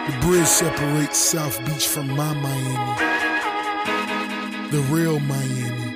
[0.06, 3.00] The bridge separates South Beach from my Miami.
[4.70, 5.92] The real Miami.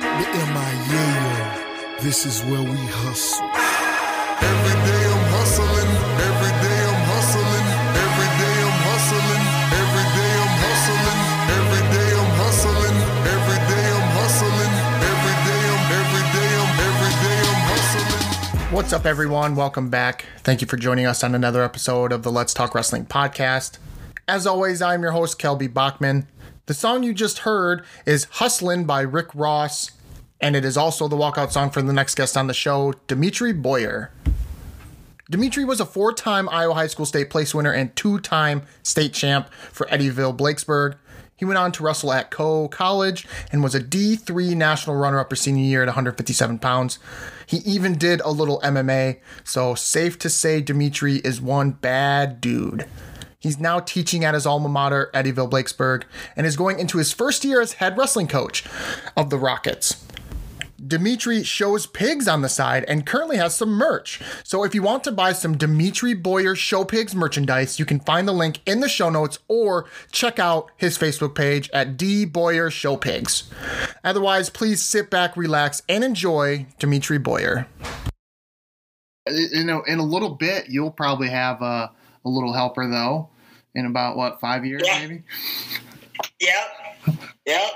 [0.00, 1.98] The M.I.A.O.
[2.02, 3.48] This is where we hustle.
[4.42, 5.03] Every day
[18.74, 19.54] What's up, everyone?
[19.54, 20.26] Welcome back.
[20.38, 23.78] Thank you for joining us on another episode of the Let's Talk Wrestling podcast.
[24.26, 26.26] As always, I'm your host, Kelby Bachman.
[26.66, 29.92] The song you just heard is Hustlin' by Rick Ross,
[30.40, 33.52] and it is also the walkout song for the next guest on the show, Dimitri
[33.52, 34.10] Boyer.
[35.30, 39.12] Dimitri was a four time Iowa High School state place winner and two time state
[39.12, 40.96] champ for Eddyville Blakesburg.
[41.36, 45.30] He went on to wrestle at Coe College and was a D3 national runner up
[45.30, 46.98] her senior year at 157 pounds.
[47.46, 52.86] He even did a little MMA, so safe to say Dimitri is one bad dude.
[53.38, 57.44] He's now teaching at his alma mater, Eddyville Blakesburg, and is going into his first
[57.44, 58.64] year as head wrestling coach
[59.16, 60.02] of the Rockets.
[60.84, 64.20] Dimitri shows pigs on the side and currently has some merch.
[64.42, 68.26] So if you want to buy some Dimitri Boyer Show Pigs merchandise, you can find
[68.26, 72.70] the link in the show notes or check out his Facebook page at D Boyer
[72.70, 73.44] Show Pigs.
[74.02, 77.66] Otherwise, please sit back, relax, and enjoy Dimitri Boyer.
[79.26, 81.90] You know, in a little bit, you'll probably have a,
[82.24, 83.30] a little helper though.
[83.76, 84.98] In about what five years, Yeah.
[85.00, 85.22] maybe?
[86.40, 87.18] Yep.
[87.46, 87.70] Yep.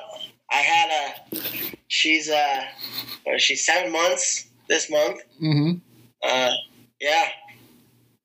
[0.51, 1.77] I had a.
[1.89, 2.65] She's uh,
[3.25, 5.21] what is she seven months this month.
[5.43, 5.79] Mm-hmm.
[6.23, 6.51] Uh,
[7.01, 7.29] yeah.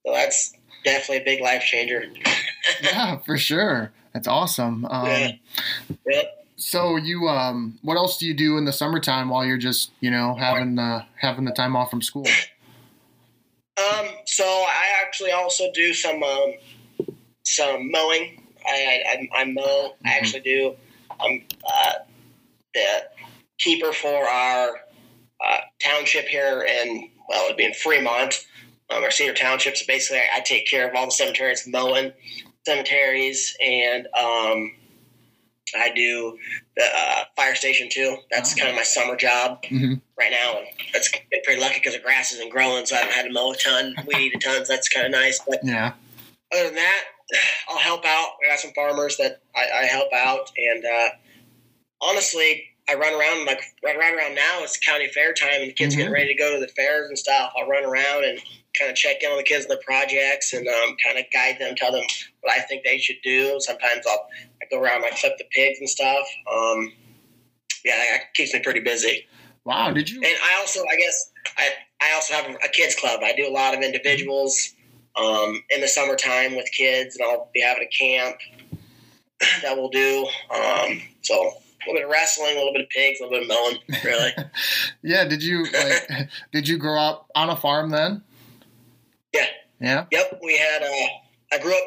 [0.05, 0.53] So that's
[0.83, 2.05] definitely a big life changer.
[2.81, 3.91] Yeah, for sure.
[4.13, 4.85] That's awesome.
[4.85, 5.31] Um, Yeah.
[6.07, 6.45] Yep.
[6.55, 10.09] So you, um, what else do you do in the summertime while you're just, you
[10.09, 12.25] know, having the having the time off from school?
[13.77, 14.07] Um.
[14.25, 16.53] So I actually also do some um,
[17.43, 18.41] some mowing.
[18.65, 19.95] I I, I, I mow.
[20.05, 20.11] I Mhm.
[20.17, 20.75] actually do.
[21.19, 21.93] I'm uh,
[22.73, 23.03] the
[23.59, 24.69] keeper for our
[25.43, 28.45] uh, township here, in well, it'd be in Fremont.
[28.89, 29.77] Um, our senior Township.
[29.77, 32.11] So basically, I, I take care of all the cemeteries, mowing
[32.65, 34.73] cemeteries, and um,
[35.75, 36.37] I do
[36.75, 38.17] the uh, fire station too.
[38.29, 38.57] That's Oh.
[38.57, 40.01] kind of my summer job Mhm.
[40.19, 40.57] right now.
[40.59, 43.31] And that's been pretty lucky because the grass isn't growing, so I haven't had to
[43.31, 44.65] mow a ton, weed eat a ton.
[44.65, 45.39] So that's kind of nice.
[45.47, 45.93] But Yeah.
[46.53, 47.03] other than that,
[47.69, 48.31] I'll help out.
[48.45, 51.09] I got some farmers that I, I help out, and uh,
[52.03, 54.59] honestly, I run around like right, right around now.
[54.61, 55.99] It's county fair time, and the kids Mhm.
[55.99, 57.53] getting ready to go to the fairs and stuff.
[57.57, 58.41] I'll run around and
[58.77, 61.57] kind of check in on the kids and their projects, and um, kind of guide
[61.59, 62.03] them, tell them
[62.41, 63.57] what I think they should do.
[63.59, 64.27] Sometimes I'll
[64.61, 66.27] I go around, and I clip the pigs and stuff.
[66.51, 66.91] Um,
[67.85, 69.27] yeah, that keeps me pretty busy.
[69.65, 69.91] Wow.
[69.91, 70.21] Did you?
[70.21, 71.69] And I also, I guess, I,
[72.01, 73.21] I also have a kids club.
[73.23, 74.73] I do a lot of individuals
[75.15, 78.35] um, in the summertime with kids, and I'll be having a camp
[79.61, 80.27] that we'll do.
[80.53, 81.53] Um, so
[81.87, 84.31] little bit of wrestling, a little bit of pigs, a little bit of melon, really.
[85.03, 85.25] Yeah.
[85.25, 86.29] Did you like?
[86.51, 88.21] did you grow up on a farm then?
[89.33, 89.47] Yeah.
[89.79, 90.05] Yeah.
[90.11, 90.81] yep, we had.
[90.81, 91.83] Uh, I grew up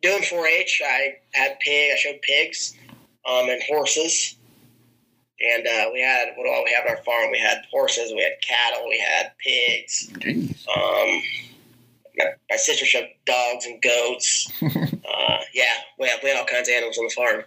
[0.00, 0.82] doing 4-H.
[0.86, 1.92] I had pig.
[1.92, 2.74] I showed pigs
[3.28, 4.36] um, and horses.
[5.40, 7.30] And uh, we had what do we have on our farm?
[7.30, 10.66] We had horses, we had cattle, we had pigs, Jeez.
[10.66, 11.22] Um,
[12.18, 14.50] my, sister showed dogs and goats.
[14.62, 15.64] uh, yeah,
[15.98, 17.44] we had, we had all kinds of animals on the farm.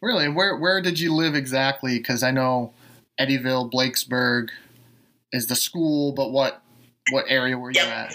[0.00, 0.28] Really?
[0.28, 1.98] Where Where did you live exactly?
[1.98, 2.72] Because I know
[3.20, 4.48] Eddyville, Blakesburg
[5.32, 6.62] is the school, but what
[7.10, 8.14] what area were you at?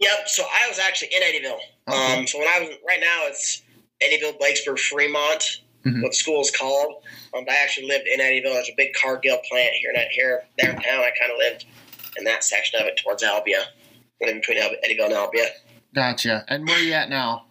[0.00, 0.28] Yep.
[0.28, 1.58] So I was actually in Eddyville.
[1.88, 2.18] Okay.
[2.18, 3.62] Um, so when I was right now, it's
[4.02, 5.60] Eddyville, Blakesburg, Fremont.
[5.84, 6.02] Mhm.
[6.02, 7.02] What the school is called.
[7.34, 8.52] Um, but I actually lived in Eddyville.
[8.52, 11.00] There's a big Cargill plant here, not here, there in town.
[11.00, 11.66] I kind of lived
[12.16, 13.64] in that section of it towards Albia,
[14.20, 15.46] in between Al- Eddyville and Albia.
[15.94, 16.44] Gotcha.
[16.48, 17.44] And where are you at now?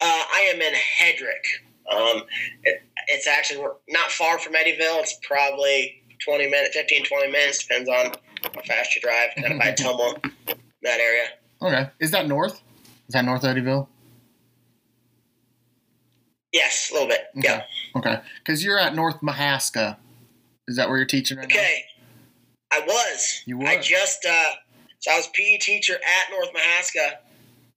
[0.00, 1.44] Uh, I am in Hedrick.
[1.90, 2.22] Um,
[2.64, 5.00] it, it's actually not far from Eddyville.
[5.00, 8.12] It's probably 20 minutes, 15, 20 minutes, depends on
[8.42, 10.30] how fast you drive, kind of by Tumwa,
[10.82, 11.26] that area.
[11.60, 11.90] Okay.
[12.00, 12.62] Is that north?
[13.08, 13.88] Is that North Eddyville?
[16.52, 17.20] Yes, a little bit.
[17.38, 17.48] Okay.
[17.48, 17.62] Yeah.
[17.96, 18.20] Okay.
[18.38, 19.96] Because you're at North Mahaska.
[20.68, 21.54] Is that where you're teaching right now?
[21.56, 21.84] Okay.
[22.72, 23.42] I was.
[23.46, 23.66] You were.
[23.66, 24.50] I just uh
[25.02, 27.16] so I was PE teacher at North Mahaska.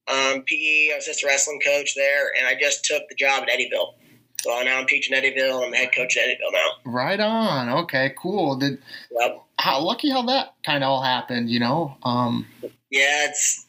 [0.08, 3.42] Um, PE, I was just a wrestling coach there, and I just took the job
[3.42, 3.94] at Eddyville.
[4.40, 5.64] So now I'm teaching Eddyville.
[5.64, 6.68] I'm the head coach at Eddyville now.
[6.84, 7.68] Right on.
[7.82, 8.14] Okay.
[8.16, 8.56] Cool.
[8.56, 8.78] Did
[9.10, 9.42] Yep.
[9.58, 11.50] how lucky how that kind of all happened?
[11.50, 11.96] You know.
[12.04, 12.46] Um.
[12.90, 13.66] Yeah, it's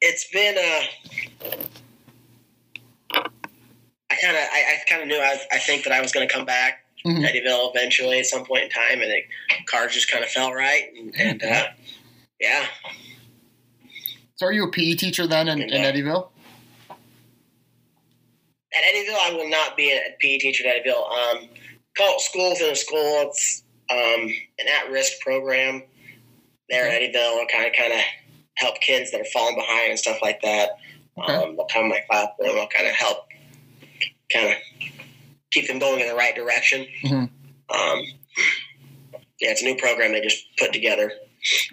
[0.00, 0.82] it's been uh
[4.10, 6.26] I kind of I, I kind of knew I, I think that I was going
[6.26, 9.22] to come back to Eddyville eventually at some point in time, and the
[9.66, 11.64] cards just kind of fell right, and, and uh,
[12.42, 12.66] yeah,
[14.34, 15.70] So are you a PE teacher then in, in.
[15.70, 16.28] Eddyville?
[18.74, 21.10] at Eddyville, I will not be a PE teacher at Eddyville.
[21.10, 21.48] Um,
[21.96, 23.30] call it school within a school.
[23.30, 24.28] It's um,
[24.58, 25.82] an at-risk program
[26.68, 27.38] there at Eddyville.
[27.40, 28.00] I'll kind of kind of
[28.56, 30.70] help kids that are falling behind and stuff like that.
[31.18, 31.34] Okay.
[31.34, 32.58] Um, they'll come to my classroom.
[32.58, 33.26] I'll kind of help,
[34.32, 34.56] kind of
[35.50, 36.86] keep them going in the right direction.
[37.04, 37.28] Mhm.
[37.68, 38.02] Um,
[39.38, 41.12] yeah, it's a new program they just put together.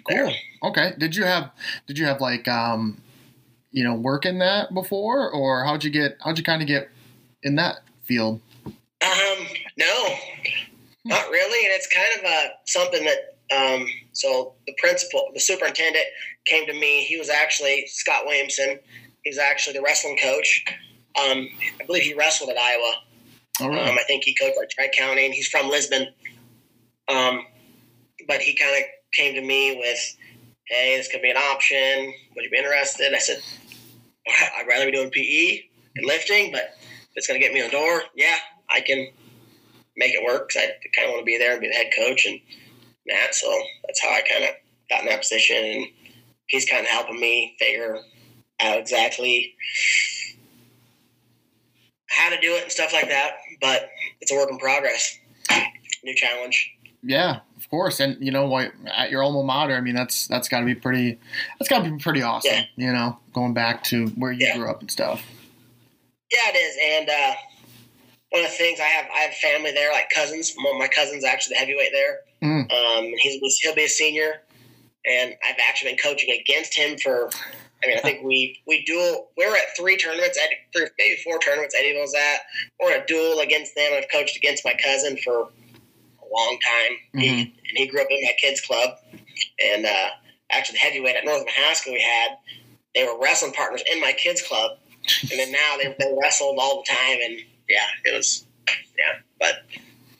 [0.08, 0.26] There.
[0.62, 0.70] Cool.
[0.70, 0.92] Okay.
[0.98, 1.52] Did you have
[1.86, 3.00] did you have like um
[3.70, 6.90] you know work in that before or how'd you get how'd you kind of get
[7.42, 8.40] in that field?
[9.02, 9.46] Um,
[9.78, 10.14] no,
[11.04, 11.66] not really.
[11.66, 16.04] And it's kind of a something that, um, so the principal, the superintendent
[16.44, 17.04] came to me.
[17.04, 18.78] He was actually Scott Williamson.
[19.24, 20.64] He's actually the wrestling coach.
[21.18, 21.48] Um,
[21.80, 22.94] I believe he wrestled at Iowa.
[23.60, 23.88] All right.
[23.88, 26.08] Um, I think he coached at Tri County, and he's from Lisbon.
[27.08, 27.44] Um,
[28.26, 30.16] but he kind of came to me with,
[30.66, 32.14] "Hey, this could be an option.
[32.34, 33.42] Would you be interested?" I said,
[34.26, 37.66] "I'd rather be doing PE and lifting, but if it's going to get me in
[37.66, 39.10] the door, yeah, I can
[39.96, 41.92] make it work because I kind of want to be there and be the head
[41.96, 42.40] coach and
[43.06, 43.34] that.
[43.34, 43.48] So
[43.84, 44.50] that's how I kind of
[44.88, 45.86] got in that position, and
[46.46, 47.98] he's kind of helping me figure
[48.60, 49.54] out exactly
[52.08, 53.38] how to do it and stuff like that.
[53.60, 53.90] But
[54.20, 55.18] it's a work in progress.
[56.02, 56.74] New challenge.
[57.02, 58.00] Yeah, of course.
[58.00, 60.74] And you know what at your alma mater, I mean that's that's got to be
[60.74, 61.18] pretty
[61.58, 62.64] that's got to be pretty awesome, Yeah.
[62.76, 64.56] you know, going back to where you Yeah.
[64.56, 65.24] grew up and stuff.
[66.32, 66.76] Yeah, it is.
[67.00, 67.34] And uh,
[68.30, 70.54] one of the things I have, I have family there, like cousins.
[70.56, 72.20] One of my cousins actually the heavyweight there.
[72.42, 72.72] Mm.
[72.72, 74.40] Um, he's he'll be a senior,
[75.04, 77.30] and I've actually been coaching against him for.
[77.82, 79.28] I mean, I think we we duel.
[79.38, 80.50] We're at three tournaments, at
[80.98, 81.74] maybe four tournaments.
[81.74, 82.40] Eddyville's at.
[82.80, 83.92] We're a duel against them.
[83.94, 85.48] I've coached against my cousin for
[86.32, 87.40] long time, he, Mhm.
[87.42, 88.98] and he grew up in my kids' club.
[89.64, 90.10] And uh,
[90.50, 92.36] actually, the heavyweight at North Mahaska we had,
[92.94, 94.78] they were wrestling partners in my kids' club,
[95.22, 97.18] and then now they, they wrestled all the time.
[97.24, 97.38] And
[97.68, 99.20] yeah, it was yeah.
[99.38, 99.64] But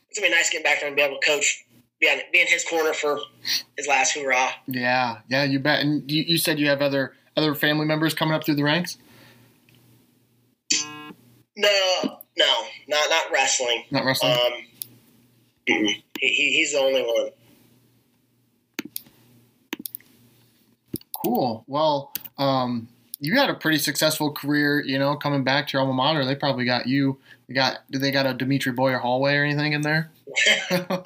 [0.08, 1.64] it's gonna be nice getting back there and be able to coach,
[2.00, 3.18] be on be in his corner for
[3.76, 4.50] his last hoorah.
[4.66, 5.80] Yeah, yeah, you bet.
[5.80, 8.96] And you, you said you have other other family members coming up through the ranks?
[11.56, 13.84] No, no, not not wrestling.
[13.90, 14.32] Not wrestling.
[14.32, 14.52] Um.
[15.70, 17.30] He, he, he's the only one.
[21.24, 21.64] Cool.
[21.66, 22.88] Well, um,
[23.20, 26.24] you had a pretty successful career, you know, coming back to your alma mater.
[26.24, 27.18] They probably got you.
[27.48, 27.78] They got.
[27.90, 30.10] Did they got a Dimitri Boyer hallway or anything in there?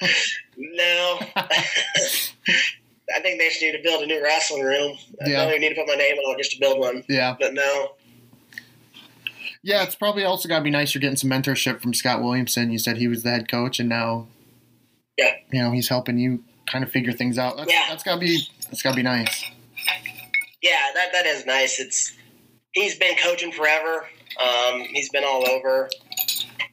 [0.57, 4.97] No, I think they just need to build a new wrestling room.
[5.21, 5.39] I Yeah.
[5.43, 7.03] don't even need to put my name on it just to build one.
[7.09, 7.35] yeah.
[7.37, 7.91] But no,
[9.63, 10.93] Yeah, it's probably also got to be nice.
[10.95, 12.71] You're getting some mentorship from Scott Williamson.
[12.71, 14.27] You said he was the head coach, and now,
[15.17, 15.31] Yeah.
[15.51, 17.57] you know, he's helping you kind of figure things out.
[17.57, 17.85] That's, Yeah.
[17.89, 19.45] that's gotta be that's gotta be nice.
[20.61, 21.79] yeah, that that is nice.
[21.79, 22.13] It's
[22.73, 24.07] he's been coaching forever.
[24.39, 25.89] Um, he's been all over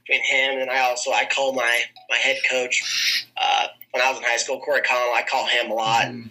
[0.07, 1.81] between him and I also I call my
[2.11, 5.15] my head coach uh, when I was in high school, Corey Connell.
[5.15, 6.07] I call him a lot.
[6.07, 6.31] Mhm.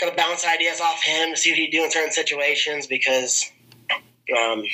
[0.00, 3.48] Kind of bounce ideas off him to see what he'd do in certain situations because
[4.36, 4.64] um,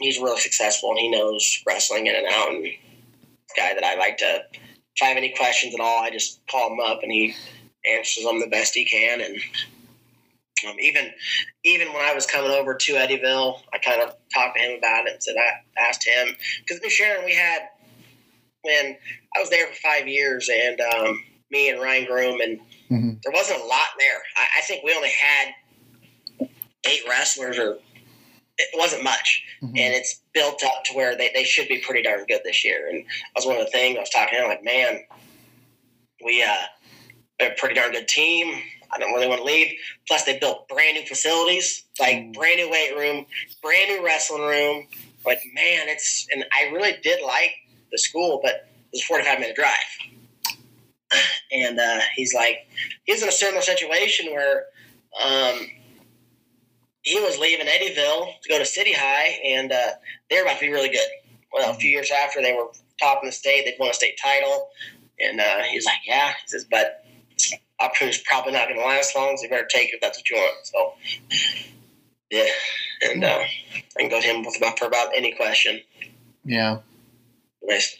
[0.00, 2.50] he's really successful and he knows wrestling in and out.
[2.50, 2.66] And
[3.56, 4.44] guy that I like to,
[4.96, 7.34] if I have any questions at all, I just call him up and he
[7.90, 9.20] answers them the best he can.
[9.20, 9.36] And
[10.68, 11.10] um, even
[11.64, 15.06] even when I was coming over to Eddyville, I kind of talked to him about
[15.06, 16.28] it and said I asked him
[16.60, 17.62] because New Sharon we had
[18.62, 18.96] when
[19.36, 22.60] I was there for five years and um, me and Ryan Groom and
[22.90, 23.22] Mhm.
[23.22, 24.22] there wasn't a lot there.
[24.36, 25.54] I, I think we only had
[26.86, 27.78] eight wrestlers or
[28.58, 29.78] it wasn't much Mhm.
[29.78, 32.88] and it's built up to where they, they should be pretty darn good this year.
[32.88, 35.04] And that was one of the things I was talking to him like, man,
[36.24, 36.66] we uh,
[37.38, 38.54] they're a pretty darn good team.
[38.92, 39.72] I don't really want to leave.
[40.06, 42.32] Plus, they built brand new facilities, like Mm.
[42.34, 43.26] brand new weight room,
[43.60, 44.86] brand new wrestling room.
[45.26, 47.54] Like, man, it's and I really did like
[47.90, 49.74] the school, but it was a forty-five minute drive.
[51.52, 52.68] and uh, he's like,
[53.04, 54.66] he's in a similar situation where
[55.22, 55.68] um,
[57.04, 59.92] he was leaving Eddyville to go to City High, and uh,
[60.28, 61.08] they were about to be really good.
[61.52, 62.66] Well, a few years after, they were
[63.00, 63.64] top in the state.
[63.64, 64.70] They'd won a state title,
[65.20, 67.04] and uh, he's like, "Yeah," he says, "but
[67.80, 70.30] opportunity's probably not going to last long, so you better take it if that's what
[70.30, 70.94] you want." So,
[72.30, 72.48] yeah,
[73.02, 73.42] and uh,
[73.96, 75.80] I can go to him with about for about any question.
[76.44, 76.78] Yeah.
[77.62, 77.96] Anyways,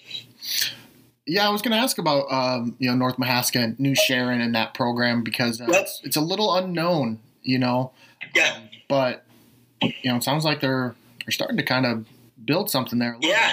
[1.27, 4.41] Yeah, I was going to ask about um, you know North Mahaska and New Sharon
[4.41, 7.93] and that program because uh, it's, it's a little unknown, you know.
[8.35, 8.55] Yeah.
[8.57, 9.25] Um, but
[9.83, 12.07] you know, it sounds like they're they're starting to kind of
[12.45, 13.17] build something there.
[13.21, 13.53] Yeah.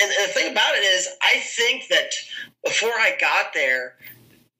[0.00, 2.10] And, and the thing about it is, I think that
[2.64, 3.94] before I got there,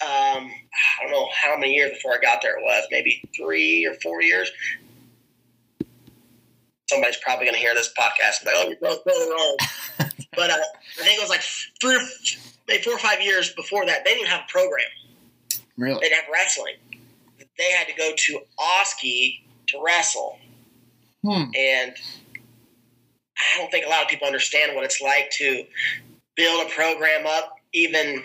[0.00, 3.86] um, I don't know how many years before I got there it was, maybe three
[3.86, 4.50] or four years.
[6.88, 9.56] Somebody's probably going to hear this podcast and be like, oh, you're both really wrong.
[10.36, 11.42] but uh, I think it was like
[11.80, 11.98] three
[12.68, 14.86] maybe four or five years before that, they didn't have a program.
[15.76, 15.94] Really?
[16.00, 16.74] They didn't have wrestling.
[17.58, 20.38] They had to go to Oski to wrestle
[21.22, 21.44] Hmm.
[21.56, 21.94] and
[23.38, 25.64] I don't think a lot of people understand what it's like to
[26.36, 28.22] build a program up, even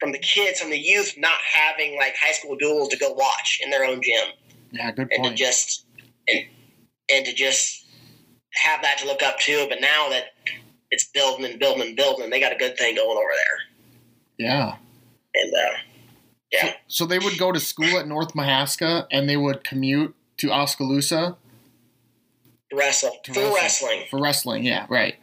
[0.00, 3.60] from the kids, from the youth, not having like high school duels to go watch
[3.62, 4.28] in their own gym,
[4.72, 5.12] Yeah, good point.
[5.12, 5.86] and to just
[6.28, 6.40] and
[7.12, 7.86] and to just
[8.54, 9.66] have that to look up to.
[9.68, 10.24] But now that
[10.90, 14.76] it's building and building and building, they got a good thing going over there, Yeah.
[15.34, 15.76] and uh,
[16.52, 20.50] yeah, So they would go to school at North Mahaska and they would commute to
[20.52, 21.36] Oskaloosa
[22.72, 23.88] wrestle to full wrestle.
[23.88, 24.04] wrestling.
[24.10, 24.64] for wrestling.
[24.64, 25.16] Yeah, right.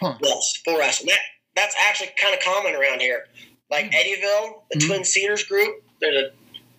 [0.00, 0.14] Huh.
[0.22, 1.08] Yes, full wrestling.
[1.10, 1.18] That,
[1.56, 3.26] that's actually kind of common around here.
[3.70, 4.86] Like Eddyville, the Mhm.
[4.86, 6.30] Twin Cedars group, there's a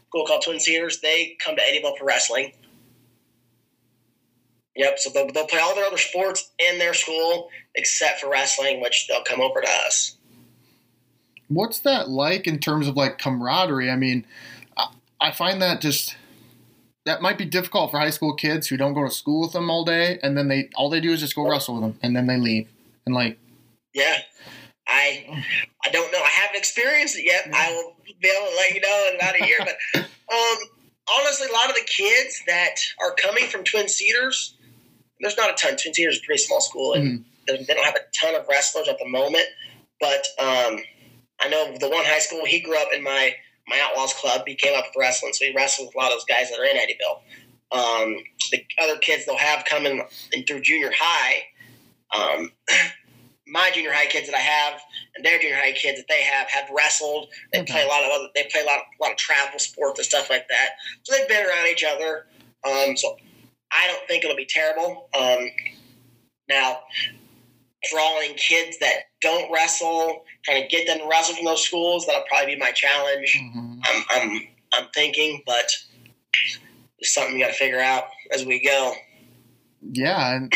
[0.10, 1.00] school called Twin Cedars.
[1.02, 2.54] They come to Eddyville for wrestling.
[4.76, 8.82] Yep, so they'll, they'll play all their other sports in their school except for wrestling,
[8.82, 10.18] which they'll come over to us.
[11.54, 13.90] What's that like in terms of like camaraderie?
[13.90, 14.26] I mean,
[14.78, 14.88] I,
[15.22, 16.16] I find that just
[17.06, 19.70] that might be difficult for high school kids who don't go to school with them
[19.70, 22.16] all day, and then they all they do is just go wrestle with them, and
[22.16, 22.68] then they leave,
[23.06, 23.38] and like,
[23.94, 24.18] Yeah,
[24.88, 25.44] I
[25.86, 26.20] I don't know.
[26.20, 27.50] I haven't experienced it yet.
[27.54, 29.58] I will be able to let you know in about a year.
[29.60, 30.02] But
[30.34, 30.58] um,
[31.20, 34.56] honestly, a lot of the kids that are coming from Twin Cedars,
[35.20, 35.78] there's not a ton.
[35.78, 38.36] Twin Cedars is a pretty small school, and mhm, they they don't have a ton
[38.36, 39.46] of wrestlers at the moment.
[40.00, 40.80] But um,
[41.42, 43.34] I know the one high school he grew up in my
[43.68, 44.44] my Outlaws club.
[44.46, 46.60] He came up with wrestling, so he wrestled with a lot of those guys that
[46.60, 47.22] are in Eddyville.
[47.72, 48.18] Um,
[48.52, 51.44] the other kids they'll have coming in through junior high.
[52.14, 52.52] Um,
[53.48, 54.82] my junior high kids that I have
[55.16, 57.30] and their junior high kids that they have have wrestled.
[57.52, 57.74] They Okay.
[57.74, 58.28] play a lot of other.
[58.36, 60.70] They play a lot of, a lot of travel sports and stuff like that.
[61.04, 62.28] So they've been around each other.
[62.64, 63.18] Um, so
[63.72, 65.10] I don't think it'll be terrible.
[65.18, 65.50] Um,
[66.50, 66.80] now,
[67.92, 72.24] drawing kids that don't wrestle, trying to get them to wrestle from those schools, that'll
[72.28, 73.40] probably be my challenge.
[73.42, 73.80] mhm.
[73.84, 75.72] I'm, I'm, I'm thinking, but
[77.00, 78.04] it's something we got to figure out
[78.34, 78.94] as we go.
[79.82, 80.54] yeah, and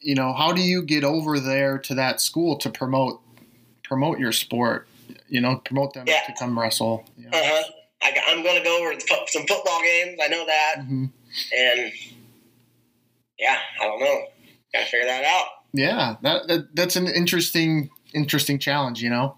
[0.00, 3.20] you know, how do you get over there to that school to promote
[3.84, 4.88] promote your sport?
[5.28, 6.20] You know, promote them Yeah.
[6.26, 7.04] to come wrestle.
[7.16, 7.38] You know?
[7.38, 7.62] Uh huh.
[8.02, 10.18] I, I'm going to go over to some football games.
[10.22, 11.10] I know that, Mhm.
[11.56, 11.92] and
[13.38, 14.26] yeah, I don't know.
[14.72, 15.46] Got to figure that out.
[15.72, 19.02] Yeah, that, that that's an interesting interesting challenge.
[19.02, 19.36] You know,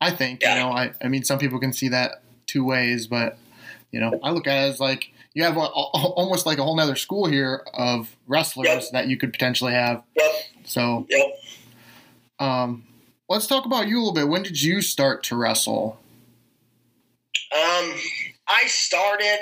[0.00, 0.54] I think Yeah.
[0.54, 3.38] you know I I mean some people can see that two ways, but
[3.92, 6.62] you know I look at it as like you have a, a- almost like a
[6.62, 8.84] whole nother school here of wrestlers Yep.
[8.92, 10.02] that you could potentially have.
[10.16, 10.32] Yep.
[10.64, 11.26] So Yep.
[12.38, 12.84] um,
[13.28, 14.28] let's talk about you a little bit.
[14.28, 15.98] When did you start to wrestle?
[17.52, 17.94] Um,
[18.48, 19.38] I started.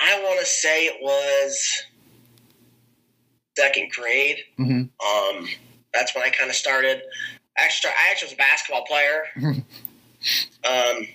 [0.00, 1.82] I want to say it was
[3.56, 4.38] second grade.
[4.56, 5.48] hmm Um,
[5.92, 7.02] that's when I kind of started.
[7.58, 9.22] Actually, I actually was a basketball player.
[10.64, 11.06] um,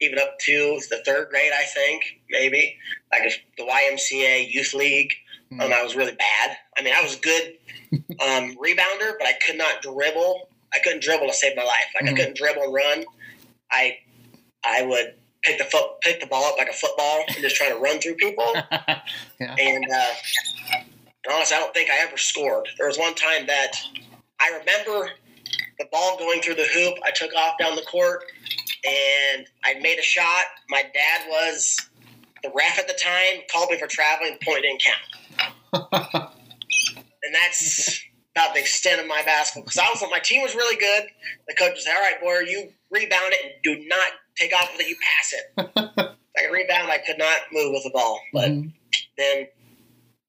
[0.00, 2.76] even up to the third grade, I think maybe
[3.12, 5.12] like the YMCA youth league.
[5.52, 6.56] Um, I was really bad.
[6.76, 7.52] I mean, I was a good
[8.20, 10.48] um, rebounder, but I could not dribble.
[10.74, 11.86] I couldn't dribble to save my life.
[11.94, 12.08] Like Mhm.
[12.08, 13.04] I couldn't dribble and run.
[13.70, 13.98] I
[14.64, 17.68] I would pick the foot pick the ball up like a football and just try
[17.68, 18.52] to run through people.
[19.40, 19.54] yeah.
[19.58, 20.12] And, uh,
[20.74, 22.68] and honestly, I don't think I ever scored.
[22.76, 23.72] There was one time that
[24.40, 25.10] I remember
[25.78, 26.94] the ball going through the hoop.
[27.04, 28.24] I took off down the court
[28.84, 30.44] and I made a shot.
[30.70, 31.78] My dad was
[32.42, 36.32] the ref at the time, called me for traveling, the point didn't count.
[37.24, 38.00] And that's
[38.36, 39.64] about the extent of my basketball.
[39.64, 41.08] Because I was, my team was really good.
[41.48, 44.82] The coach was, all right, boy, you rebound it and do not take off with
[44.82, 44.88] it.
[44.88, 46.14] You pass it.
[46.38, 46.88] I could rebound.
[46.92, 48.20] I could not move with the ball.
[48.32, 48.72] But Mhm.
[49.18, 49.46] then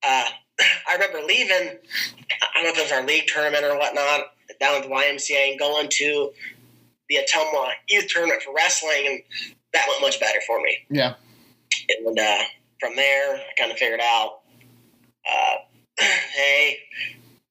[0.01, 0.25] uh,
[0.59, 1.77] I remember leaving.
[2.41, 5.51] I don't know if it was our league tournament or whatnot down at the YMCA
[5.51, 6.31] and going to
[7.09, 9.21] the Ottumwa youth tournament for wrestling, and
[9.73, 10.77] that went much better for me.
[10.89, 11.13] Yeah.
[11.89, 12.43] And uh,
[12.79, 14.39] from there, I kind of figured out,
[15.29, 15.55] uh,
[16.35, 16.77] hey,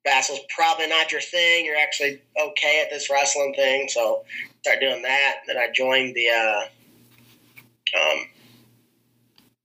[0.04, 1.64] Vassal's probably not your thing.
[1.64, 4.24] You're actually okay at this wrestling thing, so
[4.60, 5.36] start doing that.
[5.46, 6.62] Then I joined the uh,
[8.00, 8.18] um,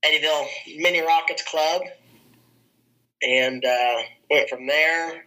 [0.04, 0.46] Eddyville
[0.78, 1.82] Mini Rockets Club,
[3.26, 3.96] and uh,
[4.30, 5.24] went from there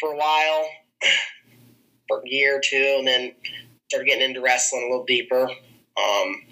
[0.00, 0.66] for a while,
[2.08, 3.34] for a year or two, and then
[3.90, 5.42] started getting into wrestling a little deeper.
[5.44, 6.42] Um,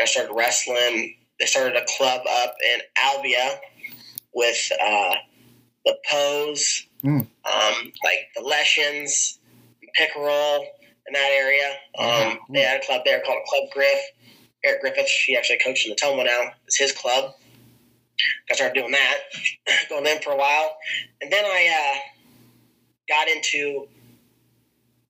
[0.00, 1.16] I started wrestling.
[1.40, 3.58] They started a club up in Albia
[4.34, 5.14] with uh,
[5.84, 7.20] the Pose, Mm.
[7.20, 9.38] um, like the Leshens,
[9.94, 10.66] Pickerel,
[11.06, 11.78] in that area.
[11.98, 12.38] Um, Mhm.
[12.54, 14.00] They had a club there called Club Griff.
[14.64, 16.52] Eric Griffith, he actually coaches in the Toma now.
[16.66, 17.34] It's his club.
[18.50, 19.18] I started doing that,
[19.88, 20.76] going in for a while,
[21.20, 21.98] and then I uh,
[23.08, 23.88] got into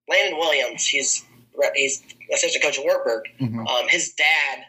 [0.09, 0.87] Landon Williams.
[0.87, 1.25] He's
[1.75, 3.25] he's assistant coach at Wartburg.
[3.41, 3.67] Mhm.
[3.69, 4.65] Um, his dad,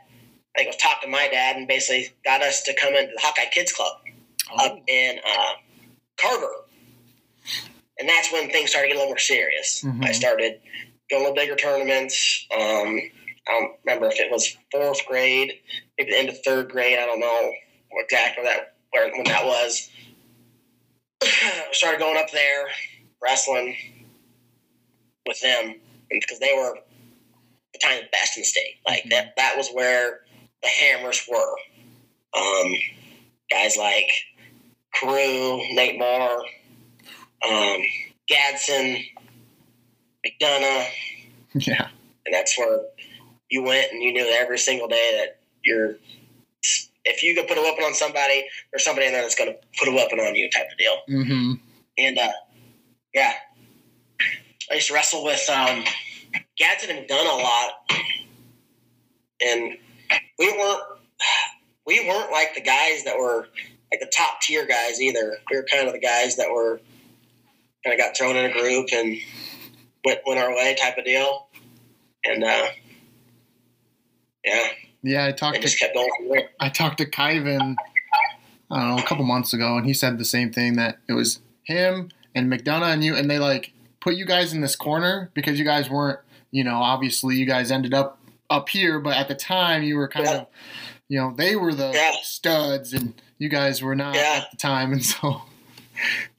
[0.56, 3.22] I think, was talking to my dad and basically got us to come into the
[3.22, 3.94] Hawkeye Kids Club
[4.60, 5.54] up in uh,
[6.20, 6.52] Carver.
[8.00, 9.84] And that's when things started getting a little more serious.
[9.86, 10.04] Mhm.
[10.06, 10.62] I started
[11.12, 12.48] going to bigger tournaments.
[12.52, 13.00] Um,
[13.48, 15.54] I don't remember if it was fourth grade,
[15.98, 16.98] maybe the end of third grade.
[16.98, 17.52] I don't know
[17.92, 19.90] exactly that where when that was.
[21.72, 22.68] started going up there,
[23.22, 23.76] wrestling
[25.28, 25.76] with them
[26.10, 26.76] because they were
[27.74, 28.76] the time the best in the state.
[28.88, 30.22] Like that, that was where
[30.62, 31.56] the hammers were.
[32.38, 32.74] Um,
[33.52, 34.10] guys like
[34.94, 36.44] Crew, Nate Moore,
[37.48, 37.82] um,
[38.32, 39.04] Gadson,
[40.26, 40.88] McDonough,
[41.56, 41.88] Yeah.
[42.26, 42.82] and that's where
[43.50, 45.96] you went and you knew every single day that you're.
[47.10, 49.58] If you could put a weapon on somebody, there's somebody in there that's going to
[49.78, 50.96] put a weapon on you, type of deal.
[51.10, 51.54] Mm-hmm.
[51.98, 52.32] And uh,
[53.14, 53.34] yeah,
[54.72, 55.84] I used to wrestle with um,
[56.62, 57.72] Gadson and McDonough a lot,
[59.42, 59.78] and
[60.38, 60.82] we weren't
[61.86, 63.48] we weren't like the guys that were
[63.92, 65.38] like the top tier guys either.
[65.50, 66.80] We were kind of the guys that were
[67.84, 69.18] kind of got thrown in a group and
[70.06, 71.48] went went our way type of deal.
[72.26, 72.68] And uh,
[75.04, 76.50] yeah, I talked it to kept going from there.
[76.60, 77.76] I talked to Kyven,
[78.72, 81.14] I don't know, a couple months ago, and he said the same thing that it
[81.14, 85.32] was him and McDonough and you, and they like put you guys in this corner
[85.34, 86.20] because you guys weren't,
[86.52, 90.08] you know, obviously you guys ended up up here, but at the time you were
[90.08, 90.36] kind Yeah.
[90.38, 90.48] of,
[91.08, 92.14] you know, they were the Yeah.
[92.24, 94.42] studs and you guys were not Yeah.
[94.44, 95.42] at the time, and so.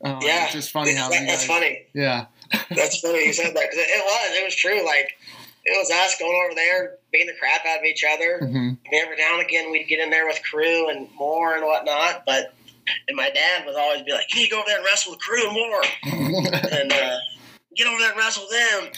[0.05, 1.83] Um, Yeah, it's just funny how That- you that's funny.
[1.95, 2.27] yeah,
[2.71, 4.39] That's funny you said that 'cause it, it was.
[4.39, 4.85] It was true.
[4.85, 5.19] Like
[5.65, 8.39] it was us going over there, beating the crap out of each other.
[8.39, 11.55] hmm I mean, every now and again, we'd get in there with crew and more
[11.55, 12.25] and whatnot.
[12.27, 12.55] But
[13.09, 15.13] and my dad would always be like, "You need to go over there and wrestle
[15.13, 15.83] with crew and more,
[16.73, 17.17] and uh,
[17.77, 18.93] get over there and wrestle them."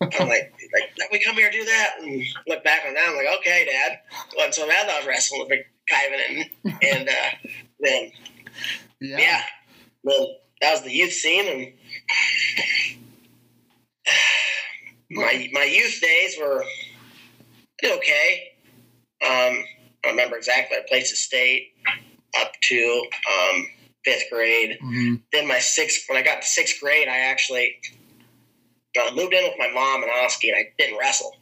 [0.00, 0.52] I'm like,
[0.98, 1.94] like, me come here and do that.
[2.02, 4.00] And look back on that, I'm like, okay, Dad.
[4.36, 7.48] Wasn't so that I was wrestling with Kyven and and uh,
[7.80, 8.12] then
[9.00, 9.42] yeah, yeah.
[10.02, 11.72] Well, that was the youth scene, and
[15.14, 16.64] my my youth days were
[17.84, 18.52] okay.
[19.22, 19.64] Um, I
[20.02, 20.76] don't remember exactly.
[20.76, 21.72] I played the state
[22.40, 23.66] up to um,
[24.04, 24.78] fifth grade.
[24.82, 25.22] Mhm.
[25.32, 27.76] Then my sixth, when I got to sixth grade, I actually
[29.00, 31.32] uh, moved in with my mom in Oski, and I didn't wrestle.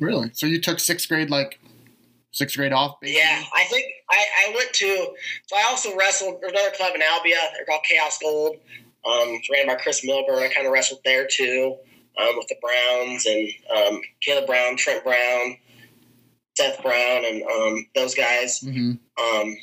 [0.00, 0.30] Really?
[0.34, 1.60] So you took sixth grade, like
[2.32, 3.00] sixth grade off?
[3.00, 3.20] Basically?
[3.20, 5.14] Yeah, I think I, I went to.
[5.46, 6.40] So I also wrestled.
[6.40, 7.38] There's another club in Albia.
[7.54, 8.56] They're called Chaos Gold.
[9.06, 10.42] Um, it's ran by Chris Milburn.
[10.42, 11.76] I kind of wrestled there too,
[12.20, 15.56] um, with the Browns and um, Caleb Brown, Trent Brown,
[16.56, 18.60] Seth Brown, and um, those guys.
[18.60, 19.56] hmm Um,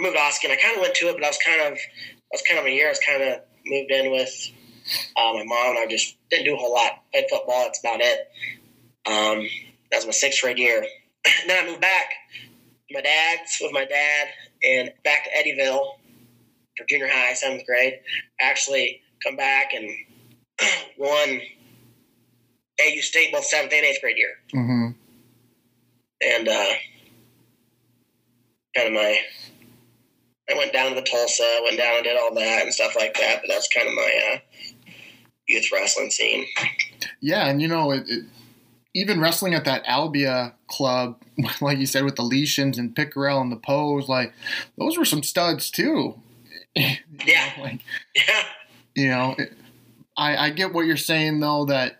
[0.00, 0.50] moved to Austin.
[0.50, 2.66] I kind of went to it, but I was kind of, I was kind of
[2.66, 2.86] a year.
[2.86, 4.50] I was kind of moved in with
[5.16, 7.02] uh, my mom, and I just didn't do a whole lot.
[7.12, 7.64] Played football.
[7.64, 8.30] That's about it.
[9.06, 9.46] Um,
[9.90, 10.84] that was my sixth grade year.
[11.46, 12.10] then I moved back.
[12.88, 14.28] to My dad's with my dad,
[14.62, 15.96] and back to Eddyville
[16.76, 18.00] for junior high, seventh grade.
[18.40, 19.88] I actually come back and
[20.98, 21.40] won
[22.80, 24.90] AAU state both seventh and eighth grade year hmm
[26.22, 26.72] and uh,
[28.76, 29.18] kind of my.
[30.50, 33.14] I went down to the Tulsa, went down and did all that and stuff like
[33.14, 33.40] that.
[33.40, 34.38] But that's kind of my uh,
[35.46, 36.46] youth wrestling scene.
[37.20, 38.24] Yeah, and you know, it, it,
[38.94, 41.22] even wrestling at that Albia club,
[41.60, 44.32] like you said, with the Leishans and Pickerel and the Pose, like
[44.76, 46.16] those were some studs too.
[47.26, 47.52] Yeah.
[47.60, 47.80] like
[48.14, 48.44] Yeah,
[48.94, 49.52] you know, it,
[50.20, 51.96] I I get what you're saying though that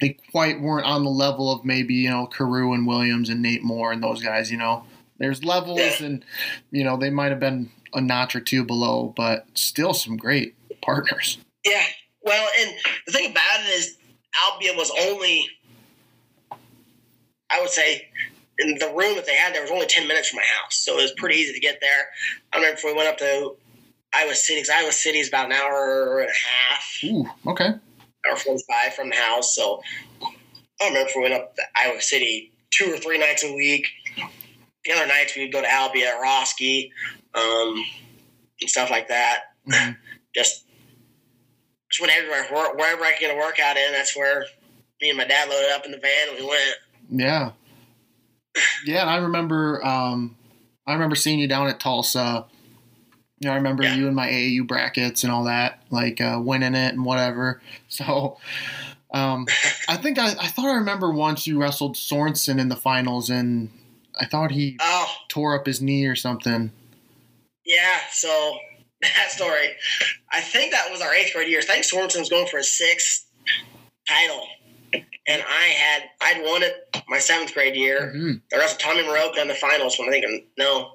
[0.00, 3.62] they quite weren't on the level of maybe you know Carew and Williams and Nate
[3.64, 4.50] Moore and those guys.
[4.50, 4.84] You know,
[5.18, 6.24] there's levels, and
[6.70, 10.54] you know they might have been a notch or two below, but still some great
[10.82, 11.38] partners.
[11.64, 11.84] yeah.
[12.24, 12.70] Well, and
[13.06, 13.96] the thing about it is,
[14.44, 15.44] Albia was only,
[17.50, 18.08] I would say,
[18.60, 20.98] in the room that they had there was only ten minutes from my house, so
[20.98, 22.06] it was pretty easy to get there.
[22.52, 23.56] I remember if we went up to
[24.14, 27.68] Iowa City, because Iowa City is about an hour and a half, Ooh, okay.
[28.28, 29.54] hour forty-five from the house.
[29.54, 29.80] So
[30.80, 33.86] I remember if we went up to Iowa City two or three nights a week.
[34.84, 36.90] The other nights we would go to Albia, Roski,
[37.34, 37.84] um,
[38.60, 39.42] and stuff like that.
[39.68, 39.96] Mhm.
[40.34, 40.64] Just,
[41.90, 43.92] just went everywhere, wherever I could get a workout in.
[43.92, 44.46] That's where
[45.02, 46.76] me and my dad loaded up in the van and we went.
[47.10, 47.50] Yeah.
[48.86, 50.36] Yeah, and I remember um
[50.86, 52.46] I remember seeing you down at Tulsa.
[53.42, 53.96] You know, I remember Yeah.
[53.96, 57.60] you in my AAU brackets and all that, like uh, winning it and whatever.
[57.88, 58.38] So
[59.12, 59.46] um
[59.88, 63.68] I think I, I thought I remember once you wrestled Sorensen in the finals and
[64.18, 66.70] I thought he Oh, tore up his knee or something.
[67.66, 67.98] yeah.
[68.12, 68.56] So
[69.02, 69.72] that story,
[70.32, 71.58] I think that was our eighth grade year.
[71.58, 73.26] I think Sorensen was going for his sixth
[74.08, 74.46] title.
[74.94, 76.74] And I had, I'd won it
[77.08, 78.12] my seventh grade year.
[78.16, 78.40] Mhm.
[78.54, 80.94] I wrestled Tommy Maroka in the finals when I think, no.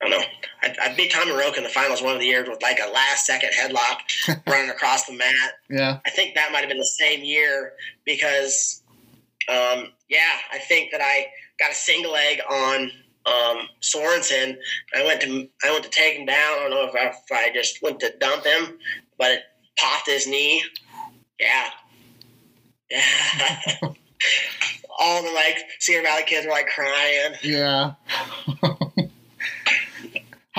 [0.00, 0.26] I don't know.
[0.62, 2.90] I, I beat Tommy Maroka in the finals one of the years with like a
[2.90, 3.98] last second headlock
[4.46, 5.52] running across the mat.
[5.68, 5.98] Yeah.
[6.06, 7.72] I think that might have been the same year
[8.04, 8.82] because,
[9.48, 11.26] um, yeah, I think that I
[11.58, 12.90] got a single leg on
[13.26, 14.56] um, Sorensen.
[14.94, 16.36] I went to I went to take him down.
[16.36, 18.78] I don't know if I, if I just went to dump him,
[19.18, 19.42] but it
[19.78, 20.62] popped his knee.
[21.38, 21.68] Yeah,
[22.90, 23.58] yeah.
[24.98, 27.34] All the like Cedar Valley kids were like crying.
[27.42, 27.92] Yeah.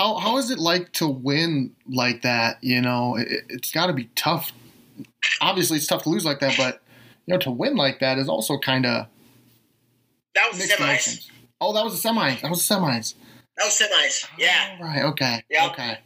[0.02, 2.58] how how is it like to win like that?
[2.62, 4.52] You know, it, it's got to be tough.
[5.40, 6.82] Obviously, it's tough to lose like that, but
[7.26, 9.06] you know, to win like that is also kind of
[10.34, 10.78] That was semis.
[10.78, 11.30] emotions.
[11.60, 12.40] Oh, that was a semis.
[12.40, 13.14] That was a semis.
[13.56, 14.26] That was semis.
[14.26, 14.76] Oh, yeah.
[14.80, 15.04] All right.
[15.04, 15.44] Okay.
[15.48, 15.68] Yeah.
[15.68, 15.98] Okay.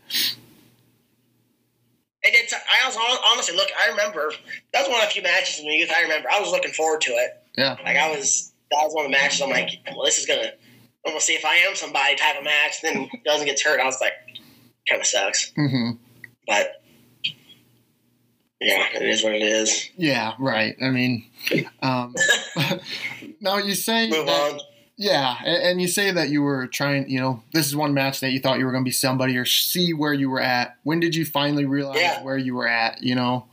[2.24, 3.68] And it's, I was hon- honestly look.
[3.80, 4.32] I remember
[4.72, 5.90] that was one of the few matches in the youth.
[5.94, 6.28] I remember.
[6.30, 7.42] I was looking forward to it.
[7.56, 7.76] Yeah.
[7.84, 8.52] Like I was.
[8.72, 9.40] That was one of the matches.
[9.40, 10.50] I'm like, well, this is gonna.
[11.06, 12.82] I'm gonna see if I am somebody type of match.
[12.82, 13.80] Then doesn't get hurt.
[13.80, 14.12] I was like,
[14.88, 15.52] kind of sucks.
[15.56, 15.92] hmm
[16.46, 16.82] But
[18.60, 19.90] yeah, it is what it is.
[19.96, 20.32] Yeah.
[20.38, 20.76] Right.
[20.82, 21.26] I mean,
[21.82, 22.14] um,
[23.40, 24.60] now you say Move that- on.
[24.98, 28.20] Yeah, and, and you say that you were trying, you know, this is one match
[28.20, 30.78] that you thought you were going to be somebody or see where you were at.
[30.84, 32.22] When did you finally realize Yeah.
[32.22, 33.44] where you were at, you know,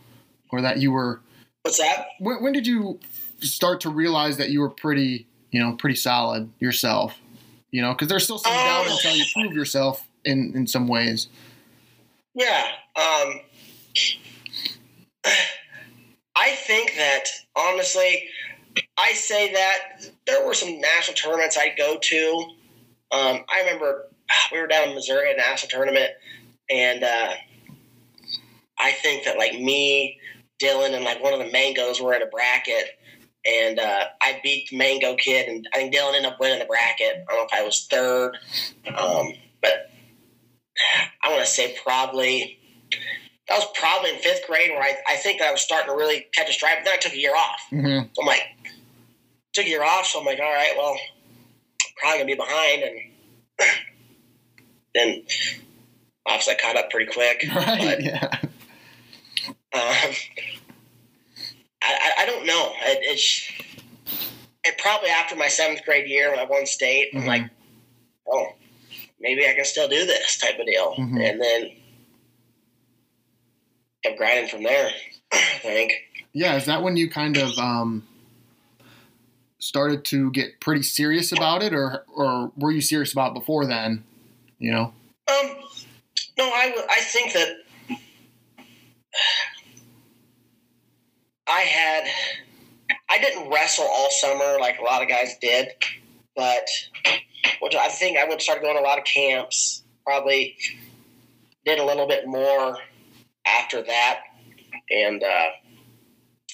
[0.54, 1.20] or that you were,
[1.64, 2.06] What's that?
[2.20, 2.98] when, when did you
[3.42, 7.18] start to realize that you were pretty, you know, pretty solid yourself,
[7.74, 8.92] you know, because there's still some doubt Oh.
[8.94, 11.28] until you prove yourself in, in some ways.
[12.36, 12.68] Yeah.
[12.96, 13.42] Um,
[16.36, 18.30] I think that honestly,
[18.98, 22.46] I say that there were some national tournaments I'd go to.
[23.12, 24.08] Um, I remember
[24.52, 26.12] we were down in Missouri at a national tournament,
[26.70, 27.34] and uh,
[28.80, 30.20] I think that like me,
[30.62, 33.00] Dylan, and like one of the Mangos were in a bracket,
[33.46, 36.66] and uh, I beat the Mango kid, and I think Dylan ended up winning the
[36.66, 37.24] bracket.
[37.28, 38.38] I don't know if I was third,
[38.88, 39.90] um, but
[41.24, 42.60] I want to say probably
[43.50, 46.26] that was probably in fifth grade where I, I think I was starting to really
[46.34, 46.78] catch a stride.
[46.80, 47.62] But then I took a year off.
[47.72, 48.08] Mm-hmm.
[48.14, 48.44] So I'm like,
[49.54, 50.06] took a year off.
[50.06, 50.98] So I'm like, all right, well,
[51.98, 53.00] probably gonna be behind, and
[54.96, 55.24] then
[56.26, 57.44] obviously I caught up pretty quick.
[57.54, 57.80] Right.
[57.80, 58.40] But, Yeah.
[59.74, 60.14] um,
[61.84, 62.72] I, I, don't know.
[62.84, 63.52] It, it's
[64.64, 67.10] it probably after my seventh grade year when I won state.
[67.14, 67.28] I'm Mhm.
[67.28, 67.44] like,
[68.28, 68.54] oh,
[69.20, 71.30] maybe I can still do this type of deal, Mhm.
[71.30, 71.72] and then
[74.04, 74.90] kept grinding from there.
[75.34, 75.94] I think.
[76.34, 76.56] Yeah.
[76.56, 78.08] Is that when you kind of, um,
[79.60, 83.66] started to get pretty serious about it or, or were you serious about it before
[83.66, 84.04] then,
[84.60, 84.94] you know?
[85.30, 85.56] Um,
[86.38, 87.56] no, I, w- I think that
[91.54, 92.08] I had
[93.10, 95.70] I didn't wrestle all summer like a lot of guys did,
[96.36, 96.68] but
[97.62, 99.84] which I think I would start going to a lot of camps.
[100.04, 100.58] Probably
[101.64, 102.78] did a little bit more
[103.46, 104.22] after that,
[104.90, 105.48] and uh,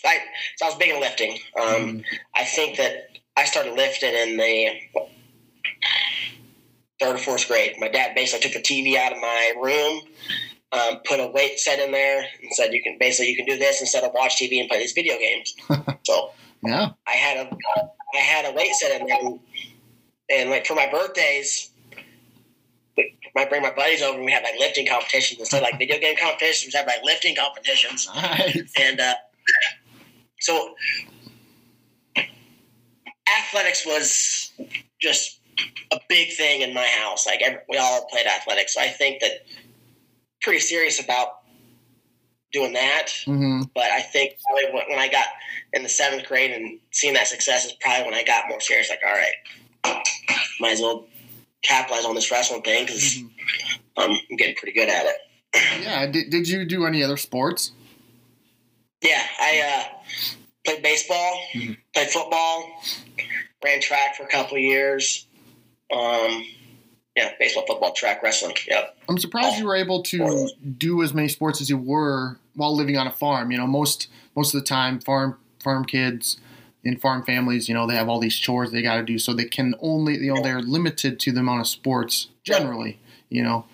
[0.06, 0.18] I
[0.58, 1.38] so I was big in lifting.
[1.60, 2.04] Um,
[2.36, 4.70] I think that I started lifting in the
[7.00, 7.76] third or fourth grade.
[7.80, 10.02] My dad basically took the TV out of my room,
[10.72, 13.58] um, put a weight set in there, and said you can basically you can do
[13.58, 15.56] this instead of watch TV and play these video games.
[16.04, 16.32] so
[16.64, 16.90] Yeah.
[17.08, 17.58] I had a
[18.16, 19.40] I had a weight set in there, and,
[20.30, 21.72] and like for my birthdays.
[23.38, 25.98] I bring my buddies over and we have like lifting competitions instead of like video
[25.98, 26.74] game competitions.
[26.74, 28.10] We have like lifting competitions.
[28.14, 28.74] Nice.
[28.78, 29.14] And uh,
[30.42, 30.76] so
[33.40, 34.52] athletics was
[35.00, 35.40] just
[35.92, 37.26] a big thing in my house.
[37.26, 38.74] Like every, we all played athletics.
[38.74, 39.46] So I think that
[40.42, 41.40] pretty serious about
[42.52, 43.10] doing that.
[43.26, 45.26] hmm But I think probably when when I got
[45.74, 48.90] in the seventh grade and seeing that success is probably when I got more serious.
[48.90, 50.04] Like, all right,
[50.60, 51.06] might as well
[51.62, 53.22] capitalize on this wrestling thing because
[53.98, 55.16] um, I'm getting pretty good at it.
[55.82, 56.06] Yeah.
[56.08, 57.72] Did, did you do any other sports?
[59.02, 59.98] Yeah, I uh,
[60.66, 61.78] played baseball, Mhm.
[61.94, 62.70] played football,
[63.64, 65.26] ran track for a couple of years.
[65.92, 66.46] Um,
[67.20, 68.56] yeah, baseball, football, track, wrestling.
[68.66, 68.96] Yep.
[69.10, 72.96] I'm surprised you were able to do as many sports as you were while living
[72.96, 73.52] on a farm.
[73.52, 76.38] You know, most most of the time, farm farm kids
[76.86, 79.34] in farm families, you know, they have all these chores they got to do, so
[79.34, 83.00] they can only, you know, they're limited to the amount of sports generally.
[83.28, 83.66] You know.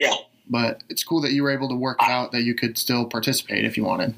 [0.00, 0.16] Yeah.
[0.48, 3.04] But it's cool that you were able to work it out that you could still
[3.04, 4.14] participate if you wanted.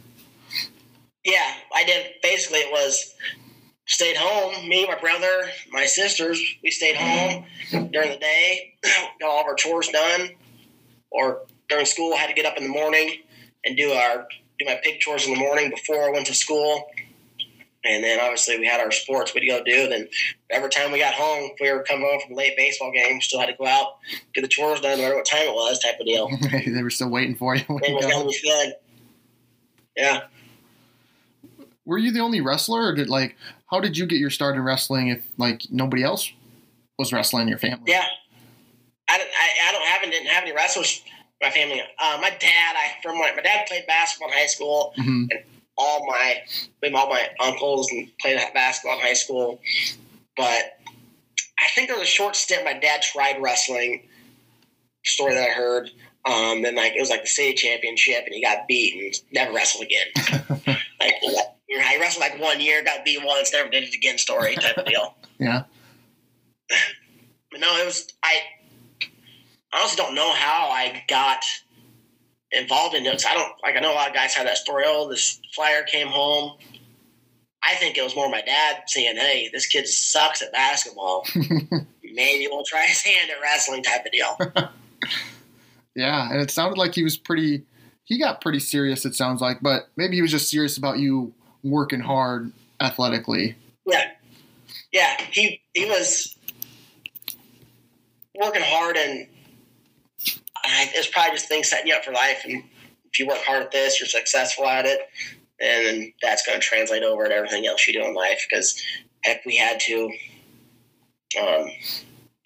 [1.27, 2.07] Yeah, I did.
[2.23, 3.15] Basically, it was
[3.87, 4.69] stayed home.
[4.69, 7.45] Me, my brother, my sisters, we stayed home
[7.91, 8.75] during the day,
[9.21, 10.31] got all of our chores done.
[11.11, 13.19] Or during school, I had to get up in the morning
[13.65, 14.27] and do our
[14.59, 16.91] do my pig chores in the morning before I went to school.
[17.85, 19.89] And then obviously we had our sports we'd go do.
[19.89, 20.09] Then
[20.51, 23.21] every time we got home, if we were coming home from a late baseball game,
[23.21, 23.97] still had to go out,
[24.35, 26.29] get the chores done, no matter what time it was, type of deal.
[26.75, 27.65] they were still waiting for you.
[27.67, 28.77] When you got got fed.
[29.97, 30.21] Yeah.
[31.85, 33.37] were you the only wrestler or did like
[33.73, 36.31] how did you get your start in wrestling if like nobody else
[36.99, 38.05] was wrestling in your family Yeah,
[39.09, 39.29] I don't.
[39.29, 41.03] I, I don't have didn't have any wrestlers.
[41.41, 41.81] in My family.
[41.81, 42.77] Uh, my dad.
[42.77, 44.95] I from my, my dad played basketball in high school.
[44.99, 45.29] Mhm.
[45.77, 46.43] All my
[46.95, 49.61] all my uncles and played basketball in high school.
[50.37, 50.79] But
[51.61, 52.65] I think there was a short stint.
[52.65, 54.09] My dad tried wrestling.
[55.05, 55.91] Story that I heard.
[56.25, 59.53] Um, and like it was like the city championship, and he got beat and never
[59.53, 60.47] wrestled again.
[61.01, 61.15] like
[61.73, 64.19] you know, I wrestled like one year, got beat once, never did it again.
[64.19, 65.17] Story type of deal.
[65.39, 65.63] yeah
[67.51, 68.41] But no, it was I
[69.73, 71.43] honestly don't know how I got
[72.51, 73.25] involved in it.
[73.27, 74.85] I don't like I know a lot of guys have that story.
[74.87, 76.59] Oh, this flyer came home.
[77.65, 81.27] I think it was more my dad saying, "Hey, this kid sucks at basketball.
[81.35, 84.37] Maybe we'll try his hand at wrestling." Type of deal.
[85.95, 87.65] yeah and it sounded like he was pretty
[88.05, 91.35] he got pretty serious it sounds like but maybe he was just serious about you
[91.63, 94.11] working hard athletically Yeah,
[94.93, 95.21] yeah.
[95.31, 96.37] He he was
[98.35, 99.27] working hard, and
[100.65, 102.43] it's probably just things setting you up for life.
[102.45, 102.63] And
[103.11, 105.01] if you work hard at this, you're successful at it,
[105.61, 108.47] and that's going to translate over to everything else you do in life.
[108.49, 108.81] Because
[109.25, 110.11] heck, we had to.
[111.41, 111.71] Um,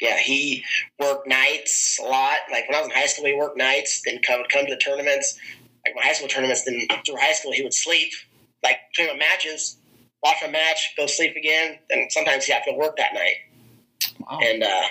[0.00, 0.62] yeah, he
[0.98, 2.36] worked nights a lot.
[2.52, 4.02] Like when I was in high school, he worked nights.
[4.04, 5.38] Then come come to the tournaments.
[5.84, 6.64] Like my high school tournaments.
[6.64, 8.12] Then through high school, he would sleep.
[8.66, 9.76] Like my matches,
[10.24, 11.78] watch a match, go sleep again.
[11.88, 13.36] Then sometimes he have to work that night.
[14.18, 14.82] wow And uh,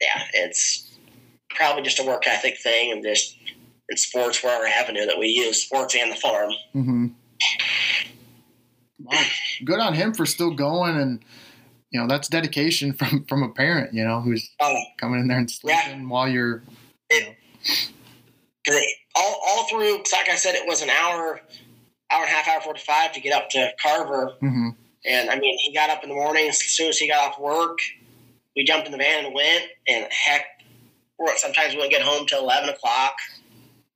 [0.00, 0.88] yeah, it's
[1.50, 3.36] probably just a work ethic thing, and just
[3.90, 6.50] in sports, we're our avenue that we use, sports and the farm.
[6.72, 7.06] hmm
[9.04, 9.20] wow
[9.64, 11.22] good on him for still going and
[11.90, 15.38] you know that's dedication from from a parent you know who's Oh, coming in there
[15.38, 16.62] and sleeping while you're
[17.10, 17.36] it,
[18.66, 21.40] 'cause it- all, all through, 'cause like I said, it was an hour,
[22.10, 24.32] hour and a half, hour forty-five to get up to Carver.
[24.40, 24.70] hmm
[25.04, 27.38] And I mean, he got up in the morning as soon as he got off
[27.38, 27.78] work.
[28.56, 29.64] We jumped in the van and went.
[29.86, 30.46] And heck,
[31.36, 33.14] sometimes we wouldn't get home till eleven o'clock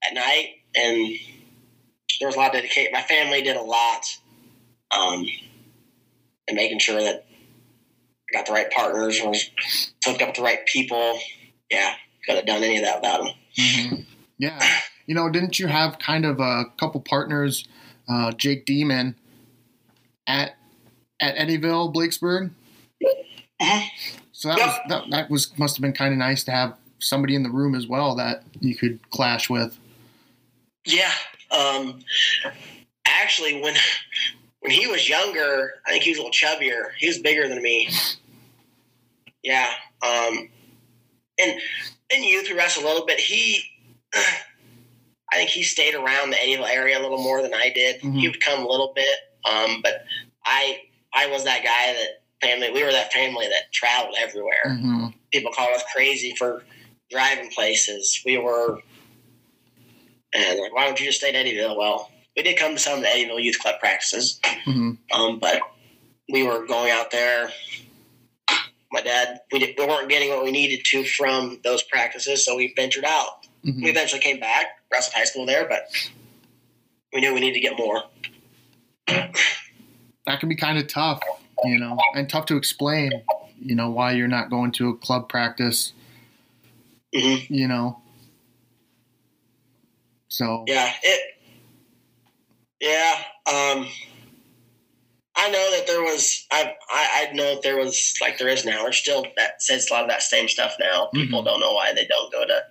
[0.07, 0.49] at night.
[0.75, 1.17] And
[2.21, 2.93] there was a lot of dedication.
[2.93, 4.05] My family did a lot,
[4.91, 5.27] um,
[6.47, 7.25] in making sure that
[8.29, 9.51] I got the right partners, was
[10.05, 11.19] hooked up with the right people.
[11.71, 11.95] Yeah,
[12.27, 13.35] could have done any of that without them.
[13.59, 13.95] hmm
[14.39, 14.61] Yeah.
[15.07, 17.67] You know, didn't you have kind of a couple partners,
[18.13, 19.17] uh, Jake Demon
[20.27, 20.57] at
[21.21, 22.51] at Eddyville, Blakesburg?
[23.61, 23.87] Mhm.
[24.33, 27.35] So that was that, that was must have been kind of nice to have somebody
[27.35, 29.79] in the room as well that you could clash with.
[30.85, 31.13] Yeah.
[31.51, 32.01] Um,
[33.07, 33.75] actually, when
[34.61, 36.91] when he was younger, I think he was a little chubbier.
[36.99, 37.89] He was bigger than me.
[39.43, 39.71] Yeah.
[40.03, 40.49] Um,
[41.41, 41.61] and
[42.11, 43.19] in youth, we wrestled a little bit.
[43.19, 43.63] He,
[45.33, 48.01] I think he stayed around the Eddyville area a little more than I did.
[48.03, 48.21] Mhm.
[48.21, 50.05] He would come a little bit, um, but
[50.45, 50.83] I
[51.15, 52.71] I was that guy that family.
[52.71, 56.63] We were that family that traveled everywhere hmm people call us crazy for
[57.11, 58.21] driving places.
[58.27, 58.83] We were,
[60.35, 61.77] and like, why don't you just stay at Eddyville?
[61.77, 65.61] Well, we did come to some of the Eddyville Youth Club practices, hmm um, but
[66.31, 67.51] we were going out there.
[68.93, 72.57] My dad, we, did, we weren't getting what we needed to from those practices, so
[72.57, 73.47] we ventured out.
[73.65, 75.89] Hmm We eventually came back, wrestled high school there, but
[77.13, 78.03] we knew we needed to get more.
[80.27, 81.21] That can be kind of tough,
[81.65, 83.13] you know, and tough to explain.
[83.61, 85.93] You know why you're not going to a club practice.
[87.15, 88.01] hmm You know.
[90.29, 91.21] So Yeah, it
[92.81, 93.15] Yeah.
[93.47, 93.87] Um,
[95.35, 96.47] I know that there was.
[96.53, 98.83] I, I I know that there was like there is now.
[98.83, 101.09] There's still that says a lot of that same stuff now.
[101.13, 102.63] People don't know why they don't go to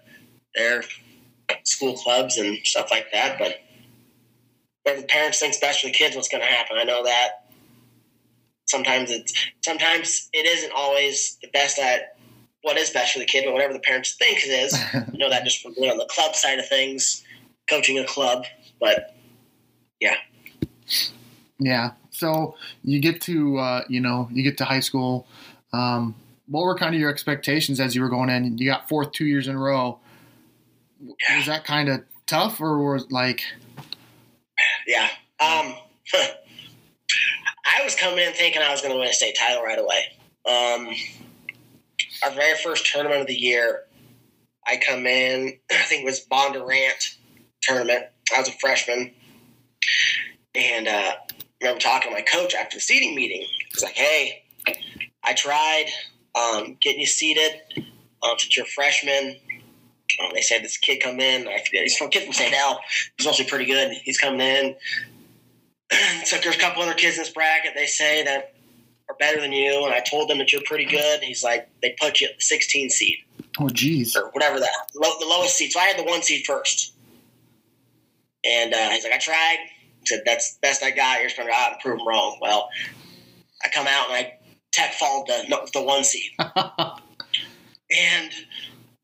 [0.55, 0.83] their
[1.63, 3.37] school clubs and stuff like that.
[3.37, 3.55] But
[4.83, 6.77] whatever the parents think's best for the kids, what's going to happen?
[6.79, 7.45] I know that.
[8.67, 9.33] Sometimes it's
[9.65, 12.17] sometimes it isn't always the best at
[12.61, 14.79] what is best for the kid, but whatever the parents think it is.
[15.11, 17.23] you know that just from being on the club side of things,
[17.69, 18.45] coaching a club.
[18.79, 19.15] But
[19.99, 20.15] yeah.
[21.59, 21.91] Yeah.
[22.11, 25.27] So you get to uh, you know you get to high school.
[25.73, 26.15] Um,
[26.47, 28.57] what were kind of your expectations as you were going in?
[28.57, 29.99] You got fourth two years in a row.
[31.01, 31.37] Yeah.
[31.37, 33.41] Was that kind of tough, or was like
[34.87, 35.07] Yeah.
[35.39, 35.75] Um,
[37.65, 40.17] I was coming in thinking I was going to win a state title right away.
[40.47, 40.93] Um,
[42.23, 43.83] our very first tournament of the year,
[44.65, 47.17] I come in, I think it was Bondurant
[47.61, 48.05] tournament.
[48.35, 49.11] I was a freshman.
[50.53, 51.15] And uh, I
[51.61, 53.45] remember talking to my coach after the seating meeting.
[53.71, 54.43] He's like, hey,
[55.23, 55.85] I tried
[56.35, 59.37] um, getting you seated um, since you're a freshman.
[60.19, 61.47] Um, they said this kid come in.
[61.47, 61.83] I forget.
[61.83, 62.53] He's from kid from St.
[62.53, 62.79] L.
[63.17, 63.91] He's mostly pretty good.
[64.03, 64.75] He's coming in.
[66.25, 67.73] so there's a couple other kids in this bracket.
[67.75, 68.53] They say that
[69.09, 71.21] are better than you, and I told them that you're pretty good.
[71.21, 73.17] He's like, they put you at the 16 seed
[73.59, 75.71] oh geez or whatever that low, the lowest seed.
[75.71, 76.93] So I had the one seed first,
[78.45, 79.57] and uh, he's like, I tried.
[79.99, 81.21] He said that's the best I got.
[81.21, 82.37] You're supposed to go out and prove them wrong.
[82.41, 82.69] Well,
[83.63, 84.33] I come out and I
[84.71, 88.31] tech fall the the one seed, and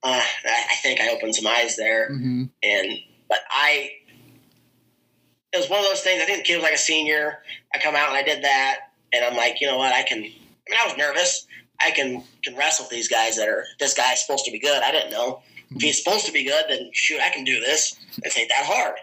[0.07, 2.91] uh, I think I opened some eyes there hmm and
[3.29, 3.91] but I
[5.53, 6.21] it was one of those things.
[6.21, 7.39] I think the kid was like a senior.
[7.73, 9.93] I come out and I did that, and I'm like, you know what?
[9.93, 10.19] I can.
[10.19, 11.47] I mean, I was nervous.
[11.79, 13.65] I can can wrestle with these guys that are.
[13.79, 14.81] This guy's supposed to be good.
[14.83, 15.41] I didn't know
[15.71, 16.65] if he's supposed to be good.
[16.69, 17.97] Then shoot, I can do this.
[18.23, 18.95] It's ain't that hard.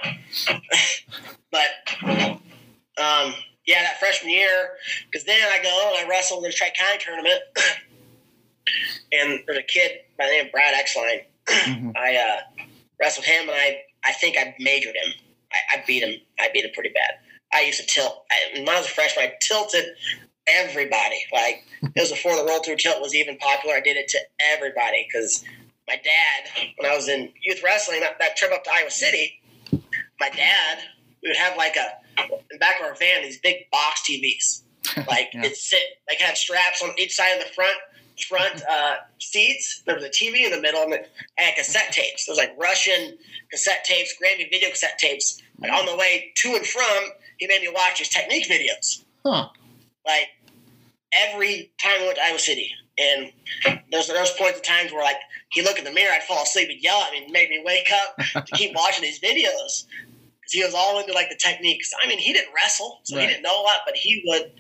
[1.51, 1.69] but
[3.03, 3.35] um,
[3.67, 4.71] yeah, that freshman year,
[5.11, 7.40] because then I go and I wrestled in the Tri County tournament,
[9.12, 11.20] and there's a kid by the name of Brad Exline.
[11.46, 11.92] Mhm.
[11.96, 12.64] I uh,
[13.00, 15.12] wrestled him, and I I think I majored him.
[15.53, 16.20] I, I beat him.
[16.40, 17.18] I beat him pretty bad.
[17.53, 18.24] I used to tilt.
[18.31, 19.85] I, when I was a freshman, I tilted
[20.48, 21.24] everybody.
[21.33, 23.77] Like it was before the roll through tilt was even popular.
[23.77, 24.18] I did it to
[24.53, 25.44] everybody because
[25.88, 29.40] my dad, when I was in youth wrestling, that, that trip up to Iowa City,
[30.20, 30.79] my dad,
[31.22, 34.62] we would have like a in the back of our van these big box TVs.
[35.09, 35.44] Like Yeah.
[35.46, 37.74] it sit like had straps on each side of the front
[38.29, 39.83] front uh, seats.
[39.87, 40.94] There was a TV in the middle, and
[41.37, 42.27] had cassette tapes.
[42.27, 43.16] There was like Russian
[43.50, 45.40] cassette tapes, Grammy video cassette tapes.
[45.61, 47.05] Like on the way to and from,
[47.38, 49.05] he made me watch his technique videos.
[49.24, 49.48] Huh.
[50.07, 50.29] Like
[51.12, 53.33] every time we went to Iowa City, and
[53.90, 55.16] there's there's points of times where like
[55.50, 57.62] he look in the mirror, I'd fall asleep and yell at me and make me
[57.64, 59.87] wake up to keep watching these videos.
[60.40, 61.90] Because he was all into like the techniques.
[62.03, 63.22] I mean, he didn't wrestle, so Right.
[63.22, 64.53] he didn't know a lot, but he would.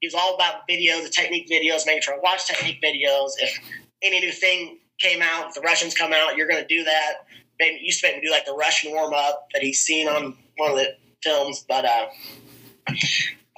[0.00, 3.30] He was all about videos, the technique videos, making sure I watch technique videos.
[3.38, 3.58] If
[4.02, 7.26] any new thing came out, if the Russians come out, you're going to do that.
[7.58, 10.36] Maybe used to make me do like the Russian warm up that he's seen on
[10.58, 12.06] one of the films, but uh,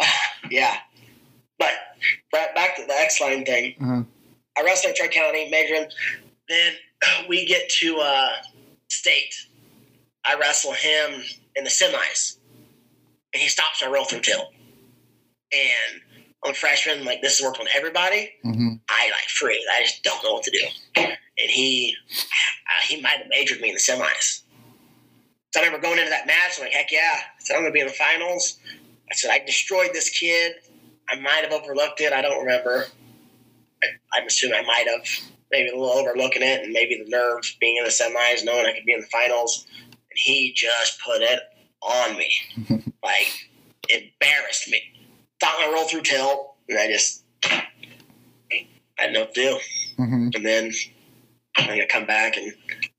[0.50, 0.76] yeah.
[1.58, 1.72] But
[2.30, 3.74] back back to the Exline thing.
[3.80, 4.06] Mhm.
[4.56, 5.88] I wrestled at Tri County, majoring.
[6.48, 6.72] Then
[7.28, 8.30] we get to uh,
[8.88, 9.34] state.
[10.24, 11.22] I wrestle him
[11.56, 12.36] in the semis,
[13.34, 14.52] and he stops my roll through tilt.
[15.52, 16.02] And
[16.44, 18.30] I'm a freshman, like this has worked on everybody.
[18.42, 19.64] hmm I like freeze.
[19.78, 20.64] I just don't know what to do.
[20.96, 24.42] And he, uh, he might have majored me in the semis.
[25.52, 27.00] So I remember going into that match, I'm like, heck yeah.
[27.14, 28.58] I said, I'm going to be in the finals.
[29.10, 30.54] I said, I destroyed this kid.
[31.10, 32.12] I might have overlooked it.
[32.12, 32.86] I don't remember.
[33.82, 35.06] I, I'm assuming I might have.
[35.50, 38.72] Maybe a little overlooking it, and maybe the nerves being in the semis, knowing I
[38.74, 39.66] could be in the finals.
[39.70, 41.40] And he just put it
[41.80, 42.30] on me.
[43.02, 43.48] like,
[43.88, 44.82] embarrassed me.
[45.40, 47.62] Thought my roll through tilt, and I just, I
[48.96, 49.58] had no clue.
[49.96, 50.72] hmm And then
[51.56, 52.52] I think I come back and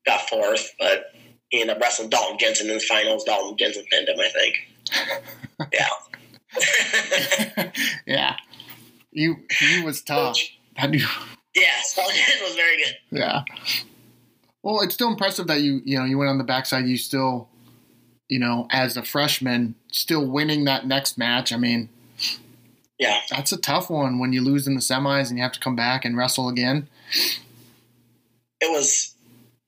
[0.05, 1.13] got fourth, but
[1.49, 3.23] he ended up wrestling Dalton Jensen in the finals.
[3.25, 4.55] Dalton Jensen pinned him, I think.
[5.73, 7.71] Yeah.
[8.07, 8.35] yeah.
[9.11, 10.37] You he was tough.
[10.77, 11.05] How do you,
[11.53, 12.95] yeah, Jensen was very good.
[13.11, 13.43] yeah.
[14.63, 16.85] Well, it's still impressive that you you know you went on the backside.
[16.87, 17.49] You still,
[18.29, 21.51] you know, as a freshman, still winning that next match.
[21.51, 21.89] I mean,
[22.99, 23.21] Yeah.
[23.29, 25.75] that's a tough one when you lose in the semis and you have to come
[25.75, 26.89] back and wrestle again.
[28.61, 29.15] It was,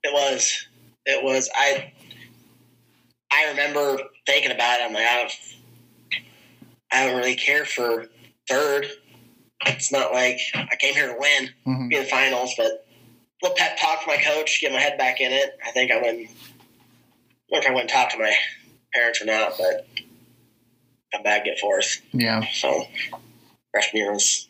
[0.03, 0.67] it was,
[1.05, 1.93] it was, I,
[3.31, 4.83] I remember thinking about it.
[4.83, 5.31] I'm like, I don't,
[6.91, 8.07] I don't really care for
[8.49, 8.87] third.
[9.65, 11.49] It's not like I came here to win.
[11.63, 12.79] hmm be in the finals, but a
[13.41, 15.57] little pep talk from my coach, get my head back in it.
[15.65, 16.19] I think I went.
[16.19, 18.33] I don't know if I went and talked to my
[18.93, 19.87] parents or not, but
[21.13, 22.01] come back get fourth.
[22.11, 22.45] Yeah.
[22.53, 22.85] So
[23.71, 24.47] freshman year was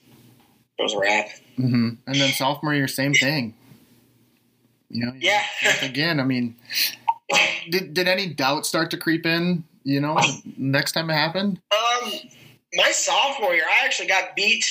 [0.79, 1.29] was a wrap.
[1.57, 3.53] hmm And then sophomore year, same thing.
[4.89, 5.43] You know, Yeah.
[5.81, 6.55] again, I mean,
[7.69, 9.63] did did any doubt start to creep in?
[9.83, 10.17] You know,
[10.57, 11.59] next time it happened.
[11.71, 12.11] Um,
[12.75, 14.65] my sophomore year, I actually got beat.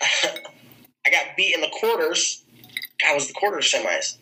[0.02, 2.42] I got beat in the quarters.
[3.00, 4.16] God, was the quarters semis?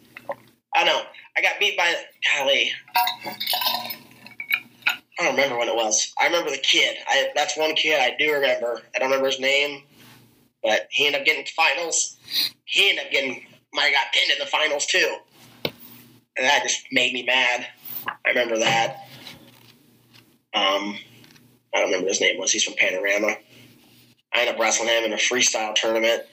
[0.74, 1.02] I know.
[1.36, 1.94] I got beat by
[2.36, 2.72] golly.
[5.22, 6.12] I don't remember when it was.
[6.20, 6.96] I remember the kid.
[7.06, 8.82] I that's one kid I do remember.
[8.92, 9.84] I don't remember his name,
[10.64, 12.16] but he ended up getting finals.
[12.64, 15.16] He ended up getting might have got pinned in the finals too,
[15.64, 17.68] and that just made me mad.
[18.26, 19.06] I remember that.
[20.54, 20.98] Um,
[21.72, 22.50] I don't remember his name was.
[22.50, 23.36] He's from Panorama.
[24.34, 26.24] I ended up wrestling him in a freestyle tournament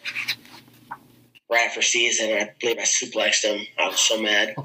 [1.52, 2.32] right after season.
[2.32, 3.68] I believe I suplexed him.
[3.78, 4.56] I was so mad.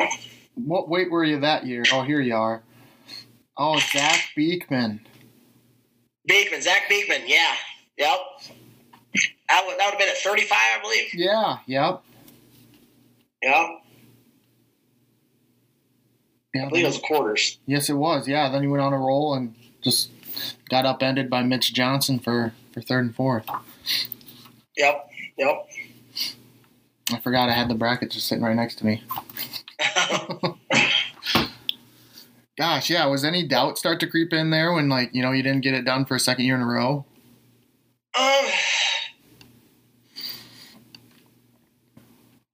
[0.56, 1.84] what weight were you that year?
[1.92, 2.62] Oh, here you are.
[3.56, 5.00] Oh, Zach Beekman.
[6.26, 7.54] Beekman, Zach Beekman, yeah,
[7.96, 8.18] yep.
[9.48, 11.14] That would, that would have been at 35, I believe.
[11.14, 11.58] Yeah.
[11.66, 12.02] Yep.
[13.42, 13.68] Yep.
[16.54, 16.66] Yeah.
[16.66, 17.58] I believe it was quarters.
[17.66, 18.26] Yes, it was.
[18.26, 18.48] Yeah.
[18.50, 20.10] Then he went on a roll and just
[20.68, 23.46] got upended by Mitch Johnson for for third and fourth.
[24.76, 25.08] Yep.
[25.38, 25.68] Yep.
[27.12, 29.04] I forgot I had the bracket just sitting right next to me.
[32.56, 33.04] Gosh, yeah.
[33.06, 35.74] Was any doubt start to creep in there when like you know you didn't get
[35.74, 37.04] it done for a second year in a row?
[38.18, 38.46] Um,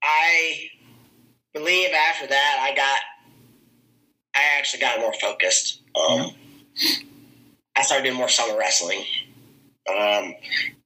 [0.02, 0.68] I
[1.54, 2.98] believe after that I got,
[4.34, 5.82] I actually got more focused.
[5.94, 6.32] Um,
[7.76, 9.04] I started doing more summer wrestling.
[9.88, 10.34] Um,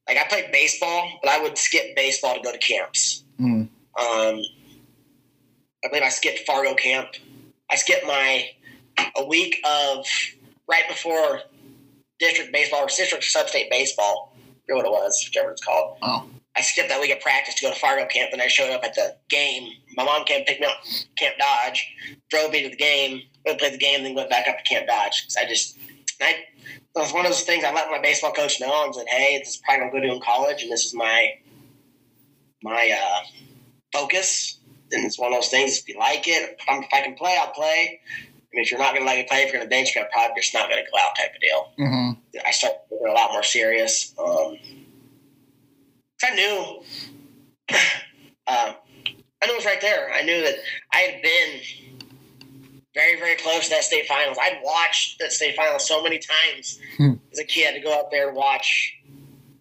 [0.06, 3.24] like I played baseball, but I would skip baseball to go to camps.
[3.38, 3.64] Hmm.
[3.98, 4.42] Um,
[5.86, 7.10] I believe I skipped Fargo camp.
[7.70, 8.48] I skipped my
[9.16, 10.04] a week of
[10.68, 11.42] right before
[12.18, 14.34] district baseball or district sub-state baseball.
[14.36, 15.98] I forget what it was, whichever it's called.
[16.02, 16.28] Oh.
[16.56, 18.82] I skipped that week of practice to go to Fargo camp, and I showed up
[18.82, 19.70] at the game.
[19.96, 20.78] My mom came pick me up
[21.16, 21.86] Camp Dodge,
[22.30, 24.88] drove me to the game, went play the game, then went back up to Camp
[24.88, 25.78] Dodge because I just
[26.20, 29.06] I, it was one of those things I let my baseball coach know and said,
[29.08, 31.34] "Hey, this is probably what I'm going to do in college, and this is my
[32.62, 33.20] my uh,
[33.92, 34.58] focus."
[34.92, 35.78] And it's one of those things.
[35.78, 38.00] If you like it, if, I'm, if I can play, I'll play.
[38.18, 38.22] I
[38.54, 40.02] mean, if you're not going to let me play, if you're going to bench, me,
[40.02, 41.72] I'm probably just not going to go out type of deal.
[41.78, 42.38] Mm-hmm.
[42.46, 44.14] I started getting a lot more serious.
[44.18, 44.56] Um,
[46.22, 46.82] I knew,
[48.46, 48.72] uh,
[49.42, 50.10] I knew it was right there.
[50.14, 50.54] I knew that
[50.92, 51.60] I had been
[52.94, 54.38] very, very close to that state finals.
[54.40, 57.14] I'd watched that state finals so many times Hmm.
[57.32, 58.94] as a kid to go out there and watch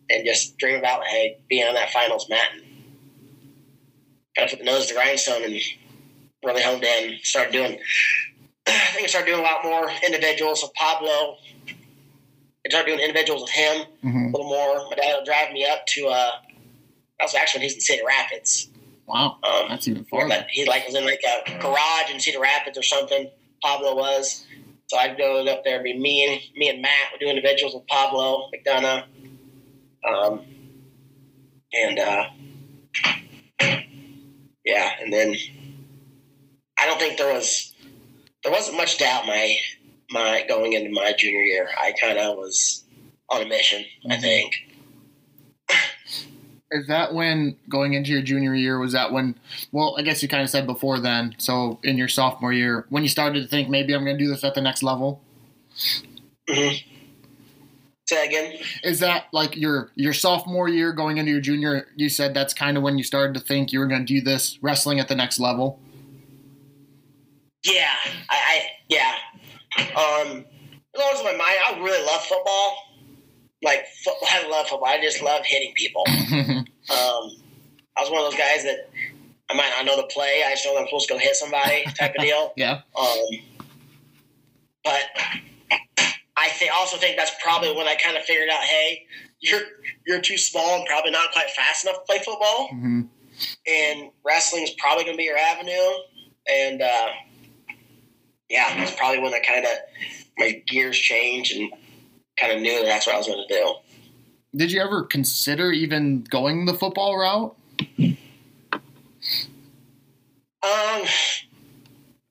[0.10, 2.64] and just dream about, hey, being on that finals mat and
[4.36, 5.60] kind of put the nose to the grindstone and
[6.44, 7.18] really honed in.
[7.24, 7.80] Started doing,
[8.68, 11.38] I think I started doing a lot more individuals with Pablo.
[11.68, 14.26] I started doing individuals with him Mm-hmm.
[14.36, 14.88] a little more.
[14.90, 16.08] My dad would drive me up to.
[16.08, 16.30] Uh,
[17.20, 18.70] that was actually when he's in Cedar Rapids.
[19.08, 20.46] Wow, Um, that's even farther.
[20.50, 23.30] he like was in like a garage in Cedar Rapids or something.
[23.64, 24.46] Pablo was.
[24.88, 25.76] So I'd go up there.
[25.76, 29.06] It'd be me and me and Matt would do individuals with Pablo McDonough.
[30.08, 30.42] Um,
[31.74, 32.26] and uh,
[34.66, 35.36] yeah, and then
[36.80, 37.74] I don't think there was
[38.44, 39.56] there wasn't much doubt my
[40.12, 41.70] my going into my junior year.
[41.78, 42.84] I kind of was
[43.30, 43.86] on a mission.
[44.10, 44.22] I Mhm.
[44.22, 44.56] think.
[46.72, 48.80] Is that when going into your junior year?
[48.80, 49.36] Was that when?
[49.72, 51.36] Well, I guess you kind of said before then.
[51.38, 54.30] So in your sophomore year, when you started to think maybe I'm going to do
[54.30, 55.22] this at the next level,
[56.50, 56.74] hmm
[58.08, 58.60] Say again.
[58.84, 61.88] is that like your your sophomore year going into your junior?
[61.96, 64.22] You said that's kind of when you started to think you were going to do
[64.22, 65.80] this wrestling at the next level.
[67.64, 67.90] Yeah,
[68.30, 69.16] I, I yeah.
[69.80, 70.46] Um,
[70.94, 72.78] as long as my mind, I really love football.
[73.64, 74.88] Like football, I love football.
[74.88, 76.06] I just love hitting people.
[76.88, 77.32] Um,
[77.98, 78.90] I was one of those guys that
[79.50, 80.44] I might not know the play.
[80.46, 82.54] I just know that I'm supposed to go hit somebody, type of deal.
[82.58, 82.82] yeah.
[82.96, 83.18] Um,
[84.84, 85.02] but
[86.46, 89.06] I think also think that's probably when I kind of figured out, hey,
[89.40, 89.62] you're
[90.06, 93.02] you're too small and probably not quite fast enough to play football, hmm
[93.68, 95.92] and wrestling is probably going to be your avenue.
[96.50, 97.08] And uh,
[98.50, 99.72] yeah, that's probably when I kind of
[100.38, 101.70] my gears changed and
[102.40, 103.76] kind of knew that that's what I was going to do.
[104.56, 107.58] Did you ever consider even going the football route?
[110.64, 111.04] Um,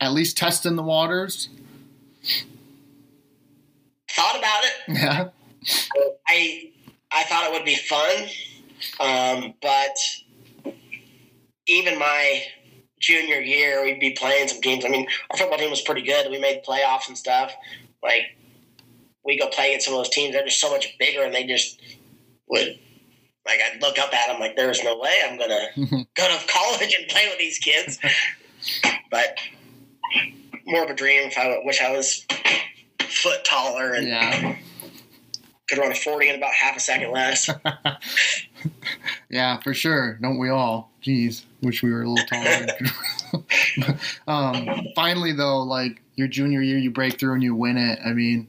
[0.01, 1.51] At least testing the waters.
[4.15, 4.73] Thought about it.
[4.89, 5.29] Yeah.
[6.29, 6.71] I
[7.11, 8.29] I thought it would be fun,
[9.01, 9.97] um, but
[11.67, 12.43] even my
[13.01, 14.85] junior year, we'd be playing some teams.
[14.85, 16.31] I mean, our football team was pretty good.
[16.31, 17.55] We made playoffs and stuff.
[18.03, 18.37] Like
[19.25, 20.35] we go play against some of those teams.
[20.35, 21.81] They're just so much bigger, and they just
[22.49, 22.79] would.
[23.47, 25.69] Like I'd look up at them like there's no way I'm gonna
[26.15, 27.99] go to college and play with these kids.
[29.11, 29.39] but
[30.67, 31.29] more of a dream.
[31.29, 32.27] If I wish I was
[33.01, 34.57] foot taller and Yeah.
[35.69, 37.49] could run a 40 in about half a second less.
[39.29, 40.15] Yeah, for sure.
[40.23, 40.91] Don't we all?
[41.03, 42.67] Jeez, wish we were a little taller.
[44.29, 47.99] um, finally, though, like your junior year, you break through and you win it.
[48.05, 48.47] I mean,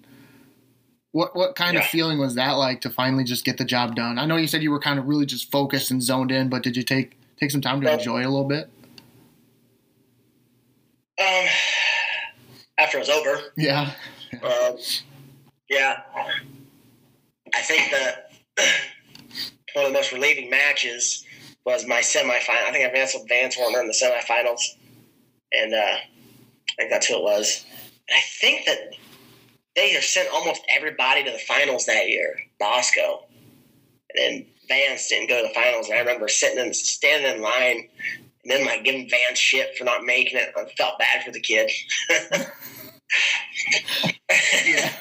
[1.12, 4.18] what what kind of feeling was that like to finally just get the job done?
[4.20, 6.64] I know you said you were kind of really just focused and zoned in, but
[6.64, 8.70] did you take take some time to Well- enjoy a little bit?
[11.20, 11.46] Um,
[12.78, 13.92] after it was over, Yeah.
[14.44, 14.78] Um,
[15.70, 16.02] yeah,
[17.54, 18.32] I think that
[19.74, 21.26] one of the most relieving matches
[21.66, 22.68] was my semifinal.
[22.68, 24.62] I think I with Vance Warner in the semifinals,
[25.52, 27.66] and uh, I think that's who it was.
[28.08, 28.94] And I think that
[29.76, 33.26] they have sent almost everybody to the finals that year, Bosco,
[34.14, 35.88] and then Vance didn't go to the finals.
[35.88, 37.90] And I remember sitting and standing in line,
[38.44, 40.54] and then like giving Vance shit for not making it.
[40.56, 41.72] I felt bad for the kid.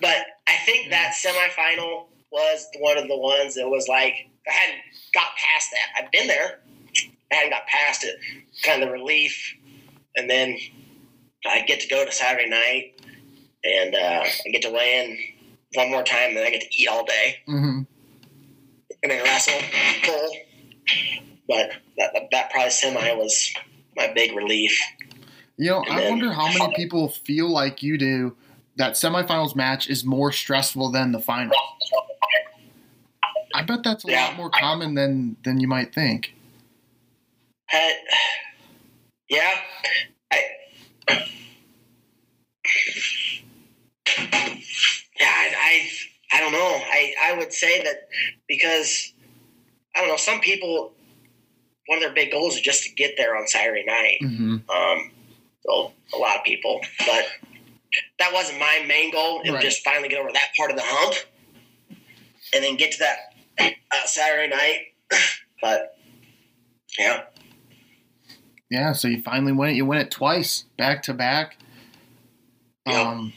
[0.00, 0.16] But
[0.48, 4.14] I think that semifinal was one of the ones that was like
[4.48, 4.80] I hadn't
[5.12, 6.02] got past that.
[6.02, 6.60] I've been there.
[7.30, 8.18] I hadn't got past it.
[8.64, 9.54] Kind of the relief,
[10.16, 10.56] and then
[11.46, 13.00] I get to go to Saturday night,
[13.62, 16.76] and uh, I get to weigh in one more time, and then I get to
[16.76, 17.82] eat all day, hmm
[19.02, 19.60] and then wrestle,
[20.04, 20.36] pull.
[21.48, 23.52] But that, that, that probably semi was
[23.96, 24.78] my big relief.
[25.60, 28.34] You know, And I then- wonder how many people feel like you do
[28.76, 31.54] that semifinals match is more stressful than the final.
[33.52, 34.28] I bet that's a Yeah.
[34.28, 36.32] lot more common than than you might think.
[37.70, 37.78] Uh,
[39.28, 39.50] yeah,
[40.32, 40.44] I.
[45.18, 45.88] Yeah, I, I,
[46.32, 46.80] I don't know.
[46.90, 48.08] I, I would say that
[48.48, 49.12] because
[49.94, 50.16] I don't know.
[50.16, 50.94] Some people,
[51.86, 54.18] one of their big goals is just to get there on Saturday night.
[54.22, 55.10] hmm Um,
[55.66, 57.26] so a lot of people, but
[58.18, 59.40] that wasn't my main goal.
[59.42, 59.56] It Right.
[59.56, 61.14] was just finally get over that part of the hump,
[62.54, 64.78] and then get to that uh, Saturday night.
[65.62, 65.96] but
[66.98, 67.22] yeah.
[68.70, 69.74] Yeah, so you finally win it.
[69.74, 71.56] You win it twice, back to back.
[72.86, 72.96] Yep.
[73.06, 73.32] Um,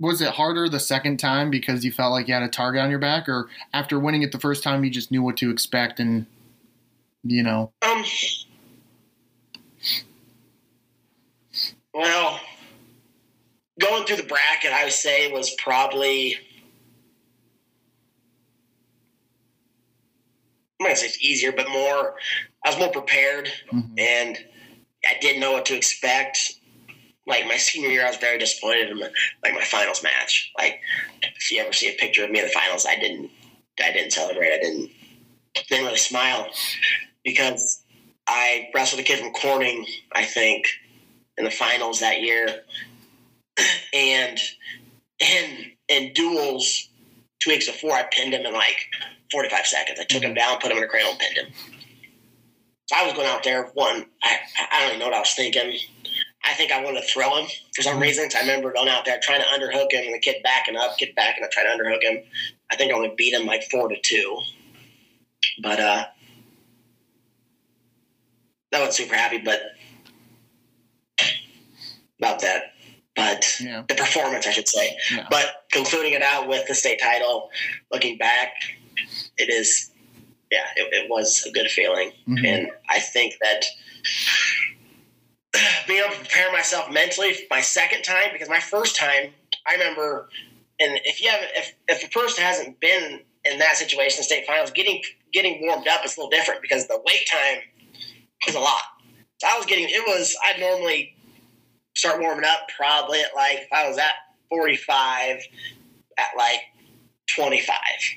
[0.00, 2.88] was it harder the second time because you felt like you had a target on
[2.90, 6.00] your back, or after winning it the first time, you just knew what to expect
[6.00, 6.24] and,
[7.24, 8.04] you know, Um.
[11.98, 12.38] Well,
[13.80, 16.36] going through the bracket, I would say was probably.
[20.78, 22.14] I'm not gonna say it's easier, but more.
[22.64, 23.98] I was more prepared, mhm.
[23.98, 24.38] and
[25.04, 26.52] I didn't know what to expect.
[27.26, 29.10] Like my senior year, I was very disappointed in my,
[29.42, 30.52] like my finals match.
[30.56, 30.80] Like,
[31.22, 33.28] if you ever see a picture of me in the finals, I didn't.
[33.82, 34.54] I didn't celebrate.
[34.54, 34.90] I didn't.
[35.68, 36.46] Didn't really smile
[37.24, 37.82] because
[38.28, 40.64] I wrestled a kid from Corning, I think,
[41.38, 42.62] in the finals that year,
[43.94, 44.38] and
[45.20, 46.88] in in duels
[47.40, 48.86] two weeks before, I pinned him in like
[49.30, 49.98] forty five seconds.
[50.00, 51.52] I took him down, put him in a cradle, and pinned him.
[52.86, 53.64] So I was going out there.
[53.74, 54.36] One, I
[54.70, 55.78] I don't even know what I was thinking.
[56.44, 58.28] I think I wanted to throw him for some reason.
[58.34, 61.14] I remember going out there trying to underhook him, and the kid backing up, kid
[61.14, 62.22] backing up, trying to underhook him.
[62.70, 64.40] I think I only beat him like four to two.
[65.62, 66.04] But uh,
[68.72, 69.60] I wasn't super happy, but
[72.18, 72.74] about that.
[73.16, 73.82] But Yeah.
[73.88, 74.96] the performance, I should say.
[75.10, 75.26] Yeah.
[75.30, 77.50] But concluding it out with the state title,
[77.90, 78.54] looking back,
[79.38, 79.90] it is,
[80.52, 82.46] yeah, it, it was a good feeling, Mhm.
[82.46, 83.64] and I think that
[85.88, 89.32] being able to prepare myself mentally for my second time because my first time,
[89.66, 90.28] I remember,
[90.80, 94.70] and if you haven't, if if a person hasn't been in that situation, state finals,
[94.70, 95.02] getting
[95.32, 97.62] getting warmed up is a little different because the wait time
[98.46, 98.82] is a lot.
[99.38, 101.14] So I was getting, it was, I'd normally
[101.98, 104.12] start warming up probably at like, if I was at
[104.50, 105.40] 45,
[106.16, 106.60] at like
[107.34, 107.76] 25.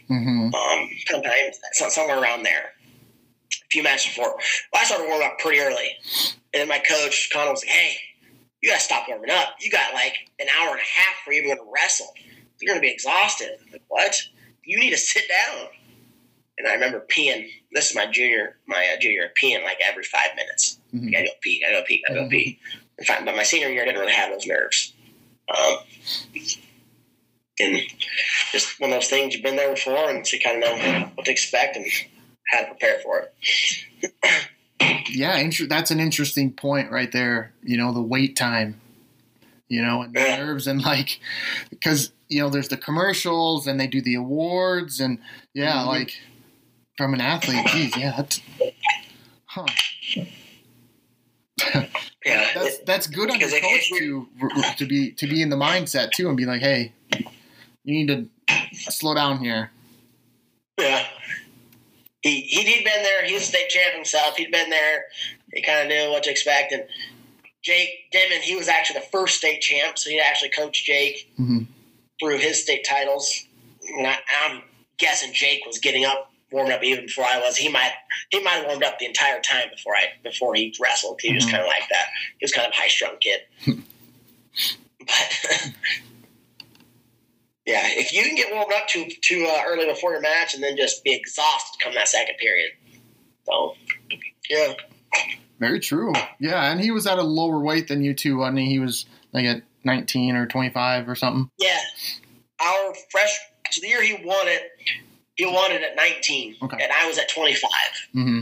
[0.10, 0.54] Mhm.
[0.54, 1.60] Um, sometimes
[1.94, 2.74] somewhere around there.
[3.54, 4.36] A few matches before.
[4.72, 5.90] Well, I started warming up pretty early.
[6.54, 7.96] And then my coach, Connell, was like, hey,
[8.62, 9.56] you got to stop warming up.
[9.60, 12.14] You got like an hour and a half you're even to wrestle.
[12.60, 13.50] You're to be exhausted.
[13.66, 14.16] I'm like, what?
[14.64, 15.68] You need to sit down.
[16.60, 17.50] And I remember peeing.
[17.72, 20.78] This is my junior, my uh, junior peeing like every five minutes.
[20.94, 21.08] Mhm.
[21.08, 21.64] I gotta go pee.
[21.66, 22.04] I gotta go pee.
[22.08, 22.60] I gotta go pee.
[23.08, 24.94] But my senior year, I didn't really have those nerves.
[25.50, 25.78] Um,
[27.60, 27.82] and
[28.52, 31.12] just one of those things you've been there before, and so you kind of know
[31.16, 31.86] what to expect and
[32.52, 33.34] how to prepare for it.
[35.10, 37.54] Yeah, inter- that's an interesting point right there.
[37.64, 38.80] You know, the wait time.
[39.68, 40.38] You know, and the Yeah.
[40.38, 41.20] nerves and like
[41.70, 45.20] because you know there's the commercials and they do the awards and
[45.54, 45.88] yeah, Mm-hmm.
[45.88, 46.14] like
[46.98, 48.42] from an athlete, geez, yeah, that's
[49.46, 49.66] huh.
[52.24, 54.28] Yeah, That's that's good on your coach to
[54.78, 56.94] to be to be in the mindset too and be like, hey,
[57.84, 59.72] you need to slow down here.
[60.78, 61.04] Yeah.
[62.22, 63.26] He, he'd, been there.
[63.26, 64.36] He was a state champ himself.
[64.38, 65.06] He'd been there.
[65.52, 66.72] He kind of knew what to expect.
[66.72, 66.84] And
[67.64, 71.66] Jake Dimon, he was actually the first state champ, so he actually coached Jake Mhm.
[72.20, 73.46] through his state titles.
[73.98, 74.62] And I, I'm
[75.00, 77.56] guessing Jake was getting up, warming up even before I was.
[77.58, 77.92] He might
[78.30, 81.20] he might have warmed up the entire time before I before he wrestled.
[81.22, 81.52] He was Mhm.
[81.52, 82.08] kind of like that.
[82.40, 83.42] He was kind of high strung kid.
[85.00, 85.72] but
[87.66, 90.64] yeah, if you can get warmed up too too uh, early before your match and
[90.64, 92.72] then just be exhausted come that second period.
[93.46, 93.76] So
[94.50, 94.74] yeah,
[95.60, 96.14] Very true.
[96.40, 98.66] Yeah, and he was at a lower weight than you two, wasn't he?
[98.68, 101.50] He was like at 19 or 25 or something.
[101.58, 101.80] yeah.
[102.64, 103.36] Our fresh
[103.72, 104.64] so the year he won it,
[105.36, 106.78] he won it at 19, Okay.
[106.82, 107.70] and I was at 25.
[108.16, 108.42] Mm-hmm.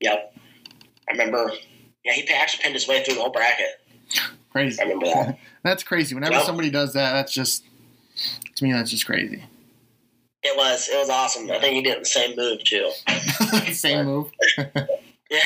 [0.00, 0.36] Yep,
[1.08, 1.52] I remember.
[2.04, 3.66] Yeah, he actually pinned his way through the whole bracket.
[4.50, 4.80] Crazy.
[4.80, 5.38] I remember that.
[5.64, 6.14] That's crazy.
[6.14, 6.44] Whenever Yep.
[6.44, 7.64] somebody does that, that's just
[8.56, 9.42] to me that's just crazy.
[10.42, 11.50] It was it was awesome.
[11.50, 12.90] I think he did the same move too.
[13.72, 14.30] Same move.
[15.30, 15.40] Yeah,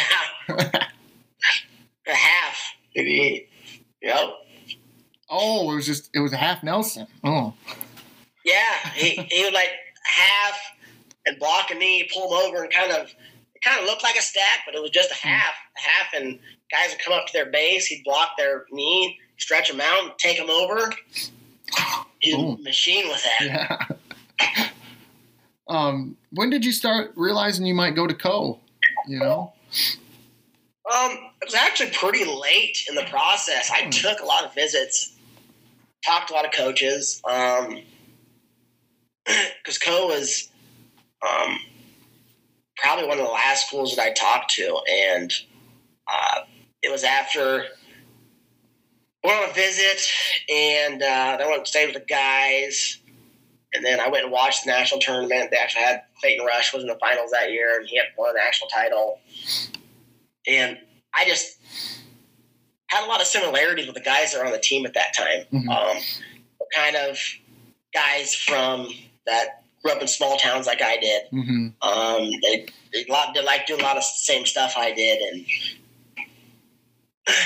[2.09, 2.59] a half.
[2.95, 3.37] Yep.
[5.31, 7.07] Oh, it was just it was a half Nelson.
[7.23, 7.55] Oh,
[8.45, 9.71] Yeah, he, he would like
[10.09, 10.59] half
[11.27, 13.09] and block a knee, pull him over, and kind of
[13.55, 16.15] it kind of looked like a stack, but it was just a half, a half,
[16.15, 16.39] and
[16.71, 20.13] guys would come up to their base, he'd block their knee, stretch them out, and
[20.19, 20.93] take them over.
[22.21, 22.53] He's Ooh.
[22.55, 23.97] a machine with that.
[24.41, 24.69] yeah.
[25.69, 28.61] um, when did you start realizing you might go to Coe?
[29.07, 29.53] You know.
[30.95, 31.11] Um,
[31.43, 33.71] it was actually pretty late in the process.
[33.71, 33.91] I Hmm.
[33.91, 35.15] took a lot of visits,
[36.07, 37.21] talked to a lot of coaches.
[37.29, 37.83] Um,
[39.63, 40.49] because Coe was
[41.23, 41.59] um,
[42.77, 45.33] probably one of the last schools that I talked to, and
[46.07, 46.41] uh,
[46.83, 47.65] it was after
[49.25, 50.01] went on a visit,
[50.49, 52.99] and uh, I went and stayed with the guys.
[53.75, 55.51] And then I went and watched the national tournament.
[55.51, 58.35] They actually had Clayton Rush was in the finals that year, and he had won
[58.35, 59.21] a national title.
[60.47, 60.79] And
[61.15, 61.59] I just
[62.87, 65.15] had a lot of similarities with the guys that were on the team at that
[65.15, 65.45] time.
[65.53, 65.69] Mhm.
[65.69, 66.03] Um,
[66.75, 67.19] kind of
[67.93, 68.89] guys from
[69.29, 71.23] that grew up in small towns like I did.
[71.33, 71.89] Mm-hmm.
[71.89, 75.21] Um, they they, lot, they like doing a lot of the same stuff I did,
[75.21, 75.47] and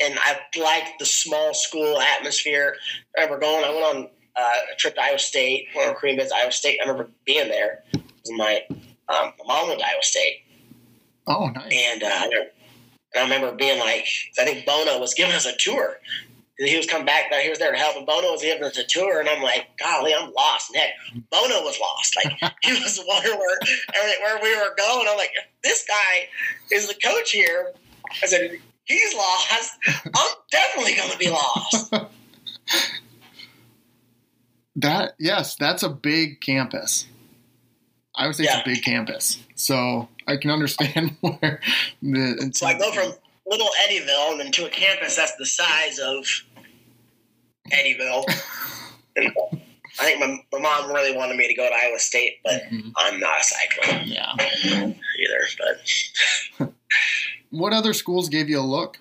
[0.00, 2.76] and I liked the small school atmosphere.
[3.16, 3.64] I remember going.
[3.64, 5.68] I went on uh, a trip to Iowa State.
[5.74, 6.78] Went on a Korean visit Iowa State.
[6.84, 7.84] I remember being there.
[8.28, 10.44] My um, my mom went to Iowa State,
[11.26, 11.72] Oh, nice.
[11.72, 12.48] and uh, and
[13.16, 14.06] I remember being like,
[14.38, 15.96] I think Bono was giving us a tour.
[16.62, 17.32] He was coming back.
[17.32, 19.18] He was there to help, and Bono was giving us a tour.
[19.20, 20.76] And I'm like, golly, I'm lost.
[20.76, 20.90] Heck,
[21.30, 22.14] Bono was lost.
[22.16, 23.58] Like he was wondering where
[23.94, 25.06] everything- where we were going.
[25.08, 25.32] I'm like,
[25.64, 26.28] this guy
[26.70, 27.72] is the coach here.
[28.22, 29.72] I said, he's lost.
[30.14, 31.94] I'm definitely going to be lost.
[34.76, 37.06] That yes, that's a big campus.
[38.14, 38.58] I would say Yeah.
[38.60, 41.60] it's a big campus, so I can understand where
[42.02, 42.50] the.
[42.54, 43.12] So I go from
[43.46, 46.24] little Eddyville and then to a campus that's the size of
[47.70, 48.24] Eddyville.
[49.16, 49.32] And
[49.98, 52.92] I think my, my mom really wanted me to go to Iowa State, but Mhm.
[52.96, 54.32] I'm not a cyclone Yeah.
[55.18, 55.48] either.
[56.58, 56.72] But
[57.50, 58.98] What other schools gave you a look?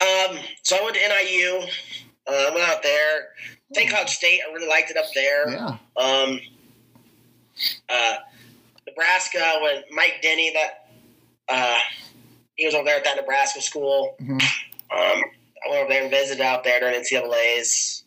[0.00, 1.60] um, so I went to NIU.
[2.28, 3.30] Uh, I went out there.
[3.74, 3.90] St.
[3.90, 5.50] Cloud State, I really liked it up there.
[5.50, 5.76] Yeah.
[5.96, 6.40] Um,
[7.88, 8.16] uh,
[8.86, 10.88] Nebraska, when Mike Denney, that
[11.48, 11.78] uh,
[12.54, 14.16] he was over there at that Nebraska school.
[14.20, 14.40] Mhm.
[14.96, 15.22] Um,
[15.68, 18.04] I went over there and visited out there during NCAA's.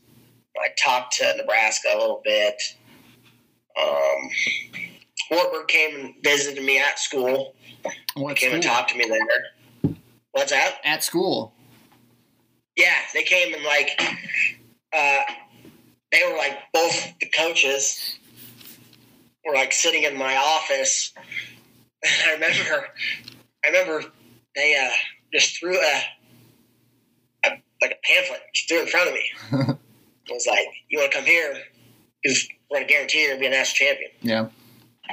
[0.57, 2.55] I talked to Nebraska a little bit.
[3.79, 4.29] Um,
[5.29, 7.55] Wartburg came and visited me at school.
[8.15, 9.93] What Came and talked to me there.
[10.31, 10.77] What's that?
[10.83, 11.53] At school.
[12.75, 13.89] Yeah, they came and like,
[14.93, 15.19] uh,
[16.11, 18.17] they were like both the coaches
[19.45, 21.13] were like sitting in my office.
[22.03, 22.87] I remember,
[23.63, 24.03] I remember
[24.55, 24.89] they uh,
[25.33, 26.03] just threw a
[27.81, 29.31] like a pamphlet threw in front of me.
[30.27, 31.55] it was like, "You want to come here?
[32.23, 34.47] Because we're gonna guarantee you're gonna be a national champion." Yeah.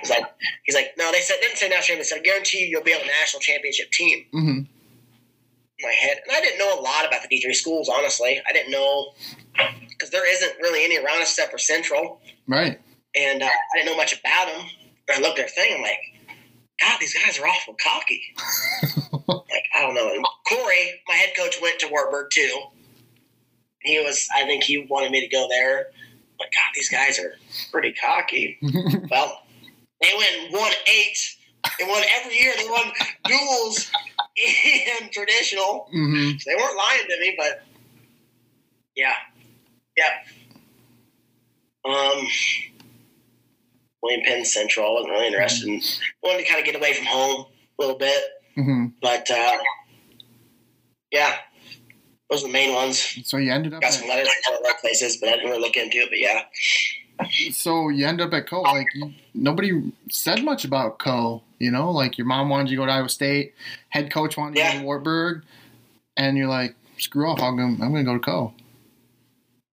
[0.00, 0.22] He's like,
[0.64, 1.98] he's like, no, they said they didn't say national champion.
[2.00, 4.58] They said, I guarantee you you'll be on a national championship team hmm
[5.80, 6.18] in my head.
[6.26, 8.40] And I didn't know a lot about the D3 schools, honestly.
[8.48, 9.12] I didn't know
[9.88, 12.78] because there isn't really any around us except for Central, Right.
[13.16, 14.66] and uh, I didn't know much about them.
[15.12, 15.98] I looked at their thing, I'm like,
[16.80, 18.22] God, these guys are awful cocky.
[19.78, 20.10] I don't know.
[20.48, 22.62] Corey, my head coach, went to Wartburg too.
[23.82, 25.86] He was, I think, he wanted me to go there.
[26.36, 27.34] But God, these guys are
[27.70, 28.58] pretty cocky.
[29.10, 29.42] well,
[30.00, 31.18] they win one eight.
[31.78, 32.52] They won every year.
[32.56, 32.92] They won
[33.24, 33.90] duels
[35.00, 35.88] and traditional.
[35.90, 37.62] hmm So they weren't lying to me, but
[38.96, 39.14] yeah,
[39.96, 40.10] yeah.
[41.84, 42.26] Um,
[44.02, 44.86] William Penn Central.
[44.86, 45.68] I wasn't really interested.
[45.68, 45.80] in
[46.22, 47.46] Wanted to kind of get away from home
[47.78, 48.22] a little bit,
[48.58, 49.58] hmm but uh,
[51.10, 51.36] yeah,
[52.28, 53.18] those are the main ones.
[53.24, 53.80] So you ended up.
[53.80, 56.10] Got At, some letters from other places, but I didn't really look into it.
[56.10, 58.62] But yeah, so you end up at Coe.
[58.62, 61.42] Like you, nobody said much about Coe.
[61.58, 63.54] You know, like your mom wanted you to go to Iowa State,
[63.88, 65.42] head coach wanted you to go to Wartburg,
[66.16, 67.40] and you're like, screw off.
[67.40, 67.80] I'm going.
[67.82, 68.54] I'm going to go to Coe.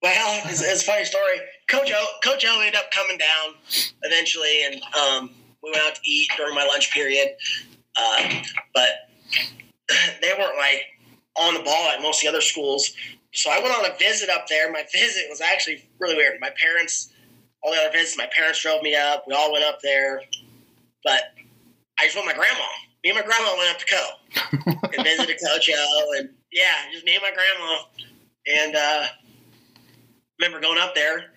[0.03, 1.41] Well, it's, it's a funny story.
[1.69, 3.55] Coach O, Coach O ended up coming down
[4.03, 5.31] eventually, and um,
[5.63, 7.29] we went out to eat during my lunch period.
[7.97, 8.43] Uh,
[8.75, 8.89] but
[10.21, 10.83] they weren't like
[11.37, 12.95] on the ball at most of the other schools.
[13.33, 14.71] So I went on a visit up there.
[14.71, 16.39] My visit was actually really weird.
[16.41, 17.13] My parents,
[17.63, 19.25] all the other visits, my parents drove me up.
[19.27, 20.21] We all went up there,
[21.03, 21.23] but
[21.99, 22.67] I just went with my grandma.
[23.03, 27.05] Me and my grandma went up to Coe and visited Coach O, and yeah, just
[27.05, 27.83] me and my grandma.
[28.47, 29.07] And uh,
[30.39, 31.33] remember going up there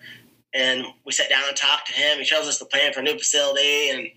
[0.54, 2.18] and we sat down and talked to him.
[2.18, 4.08] He shows us the plan for a new facility and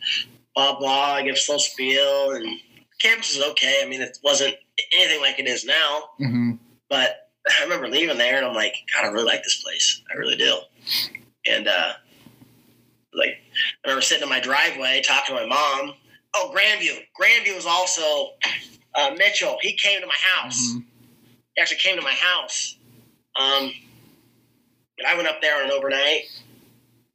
[0.56, 1.14] blah blah.
[1.16, 2.60] I give a little spiel and
[3.02, 3.82] campus was okay.
[3.84, 4.56] I mean, it wasn't
[4.97, 6.52] anything like it is now, hmm
[6.89, 10.02] but I remember leaving there and I'm like, God, I really like this place.
[10.14, 10.58] I really do.
[11.49, 11.93] And uh,
[13.14, 13.38] like,
[13.84, 15.95] I remember sitting in my driveway talking to my mom.
[16.36, 16.97] Oh, Grandview.
[17.20, 18.32] Grandview was also
[18.95, 19.58] uh, Mitchell.
[19.62, 20.74] He came to my house.
[20.74, 20.80] hmm
[21.56, 22.78] He actually came to my house.
[23.39, 23.72] Um,
[24.97, 26.24] and I went up there on an overnight.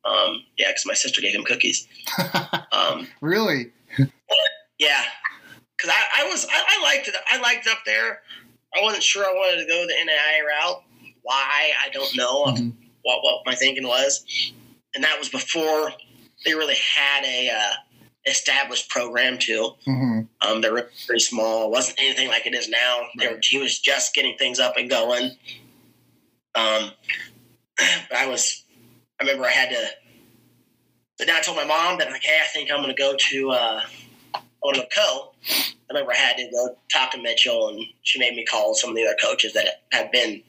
[0.07, 1.87] Um, yeah, because my sister gave him cookies.
[2.73, 3.73] Um, really?
[4.79, 5.03] yeah,
[5.77, 7.15] because I, I was I, I liked it.
[7.31, 8.21] I liked it up there.
[8.77, 10.83] I wasn't sure I wanted to go the NAIA route.
[11.23, 12.73] Why I don't know Mhm.
[13.03, 14.25] what what my thinking was,
[14.95, 15.93] and that was before
[16.45, 17.73] they really had a uh,
[18.27, 19.71] established program too.
[19.87, 21.65] hmm Um, they were pretty small.
[21.67, 23.07] It wasn't anything like it is now.
[23.19, 25.31] They were, he was just getting things up and going.
[26.55, 26.91] Um,
[28.11, 28.65] but I was,
[29.21, 29.89] I remember I had to.
[31.19, 33.01] But then I told my mom that I'm like, hey, I think I'm going to
[33.01, 33.81] go to, uh,
[34.35, 35.33] I want to Coe.
[35.49, 38.91] I remember I had to go talk to Mitchell, and she made me call some
[38.91, 40.43] of the other coaches that had been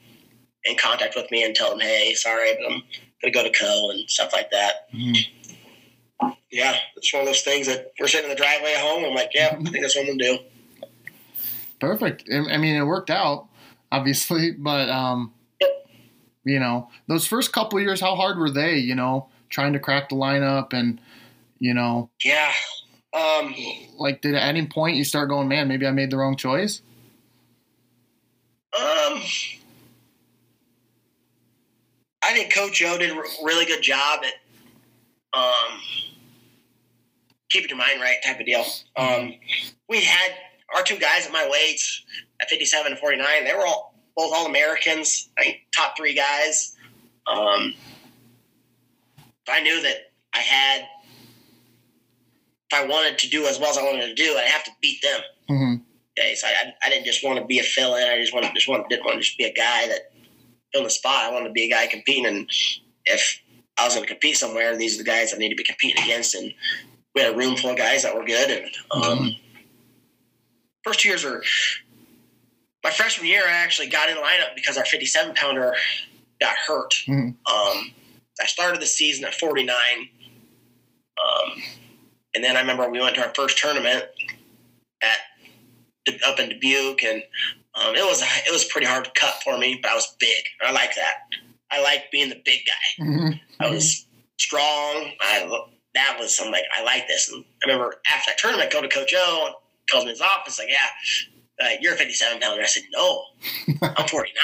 [0.64, 2.82] in contact with me and tell them, hey, sorry, but I'm
[3.22, 4.88] going to go to Coe and stuff like that.
[4.90, 9.04] hmm Yeah, it's one of those things that we're sitting in the driveway at home.
[9.04, 10.38] I'm like, yeah, I think that's what I'm going to do.
[11.80, 12.24] Perfect.
[12.30, 13.46] I I mean, it worked out,
[13.90, 15.32] obviously, but um,
[16.48, 18.76] you know, those first couple years, how hard were they?
[18.76, 21.00] You know, trying to crack the lineup, and
[21.58, 22.52] you know, Yeah.
[23.14, 23.54] Um,
[23.98, 26.82] like, did at any point you start going, man, maybe I made the wrong choice?
[28.78, 29.22] Um,
[32.22, 34.34] I think Coach O did a really good job at
[35.38, 35.80] um,
[37.48, 38.64] keeping your mind right type of deal.
[38.96, 39.34] Um,
[39.88, 40.32] we had
[40.76, 42.04] our two guys at my weights
[42.40, 43.44] at 57 and 49.
[43.44, 45.30] They were all both all Americans.
[45.38, 46.76] I think top three guys.
[47.26, 47.72] Um,
[49.48, 50.82] I knew that I had.
[52.70, 54.70] If I wanted to do as well as I wanted to do, I'd have to
[54.82, 55.74] beat them hmm
[56.18, 56.42] days.
[56.44, 58.06] I, I, I didn't just want to be a fill in.
[58.06, 60.12] I just wanted just want didn't want to just be a guy that
[60.72, 61.24] filled the spot.
[61.24, 62.26] I wanted to be a guy competing.
[62.26, 62.50] And
[63.06, 63.40] if
[63.78, 66.02] I was going to compete somewhere, these are the guys I need to be competing
[66.02, 66.34] against.
[66.34, 66.52] And
[67.14, 68.50] we had a room full of guys that were good.
[68.50, 69.36] And um,
[70.84, 71.42] first two years were
[72.84, 73.42] my freshman year.
[73.46, 75.74] I actually got in the lineup because our 57 pounder
[76.40, 76.94] got hurt.
[77.06, 77.34] Mhm.
[77.50, 77.94] Um,
[78.40, 79.74] I started the season at 49.
[81.20, 81.62] Um,
[82.34, 84.04] and then I remember we went to our first tournament
[85.02, 85.18] at
[86.24, 87.22] up in Dubuque, and
[87.74, 90.42] um, it was it was pretty hard to cut for me, but I was big.
[90.64, 91.14] I like that.
[91.70, 93.04] I like being the big guy.
[93.04, 94.06] hmm I was
[94.38, 95.10] strong.
[95.20, 95.64] I
[95.94, 97.30] that was I'm like I like this.
[97.32, 99.54] And I remember after that tournament, I go to Coach O,
[99.90, 100.86] calls me in his office, like, yeah,
[101.60, 102.62] uh, you're a 57 pounder.
[102.62, 103.22] I said, no,
[103.82, 104.34] I'm 49.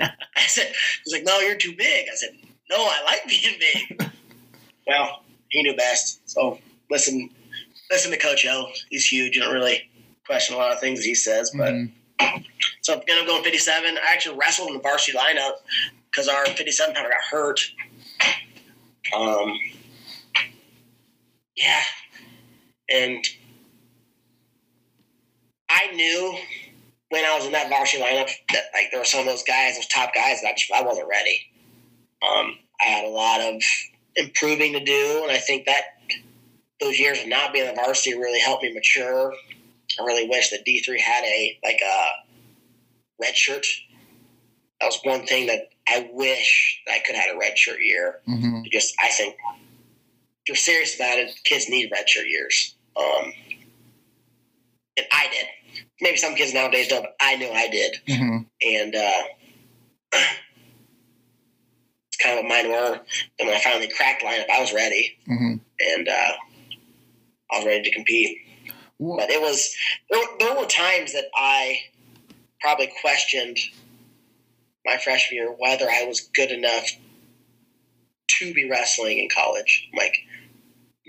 [0.36, 0.72] I said,
[1.04, 2.06] he's like, no, you're too big.
[2.10, 2.30] I said,
[2.70, 4.10] no, I like being big.
[4.86, 6.28] well, he knew best.
[6.30, 6.58] So
[6.90, 7.30] listen,
[7.90, 8.66] listen to Coach O.
[8.88, 9.36] He's huge.
[9.36, 9.90] You don't really
[10.26, 11.72] question a lot of things that he says, but.
[11.72, 11.92] Mhm.
[12.82, 13.96] So I'm gonna go 57.
[13.96, 15.52] I actually wrestled in the varsity lineup
[16.10, 17.60] because our 57 pounder got hurt.
[19.16, 19.58] Um,
[21.56, 21.82] yeah,
[22.90, 23.24] and
[25.70, 26.36] I knew
[27.10, 29.76] when I was in that varsity lineup that like there were some of those guys,
[29.76, 31.46] those top guys, that I just I wasn't ready.
[32.22, 33.62] Um, I had a lot of
[34.16, 35.82] improving to do, and I think that
[36.80, 39.32] those years of not being in the varsity really helped me mature.
[39.98, 42.06] I really wish that D three had a like a
[43.20, 43.66] red shirt.
[44.80, 48.20] That was one thing that I wish I could have had a red shirt year.
[48.24, 49.36] hmm Just I think
[50.42, 52.74] if you're serious about it, kids need red shirt years.
[52.96, 53.32] Um,
[54.96, 55.46] and I did.
[56.00, 57.96] Maybe some kids nowadays don't, but I knew I did.
[58.08, 59.22] hmm And uh,
[60.12, 60.36] it's
[62.22, 63.00] kind of what mine were.
[63.38, 66.32] And when I finally cracked lineup, I was ready, hmm and uh,
[67.52, 68.38] I was ready to compete.
[68.98, 69.74] But it was
[70.10, 71.78] there, there were times that I
[72.60, 73.56] probably questioned
[74.84, 76.86] my freshman year whether I was good enough
[78.38, 79.88] to be wrestling in college.
[79.96, 80.14] Like,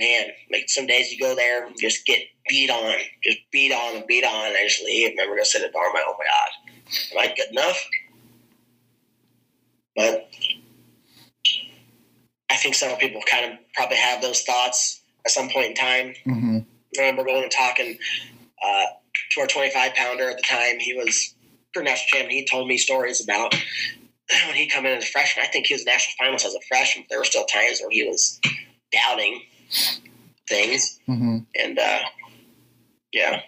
[0.02, 4.08] man, like some days you go there just get beat on, just beat on and
[4.08, 5.18] beat on, and I just leave.
[5.18, 5.88] And we're gonna sit at the bar.
[5.88, 6.50] I'm like, oh my god,
[7.14, 7.90] am I good enough?
[9.96, 10.30] But
[12.50, 16.14] I think several people kind of probably have those thoughts at some point in time.
[16.24, 16.60] hmm
[16.98, 17.98] I remember going and talking
[18.62, 18.86] uh,
[19.32, 20.78] to our 25 pounder at the time.
[20.80, 21.34] He was
[21.74, 22.32] for national champion.
[22.42, 23.54] He told me stories about
[24.48, 25.46] when he come in as a freshman.
[25.46, 27.06] I think he was national finals as a freshman.
[27.10, 28.42] There were still times where he was
[28.92, 29.42] doubting
[30.50, 32.00] things, hmm and uh,
[33.12, 33.42] yeah,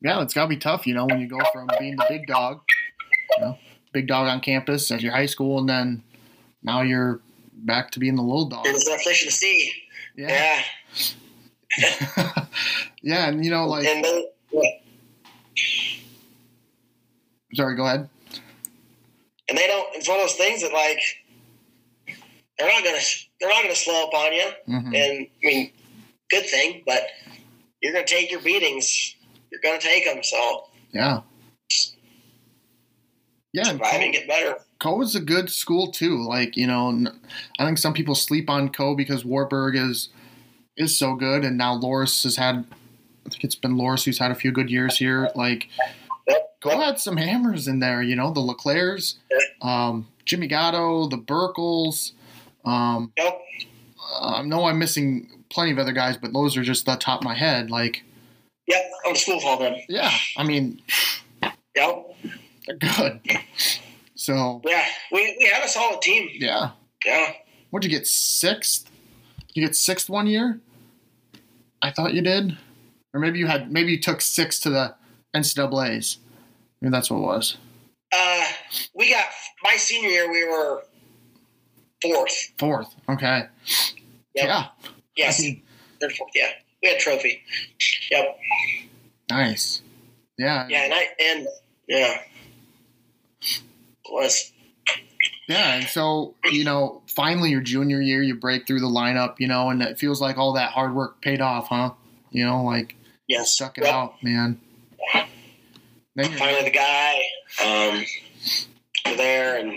[0.00, 2.26] Yeah, it's got to be tough, you know, when you go from being the big
[2.26, 2.60] dog,
[3.36, 3.58] you know,
[3.92, 6.02] big dog on campus at your high school, and then
[6.62, 7.20] now you're
[7.52, 8.66] back to being the little dog.
[8.66, 9.72] it was a fish the sea.
[10.16, 10.62] Yeah.
[11.78, 12.44] Yeah,
[13.02, 14.02] yeah, and you know, like, then,
[14.52, 14.62] yeah.
[17.54, 18.08] sorry, go ahead.
[19.48, 19.86] and they don't.
[19.94, 21.00] It's one of those things that like
[22.58, 23.00] they're not gonna
[23.40, 24.50] they're not gonna slow up on you.
[24.66, 25.72] hmm And I mean,
[26.30, 27.02] good thing, but
[27.80, 29.14] you're going to take your beatings.
[29.50, 30.22] You're going to take them.
[30.22, 31.20] So Yeah.
[33.54, 34.56] Yeah, survive and Coe, get better.
[34.78, 36.22] Coe is a good school too.
[36.22, 37.06] Like you know,
[37.58, 40.10] I think some people sleep on Coe because Wartburg is
[40.76, 42.66] is so good, and now Loras has had.
[43.26, 45.30] I think it's been Loras who's had a few good years here.
[45.34, 45.68] Like.
[46.60, 48.02] Coe had some hammers in there.
[48.02, 49.14] You know, the Leclairs,
[49.62, 52.12] um, Jimmy Gatto, the Burkles.
[52.68, 53.40] Um, Yep.
[54.20, 57.24] I know I'm missing plenty of other guys, but those are just the top of
[57.24, 57.70] my head.
[57.70, 58.02] Like,
[58.66, 58.82] Yep.
[59.06, 59.76] I'm school hall then.
[59.88, 60.82] yeah, I mean,
[61.74, 62.16] Yep.
[62.66, 63.20] they're good.
[64.14, 64.84] So Yeah.
[65.12, 66.28] We, we had a solid team.
[66.34, 66.70] yeah,
[67.04, 67.32] Yeah.
[67.70, 68.90] what'd you get sixth?
[69.54, 70.60] You get sixth one year?
[71.80, 72.56] I thought you did,
[73.14, 74.94] or maybe you had maybe you took six to the
[75.34, 76.18] NCAA's.
[76.80, 77.56] Maybe that's what it was.
[78.12, 78.44] Uh,
[78.94, 79.26] we got,
[79.62, 80.82] my senior year, we were
[82.02, 82.52] fourth.
[82.58, 82.94] Fourth.
[83.08, 83.44] Okay.
[84.34, 84.46] Yep.
[84.46, 84.66] Yeah.
[85.16, 85.40] Yes.
[85.40, 85.62] I mean,
[86.00, 86.30] Third, fourth.
[86.34, 86.50] Yeah.
[86.82, 87.42] We had a trophy.
[88.10, 88.38] Yep.
[89.30, 89.82] nice.
[90.38, 90.66] Yeah.
[90.68, 90.82] Yeah.
[90.84, 91.48] And I, and
[91.88, 92.18] yeah.
[94.10, 94.52] Was.
[95.48, 99.48] Yeah, and so you know, finally your junior year, you break through the lineup, you
[99.48, 101.92] know, and it feels like all that hard work paid off, huh?
[102.30, 102.94] You know, like
[103.26, 103.52] Yes.
[103.52, 103.92] stuck it Yep.
[103.94, 104.60] out, man.
[106.14, 107.14] Then finally the guy
[107.64, 108.04] um
[109.16, 109.72] there and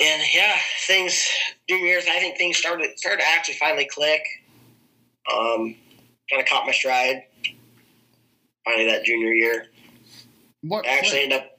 [0.00, 1.28] and yeah things
[1.68, 4.22] junior years i think things started started to actually finally click
[5.32, 5.74] um
[6.30, 7.24] kind of caught my stride
[8.64, 9.66] finally that junior year
[10.62, 10.86] what?
[10.86, 11.58] I actually end up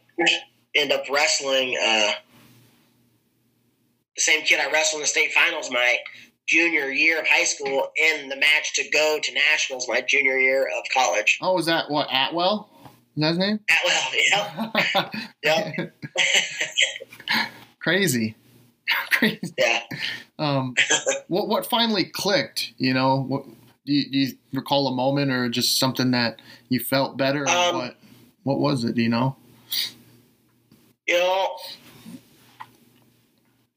[0.75, 2.11] end up wrestling uh
[4.15, 5.97] the same kid i wrestled in the state finals my
[6.47, 10.63] junior year of high school in the match to go to nationals my junior year
[10.63, 12.69] of college oh, is that what Atwell?
[13.15, 13.59] Is that his name?
[13.85, 15.09] well yeah
[15.43, 15.93] Yep.
[17.89, 18.35] Crazy,
[19.11, 19.53] crazy.
[19.57, 19.81] yeah
[20.37, 20.75] Um,
[21.27, 22.73] what what finally clicked?
[22.77, 23.45] You know, what
[23.85, 27.45] do you, do you recall a moment or just something that you felt better?
[27.45, 27.95] Or Um, what
[28.43, 28.93] what was it?
[28.93, 29.35] Do you know?
[31.07, 31.57] you know,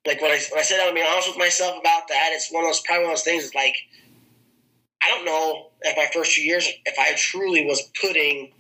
[0.07, 2.65] like when I, when I said I'm being honest with myself about that, it's one
[2.65, 3.45] of those probably one of those things.
[3.45, 3.77] It's like
[5.03, 8.53] I don't know if my first few years, if I truly was putting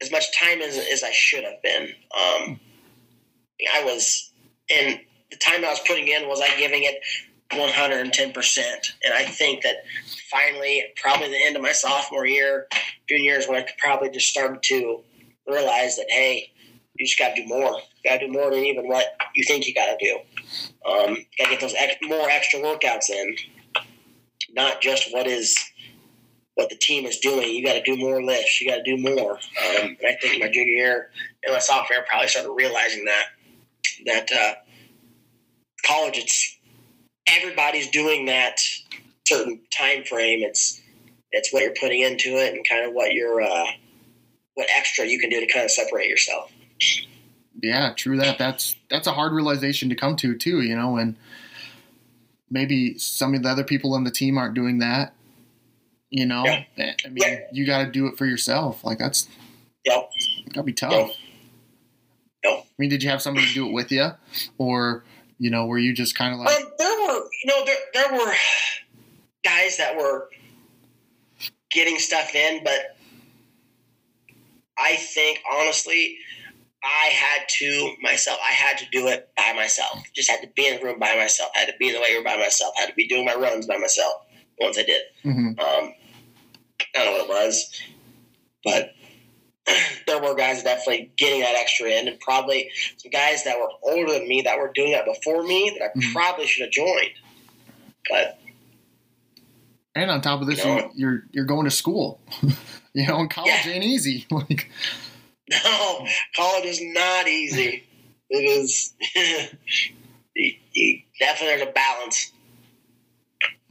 [0.00, 1.88] as much time as, as I should have been.
[2.16, 2.60] Um,
[3.74, 4.30] I was,
[4.70, 5.00] and
[5.30, 6.98] the time I was putting in was I giving it
[7.52, 9.84] 110 percent, and I think that
[10.30, 12.66] finally, probably the end of my sophomore year,
[13.08, 15.00] junior year is when I could probably just started to
[15.46, 16.50] realize that hey,
[16.96, 17.80] you just got to do more.
[18.04, 20.18] You got to do more than even what you think you got to do.
[20.88, 23.36] Um, got to get those ex- more extra workouts in,
[24.52, 25.58] not just what is
[26.54, 27.48] what the team is doing.
[27.48, 28.60] You got to do more lifts.
[28.60, 29.32] You got to do more.
[29.32, 31.10] Um, and I think my junior year
[31.44, 33.24] and my sophomore year, probably started realizing that
[34.06, 34.54] that uh,
[35.86, 36.58] college, it's
[37.28, 38.60] everybody's doing that
[39.26, 40.40] certain time frame.
[40.42, 40.80] It's
[41.30, 43.66] it's what you're putting into it and kind of what you're uh,
[44.54, 46.50] what extra you can do to kind of separate yourself.
[47.62, 48.38] yeah, true that.
[48.38, 50.60] That's that's a hard realization to come to too.
[50.62, 51.16] You know, and
[52.50, 55.14] maybe some of the other people on the team aren't doing that.
[56.10, 56.64] You know, Yeah.
[56.76, 57.38] I mean, Yeah.
[57.52, 58.84] you got to do it for yourself.
[58.84, 59.26] Like that's
[59.86, 60.10] Yep.
[60.52, 60.92] gotta be tough.
[60.92, 61.16] Yep.
[62.44, 62.58] Yep.
[62.58, 64.10] I mean, did you have somebody to do it with you,
[64.58, 65.04] or
[65.38, 68.12] you know, were you just kind of like, Um, there were, you know, there there
[68.12, 68.32] were
[69.44, 70.28] guys that were
[71.70, 72.96] getting stuff in, but
[74.78, 76.18] I think honestly,
[76.84, 78.38] I had to myself.
[78.48, 80.02] I had to do it by myself.
[80.14, 81.50] Just had to be in the room by myself.
[81.54, 82.72] Had to be in the weight room by myself.
[82.76, 84.26] Had to be doing my runs by myself.
[84.60, 85.58] Once I did, Mhm.
[85.60, 85.94] um,
[86.94, 87.82] I don't know what it was,
[88.64, 88.94] but
[90.06, 94.12] there were guys definitely getting that extra in, and probably some guys that were older
[94.12, 96.12] than me that were doing that before me that I Mhm.
[96.12, 97.12] probably should have joined.
[98.10, 98.38] But
[99.94, 102.20] and on top of this, You know- you, you're you're going to school.
[102.94, 103.72] you know, and college Yeah.
[103.72, 104.26] ain't easy.
[104.30, 104.70] like,
[105.50, 107.84] no, college is not easy.
[108.30, 108.94] It is.
[110.34, 112.32] you, you, definitely, there's a balance,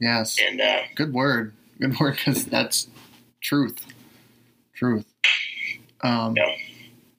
[0.00, 2.86] yes, and uh, good word, good word, because that's
[3.42, 3.84] truth,
[4.74, 5.04] truth.
[6.02, 6.54] Um, Yeah.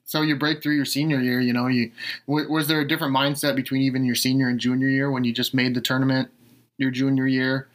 [0.06, 1.40] So you break through your senior year.
[1.40, 1.90] You know, you
[2.28, 5.32] w- was there a different mindset between even your senior and junior year when you
[5.32, 6.28] just made the tournament
[6.76, 7.68] your junior year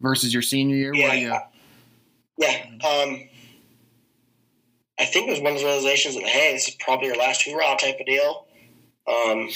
[0.00, 0.94] versus your senior year?
[0.94, 1.12] Yeah.
[1.14, 1.38] You,
[2.38, 2.64] yeah.
[2.84, 3.28] Um,
[4.98, 7.42] I think it was one of those realizations that hey, this is probably your last
[7.42, 8.46] hurrah type of deal.
[9.06, 9.48] Um,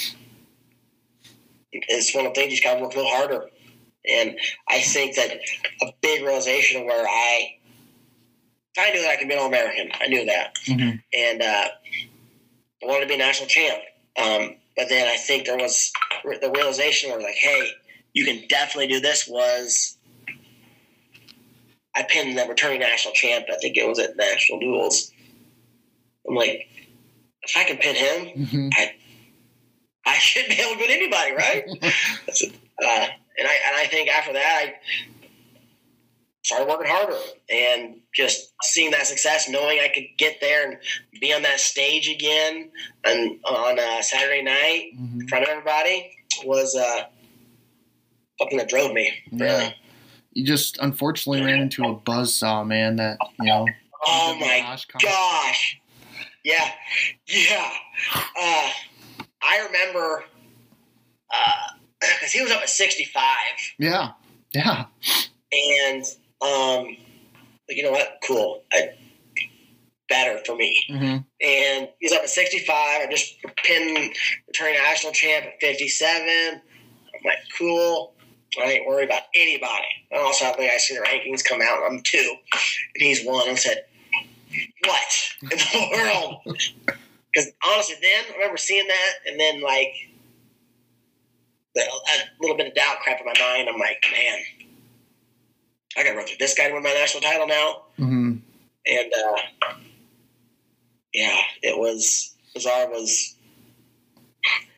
[1.72, 3.46] it's one of the things you just got to work a little harder,
[4.08, 4.38] and
[4.68, 5.38] I think that
[5.82, 7.57] a big realization where I,
[8.78, 9.90] I knew that I could be an All American.
[10.00, 10.54] I knew that.
[10.66, 11.02] Mhm.
[11.12, 11.68] and uh,
[12.82, 13.82] I wanted to be a national champ.
[14.16, 15.92] Um, but then I think there was
[16.24, 17.70] the realization where like, hey,
[18.12, 19.26] you can definitely do this.
[19.28, 19.96] Was
[21.94, 23.46] I pinned the returning national champ?
[23.52, 25.12] I think it was at national duels.
[26.28, 26.68] I'm like,
[27.42, 28.70] if I can pin him, Mhm.
[30.06, 31.64] I should be able to beat anybody, right?
[32.80, 34.74] Uh, and I and I think after that, I
[36.44, 37.18] started working harder
[37.50, 40.78] and just seeing that success, knowing I could get there and
[41.20, 42.70] be on that stage again
[43.04, 45.20] and on uh, Saturday night Mhm.
[45.22, 46.10] in front of everybody
[46.44, 47.04] was uh,
[48.40, 49.12] something that drove me.
[49.32, 49.44] Really.
[49.64, 49.72] Yeah.
[50.32, 52.96] You just unfortunately ran into a buzzsaw, man.
[52.96, 53.66] That you know.
[54.06, 55.80] Oh my Gosh, gosh.
[56.44, 56.70] Yeah.
[57.26, 57.70] Yeah.
[58.14, 58.70] Uh,
[59.42, 60.24] I remember
[62.00, 63.24] because he was up at 65.
[63.78, 64.10] Yeah,
[64.54, 64.84] yeah.
[65.52, 66.04] and
[66.42, 66.96] um,
[67.68, 68.18] you know what?
[68.26, 68.62] Cool.
[68.72, 68.90] I,
[70.08, 70.84] better for me.
[70.88, 72.68] hmm And he's up at 65.
[72.76, 74.14] I just pinned
[74.46, 76.28] returning national champ at 57.
[76.54, 76.60] I'm
[77.24, 78.14] like, cool.
[78.58, 79.86] I ain't worried about anybody.
[80.10, 82.34] And also, I think I see the rankings come out, I'm two,
[82.94, 83.48] and he's one.
[83.48, 83.84] I said,
[84.86, 86.36] what in the world?
[86.44, 89.92] Because honestly, then I remember seeing that, and then like
[91.76, 91.82] a
[92.40, 93.68] little bit of doubt crap in my mind.
[93.68, 94.38] I'm like, man,
[95.96, 97.82] I got to run through this guy to win my national title now.
[97.96, 98.36] hmm
[98.86, 99.68] And uh,
[101.12, 103.34] yeah, it was Bizarre was.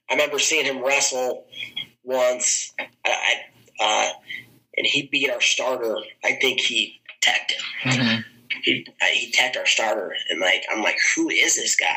[0.08, 1.46] I remember seeing him wrestle
[2.02, 3.34] once, I, I,
[3.80, 4.10] uh,
[4.76, 5.96] and he beat our starter.
[6.24, 8.20] I think he teched him hmm
[8.62, 11.96] he uh, he tagged our starter, and like I'm like, who is this guy?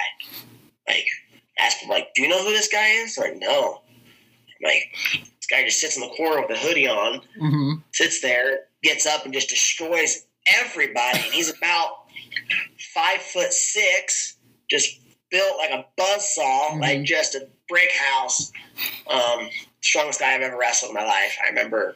[0.88, 1.06] Like,
[1.60, 3.18] ask him like, do you know who this guy is?
[3.18, 3.82] Like, no.
[4.48, 4.84] I'm like,
[5.14, 9.06] this guy just sits in the corner with a hoodie on, hmm sits there, gets
[9.06, 11.20] up, and just destroys everybody.
[11.20, 12.06] And he's about
[12.94, 14.38] five foot six,
[14.70, 16.82] just built like a buzzsaw, Mhm.
[16.82, 18.52] like just a brick house.
[19.08, 19.50] Um,
[19.82, 21.38] strongest guy I've ever wrestled in my life.
[21.44, 21.96] I remember.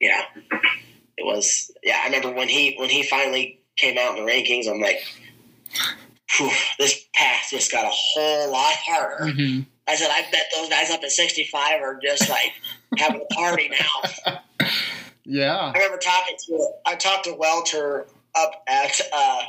[0.00, 0.24] Yeah,
[1.16, 1.70] it was.
[1.82, 4.68] Yeah, I remember when he when he finally came out in the rankings.
[4.68, 5.02] I'm like,
[6.78, 9.30] this path just got a whole lot harder.
[9.32, 12.52] hmm I said, I bet those guys up at 65 are just like
[12.98, 14.40] having a party now.
[15.24, 15.56] Yeah.
[15.56, 19.42] I remember talking to I talked to Welter up at uh,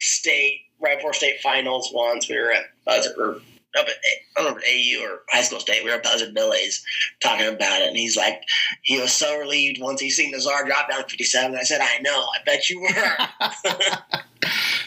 [0.00, 2.28] state right before state finals once.
[2.28, 3.36] We were at Buzzard or
[3.78, 3.94] up at
[4.36, 5.82] I don't remember AU or high school state.
[5.84, 6.84] We were at Buzzard Billy's
[7.22, 8.42] talking about it, and he's like,
[8.82, 11.56] he was so relieved once he seen Nazar drop down to 57.
[11.56, 14.08] I said, I know, I bet you were.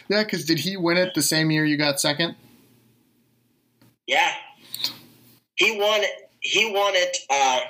[0.10, 2.36] Yeah, because did he win it the same year you got second?
[4.08, 4.34] yeah,
[5.56, 6.30] he won it.
[6.44, 7.18] He won it.
[7.30, 7.62] Uh,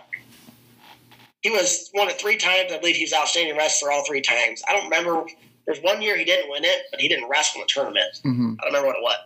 [1.41, 2.71] he was won it three times.
[2.71, 4.61] I believe he was outstanding wrestler all three times.
[4.67, 5.25] I don't remember.
[5.65, 8.19] There's one year he didn't win it, but he didn't wrestle in the tournament.
[8.23, 9.17] hmm I don't remember what it was.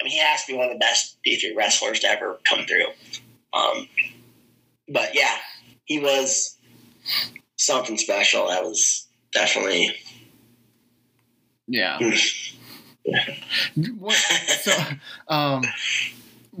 [0.00, 2.66] I mean, he has to be one of the best D3 wrestlers to ever come
[2.66, 2.86] through.
[3.52, 3.88] Um,
[4.88, 5.36] but yeah,
[5.84, 6.56] he was
[7.56, 8.48] something special.
[8.48, 9.94] That was definitely
[11.68, 11.98] Yeah.
[12.00, 12.54] it
[13.98, 14.72] what, so,
[15.28, 15.62] um,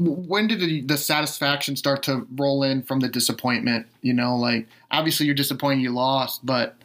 [0.00, 3.86] when did the, the satisfaction start to roll in from the disappointment?
[4.00, 6.76] You know, like obviously you're disappointed you lost, but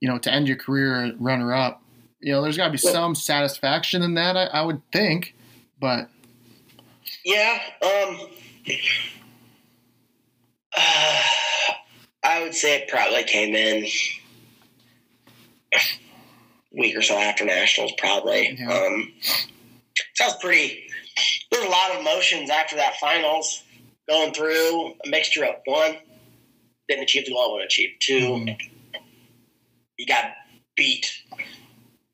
[0.00, 1.82] you know, to end your career runner up,
[2.20, 4.36] you know, there's got to be some satisfaction in that.
[4.36, 5.34] I, I would think,
[5.80, 6.08] but
[7.24, 7.58] Yeah.
[7.82, 8.18] Um.
[12.24, 13.84] I would say it probably came in
[15.74, 15.78] a
[16.70, 18.56] week or so after nationals, probably.
[18.58, 18.72] Yeah.
[18.72, 19.12] Um,
[20.14, 20.86] sounds pretty.
[21.50, 23.62] There's a lot of emotions after that finals.
[24.08, 25.96] Going through a mixture of one,
[26.88, 27.90] didn't achieve the goal I to achieve.
[28.00, 28.70] 2 Mhm.
[29.96, 30.32] you got
[30.76, 31.06] beat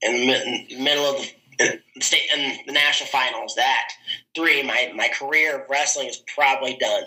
[0.02, 0.26] in
[0.68, 1.26] the middle of
[1.58, 3.54] the state in the national finals.
[3.54, 3.88] That
[4.34, 7.04] three, my my career of wrestling is probably done.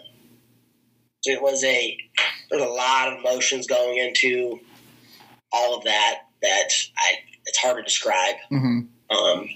[1.21, 1.97] So it was a
[2.49, 4.59] there's a lot of emotions going into
[5.51, 7.13] all of that that I
[7.45, 8.35] it's hard to describe.
[8.51, 8.87] mhm.
[9.09, 9.49] Um,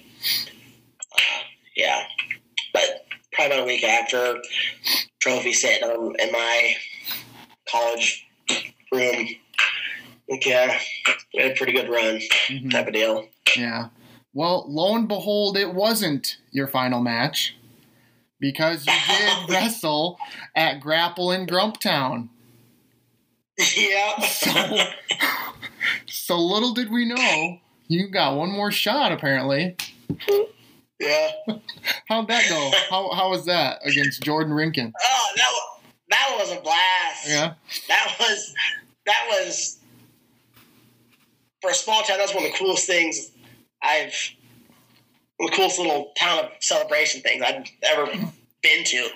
[1.14, 1.18] uh,
[1.76, 2.04] yeah,
[2.74, 4.38] but probably about a week after,
[5.20, 6.74] trophy sitting on, in my
[7.70, 8.26] college
[8.92, 9.28] room.
[10.32, 10.78] Okay,
[11.34, 12.72] we had a pretty good run, Mhm.
[12.72, 13.28] type of deal.
[13.56, 13.90] yeah.
[14.34, 17.56] Well, lo and behold, it wasn't your final match
[18.40, 20.18] because you did wrestle
[20.56, 22.30] at Grapple in Grumptown.
[23.78, 24.20] yeah.
[24.26, 24.78] So,
[26.08, 29.12] so little did we know you got one more shot.
[29.12, 29.76] Apparently,
[31.00, 31.30] yeah.
[32.08, 32.72] how'd that go?
[32.90, 34.92] How how was that against Jordan Rinkin?
[35.02, 37.28] Oh, that was, that was a blast.
[37.28, 37.54] Yeah.
[37.88, 38.54] That was
[39.06, 39.78] that was
[41.62, 42.18] for a small town.
[42.18, 43.32] That's one of the coolest things
[43.82, 44.14] I've
[45.40, 48.06] the coolest little town of celebration things I've ever
[48.64, 49.10] been to.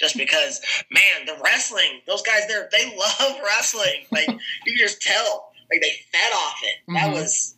[0.00, 0.60] Just because,
[0.90, 4.06] man, the wrestling, those guys there, they love wrestling.
[4.10, 4.36] Like you
[4.76, 6.76] can just tell, like they fed off it.
[6.94, 7.12] That Mhm.
[7.12, 7.54] was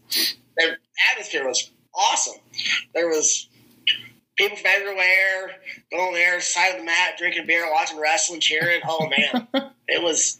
[0.58, 0.78] their
[1.12, 2.40] atmosphere was awesome.
[2.94, 3.48] There was
[4.38, 5.56] people from everywhere
[5.92, 8.80] going there, side of the mat, drinking beer, watching wrestling, cheering.
[8.88, 9.48] Oh man,
[9.88, 10.38] it was,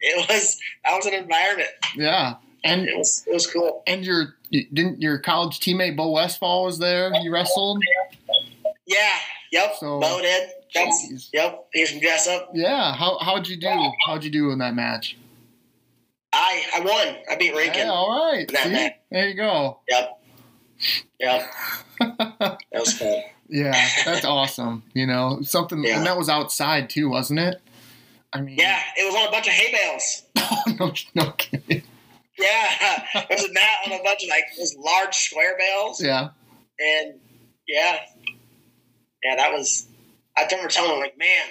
[0.00, 1.70] it was, that was an environment.
[1.96, 2.34] Yeah,
[2.64, 3.82] and It was, it was cool.
[3.86, 7.12] and your didn't your college teammate Bo Westfall was there?
[7.22, 7.82] You wrestled.
[8.86, 8.96] Yeah.
[9.52, 9.74] Yep.
[9.80, 10.50] So- Bo did.
[10.72, 11.66] That's, yep.
[11.72, 12.50] He's from dress up.
[12.54, 12.94] Yeah.
[12.94, 13.90] How how'd you do?
[14.06, 15.16] How'd you do in that match?
[16.32, 17.16] I, I won.
[17.28, 17.86] I beat Rankin.
[17.86, 18.48] Yeah, all right.
[18.48, 18.68] See?
[18.70, 18.92] match.
[19.10, 19.80] There you go.
[19.88, 20.19] Yep.
[21.18, 21.50] Yep.
[22.00, 23.20] That was fun.
[23.48, 23.72] Yeah,
[24.04, 24.82] that's awesome.
[24.94, 25.98] You know, something, Yeah.
[25.98, 27.60] and that was outside too, wasn't it?
[28.32, 28.80] I mean, Yeah.
[28.96, 30.22] It was on a bunch of hay bales.
[30.38, 30.92] Oh, no,
[31.24, 31.82] no kidding.
[32.38, 33.02] Yeah.
[33.14, 36.02] There was a mat on a bunch of like those large square bales.
[36.02, 36.28] Yeah.
[36.78, 37.14] And
[37.68, 37.98] yeah,
[39.22, 39.86] yeah, that was.
[40.38, 41.44] I remember telling him like, man,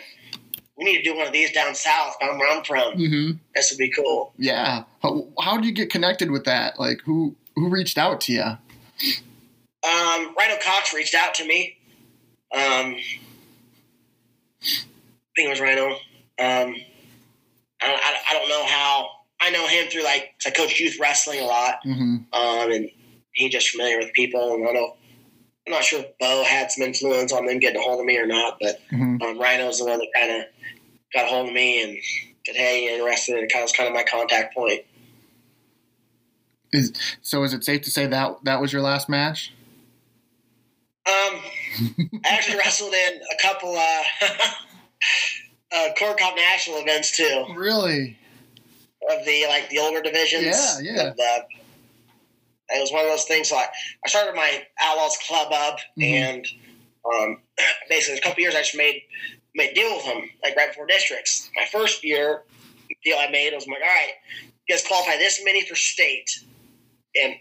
[0.77, 2.15] we need to do one of these down south.
[2.21, 2.93] I'm where I'm from.
[2.93, 4.33] hmm This would be cool.
[4.37, 4.83] Yeah.
[5.03, 6.79] How, how did you get connected with that?
[6.79, 8.45] Like, who who reached out to you?
[9.83, 11.77] Um, Rhino Cox reached out to me.
[12.53, 12.95] Um,
[14.61, 15.91] I think it was Rhino.
[15.91, 16.75] Um,
[17.81, 19.09] I, I, I don't know how.
[19.41, 22.89] I know him through like I coach youth wrestling a lot, hmm um, and
[23.31, 24.53] he's just familiar with people.
[24.55, 24.97] And I know
[25.65, 28.17] I'm not sure if Bo had some influence on them getting a hold of me
[28.17, 30.47] or not, but hmm um, Rhino's the one that kind of
[31.13, 31.97] got a hold of me and
[32.45, 34.81] said, "Hey, you interested?" And it kind of was kind of my contact point.
[36.71, 37.43] Is so?
[37.43, 39.53] Is it safe to say that that was your last match?
[41.07, 41.39] Um,
[42.25, 44.03] I actually wrestled in a couple uh,
[45.75, 48.17] uh, Corn Cup national events too Really?
[49.09, 50.45] of the like the older divisions.
[50.45, 51.13] Yeah, yeah.
[51.17, 51.45] The,
[52.71, 53.49] it was one of those things.
[53.49, 53.65] So I,
[54.05, 56.03] I started my Outlaws Club up, Mhm.
[56.03, 56.47] and
[57.05, 57.37] um,
[57.89, 59.01] basically a couple years I just made
[59.55, 61.49] made a deal with them like right before districts.
[61.55, 62.43] My first year
[63.03, 64.13] deal I made was I'm like, all right,
[64.67, 66.43] you guys qualify this many for state,
[67.15, 67.35] and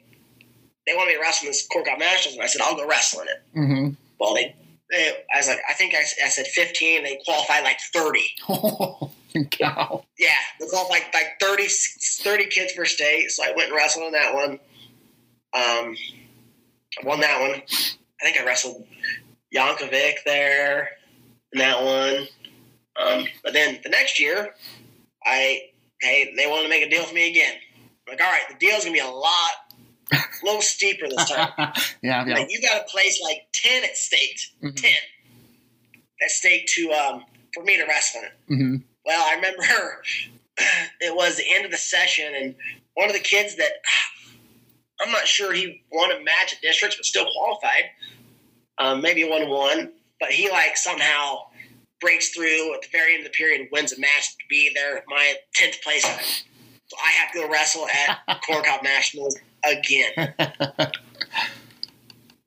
[0.86, 3.22] they want me to wrestle in this Cup nationals, and I said I'll go wrestle
[3.22, 3.42] in it.
[3.54, 3.88] hmm
[4.18, 4.54] Well, they,
[4.90, 7.04] they I was like, I think I, I said 15.
[7.04, 8.20] They qualified like 30.
[9.34, 10.04] Oh, cow.
[10.18, 10.28] Yeah,
[10.58, 13.30] they qualified like 30, 30 kids per state.
[13.30, 14.52] So I went and wrestled in that one.
[15.52, 15.96] Um,
[17.02, 17.60] I won that one.
[17.60, 18.84] I think I wrestled
[19.54, 20.90] Yankovic there
[21.52, 22.26] in that one.
[22.96, 24.54] Um, but then the next year,
[25.24, 25.62] I
[26.00, 27.54] hey, they wanted to make a deal with me again.
[28.08, 29.52] Like, all right, the deal's gonna be a lot,
[30.12, 31.50] a little steeper this time.
[32.02, 32.34] yeah, yeah.
[32.34, 34.76] Like you got to place like ten at state, Mhm.
[34.76, 34.92] ten
[36.22, 37.24] at state to um
[37.54, 38.32] for me to wrestle in it.
[38.48, 40.02] hmm Well, I remember
[41.00, 42.54] it was the end of the session, and
[42.94, 43.72] one of the kids that
[45.00, 47.84] I'm not sure he won a match at districts, but still qualified.
[48.78, 51.38] Um, maybe won one, but he like somehow
[52.00, 55.02] breaks through at the very end of the period, wins a match to be there,
[55.08, 56.44] my tenth place.
[56.96, 60.34] I have to go wrestle at Corn Cup Nationals again.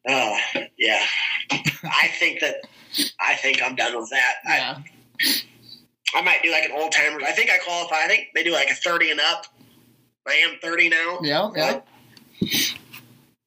[0.08, 0.38] Oh
[0.80, 1.04] yeah,
[1.52, 2.56] I think that
[3.20, 4.34] I think I'm done with that.
[4.46, 4.78] Yeah.
[6.16, 7.22] I, I might do like an old timer.
[7.24, 7.98] I think I qualify.
[8.04, 9.46] I think they do like a 30 and up.
[10.28, 11.20] I am 30 now.
[11.22, 11.52] Yeah.
[11.56, 11.82] Yeah.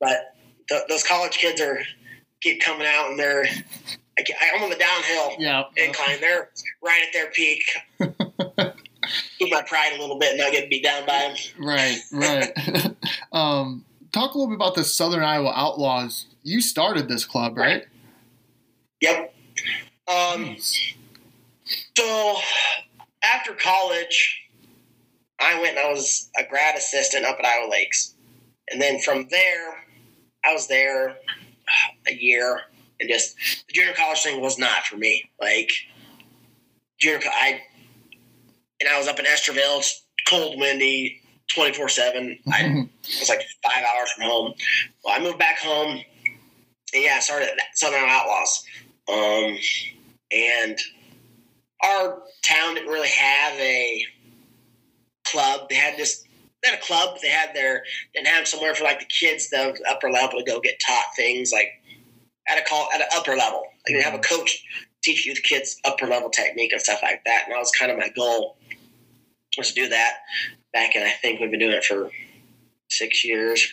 [0.01, 0.35] But
[0.69, 1.81] th- those college kids are
[2.41, 3.45] keep coming out and they're
[4.17, 5.65] I, I'm on the downhill Yeah.
[5.77, 6.21] incline.
[6.21, 6.51] They're
[6.83, 7.65] right at their peak.
[9.51, 11.37] My pride a little bit and not get beat down by them.
[11.59, 11.99] Right.
[12.13, 12.97] Right.
[13.33, 16.27] um, talk a little bit about the Southern Iowa Outlaws.
[16.43, 17.85] You started this club, right?
[19.01, 19.35] Yep.
[20.09, 20.57] Um,
[21.97, 22.37] so
[23.23, 24.43] after college,
[25.41, 28.15] I went and I was a grad assistant up at Iowa Lakes.
[28.71, 29.85] And then from there,
[30.45, 31.17] I was there
[32.07, 32.61] a year
[33.01, 35.31] and just the junior college thing was not for me.
[35.41, 35.71] Like
[36.99, 37.61] junior, I
[38.85, 39.79] and I was up in Estherville.
[39.79, 41.21] It's cold, windy,
[41.53, 42.39] twenty four seven.
[42.53, 42.89] I it
[43.21, 44.55] was like five hours from home.
[45.05, 46.03] Well, I moved back home.
[46.95, 48.65] And yeah, I started at Southern Outlaws.
[49.13, 49.59] Um,
[50.31, 50.79] and
[51.83, 54.05] our town didn't really have a
[55.25, 55.69] club.
[55.69, 56.25] They had this.
[56.63, 57.19] They had a club.
[57.21, 57.85] They had their
[58.15, 61.53] didn't have somewhere for like the kids, the upper level, to go get taught things
[61.53, 61.69] like
[62.49, 63.63] at a call at an upper level.
[63.87, 64.65] Like they have a coach
[65.03, 67.43] teach you the kids upper level technique and stuff like that.
[67.45, 68.57] And that was kind of my goal
[69.59, 70.15] was to do that.
[70.73, 72.11] Back in I think we've been doing it for
[72.89, 73.73] six years.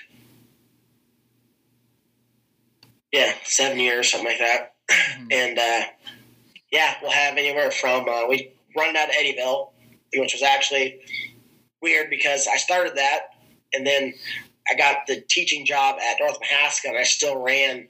[3.11, 4.73] Yeah, seven years, something like that.
[5.31, 5.81] And uh,
[6.71, 9.69] yeah, we'll have anywhere from uh, we run out of Eddyville,
[10.15, 10.99] which was actually
[11.81, 13.27] weird because I started that,
[13.73, 14.13] and then
[14.69, 17.87] I got the teaching job at North Mahaska, and I still ran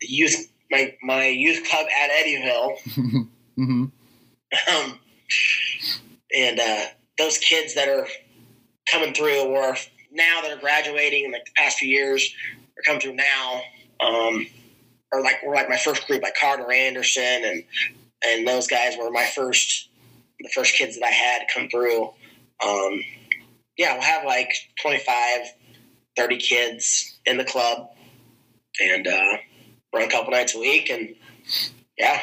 [0.00, 3.28] the youth my my youth club at Eddyville.
[3.56, 3.84] hmm
[4.70, 4.98] Um,
[6.36, 6.84] and uh,
[7.18, 8.06] those kids that are
[8.90, 9.76] coming through, or
[10.10, 12.34] now that are graduating in like the past few years,
[12.76, 13.62] are coming through now.
[14.00, 14.46] Um,
[15.12, 17.64] or like we're like my first group, like Carter Anderson, and
[18.24, 19.88] and those guys were my first,
[20.40, 22.04] the first kids that I had come through.
[22.64, 23.00] Um,
[23.76, 25.40] yeah, we'll have like 25,
[26.16, 27.90] 30 kids in the club,
[28.80, 29.36] and uh,
[29.94, 31.14] run a couple nights a week, and
[31.98, 32.22] yeah,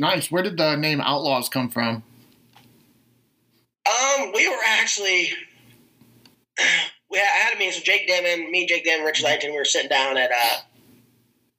[0.00, 0.30] Nice.
[0.30, 2.02] Where did the name Outlaws come from?
[4.00, 5.30] Um, we were actually
[7.10, 7.74] we had, I had a meeting.
[7.74, 10.60] So Jake Dimon, me, Jake Dimon, Rich Legend, we were sitting down at uh,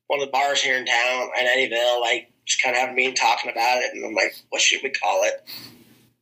[0.07, 2.95] one of the bars here in town at Eddyville, like just kind of having a
[2.95, 5.43] meeting, talking about it, and I'm like, what should we call it?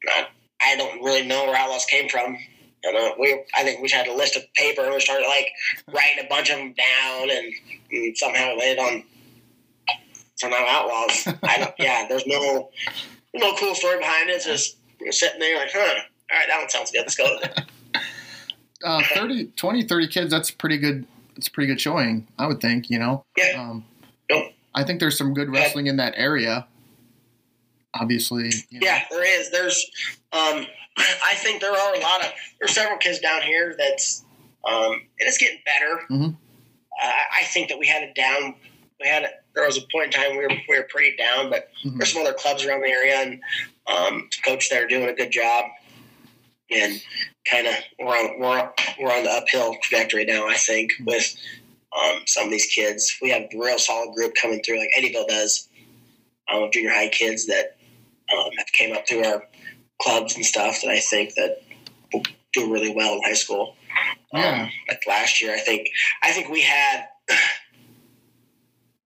[0.10, 0.28] I,
[0.62, 2.38] I don't really know where Outlaws came from.
[2.84, 5.48] Know, we I think we had a list of paper and we started like
[5.88, 7.54] writing a bunch of them down, and,
[7.92, 9.04] and somehow it landed on
[10.36, 11.28] somehow Outlaws.
[11.44, 12.70] I don't, yeah, there's no
[13.34, 14.38] no cool story behind it.
[14.38, 17.02] It's just you're sitting there like, huh, all right, that one sounds good.
[17.02, 17.62] Let's go with it.
[18.82, 20.32] Uh, 30, 20, 30 kids.
[20.32, 21.06] That's pretty good.
[21.36, 22.90] It's pretty good showing, I would think.
[22.90, 23.26] You know.
[23.36, 23.62] Yeah.
[23.70, 23.84] Um,
[24.30, 24.54] Yep.
[24.74, 26.66] I think there's some good wrestling in that area.
[27.94, 28.52] Obviously.
[28.70, 28.86] you know.
[28.88, 29.52] Yeah, there is.
[29.52, 29.86] There's,
[30.32, 30.66] um,
[30.98, 34.24] I think there are a lot of, there's several kids down here that's,
[34.66, 36.04] um, and it's getting better.
[36.10, 36.36] Mhm.
[37.04, 38.56] Uh, I think that we had it down.
[39.02, 41.50] We had it, there was a point in time we were, we were pretty down,
[41.50, 41.98] but Mhm.
[41.98, 43.42] there's some other clubs around the area and,
[43.90, 45.66] um, coach there doing a good job.
[46.72, 47.02] And
[47.50, 50.48] kind of we're on we're, we're on the uphill trajectory now.
[50.48, 51.36] I think with
[51.98, 55.28] um, some of these kids, we have a real solid group coming through, like Eddyville
[55.28, 55.68] does,
[56.54, 57.78] um, junior high kids that
[58.32, 59.44] um, have came up through our
[60.00, 61.64] clubs and stuff that I think that
[62.14, 63.76] will do really well in high school.
[64.34, 64.64] Yeah.
[64.64, 65.88] Um, like last year, I think
[66.22, 67.08] I think we had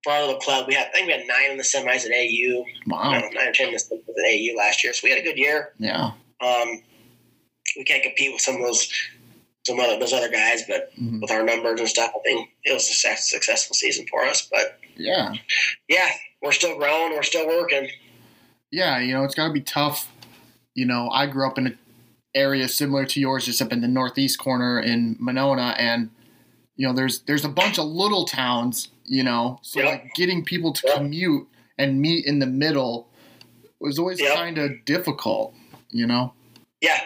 [0.03, 2.11] for our little club, we had I think we had nine in the semis at
[2.11, 3.11] AU, Wow.
[3.11, 4.93] no, nine or ten in the semis at AU last year.
[4.93, 5.73] So we had a good year.
[5.79, 6.11] Yeah.
[6.41, 6.81] Um,
[7.77, 8.91] we can't compete with some of those
[9.65, 11.21] some other those other guys, but Mhm.
[11.21, 14.41] with our numbers and stuff, I think it was a successful season for us.
[14.41, 15.33] But Yeah.
[15.87, 16.09] yeah,
[16.41, 17.89] we're still growing, we're still working.
[18.71, 18.99] Yeah.
[18.99, 20.07] You know, it's got to be tough.
[20.75, 21.77] You know, I grew up in an
[22.35, 26.09] area similar to yours, just up in the northeast corner in Monona, and
[26.75, 28.89] you know, there's there's a bunch of little towns.
[29.05, 29.89] You know, so Yep.
[29.89, 30.95] like getting people to Yep.
[30.97, 31.47] commute
[31.77, 33.09] and meet in the middle
[33.79, 34.35] was always Yep.
[34.35, 35.53] kind of difficult.
[35.91, 36.33] You know.
[36.81, 36.99] Yeah,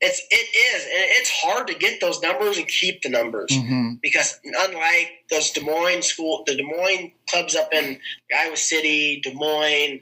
[0.00, 0.34] it's it
[0.74, 3.54] is, and it's hard to get those numbers and keep the numbers.
[3.54, 8.00] hmm because unlike those Des Moines school, the Des Moines clubs up in
[8.36, 10.00] Iowa City, Des Moines,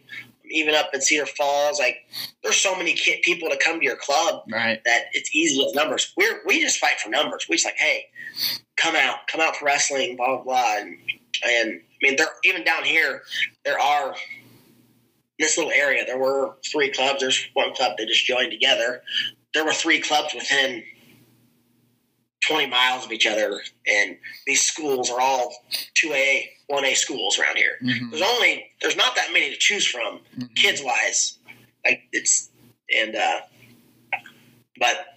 [0.50, 1.98] even up in Cedar Falls, like
[2.42, 4.82] there's so many kid, people to come to your club Right.
[4.84, 6.12] that it's easy with numbers.
[6.16, 7.46] We're we just fight for numbers.
[7.48, 8.06] We just like, hey,
[8.76, 10.76] come out, come out for wrestling, blah blah blah.
[10.78, 10.96] And,
[11.44, 13.22] and I mean, there even down here,
[13.64, 14.16] there are in
[15.38, 16.04] this little area.
[16.06, 17.20] There were three clubs.
[17.20, 19.02] There's one club that just joined together.
[19.54, 20.82] There were three clubs within
[22.46, 25.54] 20 miles of each other, and these schools are all
[25.94, 27.78] 2A, 1A schools around here.
[27.82, 28.10] Mhm.
[28.10, 30.54] There's only there's not that many to choose from, Mhm.
[30.56, 31.38] kids wise.
[31.84, 32.48] Like it's
[32.94, 33.40] and uh,
[34.78, 35.16] but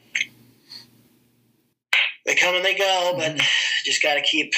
[2.25, 3.37] they come and they go, but
[3.85, 4.53] just got to keep.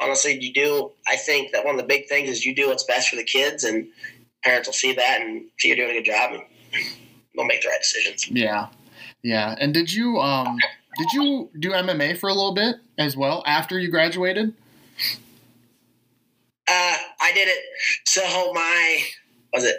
[0.00, 0.92] Honestly, you do.
[1.08, 3.24] I think that one of the big things is you do what's best for the
[3.24, 3.88] kids, and
[4.44, 6.42] parents will see that and see you're doing a good job, and
[7.34, 8.28] they'll make the right decisions.
[8.30, 8.68] Yeah,
[9.22, 9.56] yeah.
[9.58, 10.58] And did you um
[10.98, 14.54] did you do MMA for a little bit as well after you graduated?
[16.70, 17.58] Uh, I did it.
[18.04, 18.22] So
[18.52, 19.00] my
[19.52, 19.76] was it?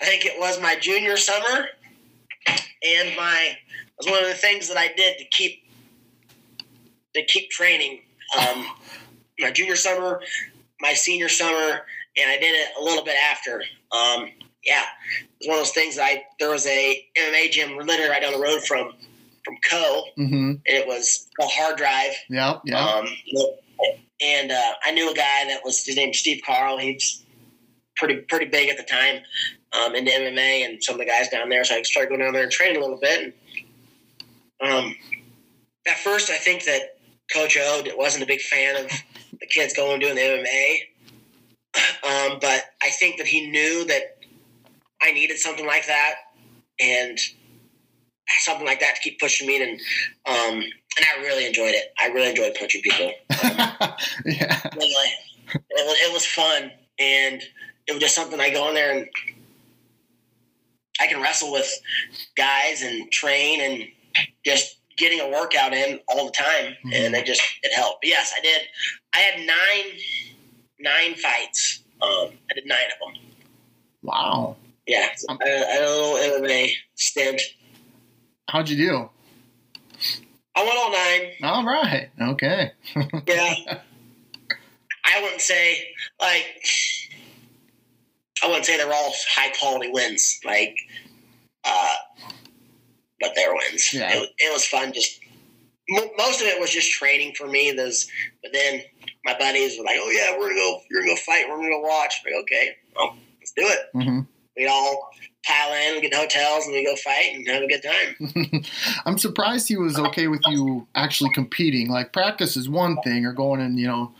[0.00, 1.68] I think it was my junior summer,
[2.46, 5.62] and my it was one of the things that I did to keep
[7.14, 8.00] to keep training.
[8.38, 8.66] Um,
[9.40, 10.20] my junior summer,
[10.80, 11.80] my senior summer,
[12.16, 13.62] and I did it a little bit after.
[13.92, 14.28] Um,
[14.64, 15.98] yeah, it was one of those things.
[15.98, 18.92] I there was a MMA gym literally right down the road from
[19.44, 20.34] from Coe, Mm-hmm.
[20.50, 22.12] and it was a Hard Drive.
[22.28, 22.60] Yep.
[22.66, 22.84] Yeah.
[22.84, 23.06] Um,
[24.22, 26.78] and uh, I knew a guy that was his name Steve Carl.
[26.78, 27.24] He's
[27.96, 29.22] pretty pretty big at the time
[29.72, 31.64] um, into MMA and some of the guys down there.
[31.64, 33.34] So I started going down there and training a little bit.
[34.60, 34.94] And, um,
[35.88, 36.98] at first, I think that
[37.32, 38.90] Coach O wasn't a big fan of
[39.38, 40.76] the kids going doing the MMA.
[42.02, 44.18] Um, but I think that he knew that
[45.02, 46.14] I needed something like that
[46.80, 47.18] and
[48.40, 49.62] something like that to keep pushing me.
[49.62, 49.80] And
[50.26, 50.62] um,
[50.96, 51.92] and I really enjoyed it.
[52.00, 53.12] I really enjoyed punching people.
[54.24, 54.60] yeah.
[54.76, 55.10] Really,
[55.54, 57.42] it was, it was fun, and
[57.86, 59.06] it was just something I go in there and
[61.00, 61.70] I can wrestle with
[62.36, 63.84] guys and train and
[64.44, 68.02] just getting a workout in all the time, and it just it helped.
[68.02, 68.60] But yes, I did.
[69.14, 69.98] I had nine
[70.78, 71.82] nine fights.
[72.02, 73.22] Um, I did nine of them.
[74.02, 74.56] Wow.
[74.86, 77.40] Yeah, I, I had a little MMA stint.
[78.48, 79.10] How'd you do?
[80.56, 81.32] I went all nine.
[81.42, 82.10] All right.
[82.20, 82.72] Okay.
[83.26, 83.54] Yeah.
[85.04, 85.76] I wouldn't say
[86.20, 86.46] like
[88.42, 90.40] I wouldn't say they're all high quality wins.
[90.44, 90.76] Like,
[91.64, 91.94] uh,
[93.20, 93.92] but they're wins.
[93.92, 94.10] Yeah.
[94.12, 94.92] It, it was fun.
[94.92, 95.20] Just
[95.90, 97.72] mo- most of it was just training for me.
[97.72, 98.06] Those,
[98.42, 98.82] but then
[99.24, 100.80] my buddies were like, "Oh yeah, we're gonna go.
[100.90, 101.48] You're gonna go fight.
[101.48, 103.78] We're gonna go watch." I'm like, okay, well, let's do it.
[103.92, 104.20] hmm
[104.56, 105.10] We'd all
[105.46, 108.64] pile in, and get hotels, and we go fight and have a good time.
[109.06, 111.88] I'm surprised he was okay with you actually competing.
[111.88, 114.12] Like practice is one thing, or going and you know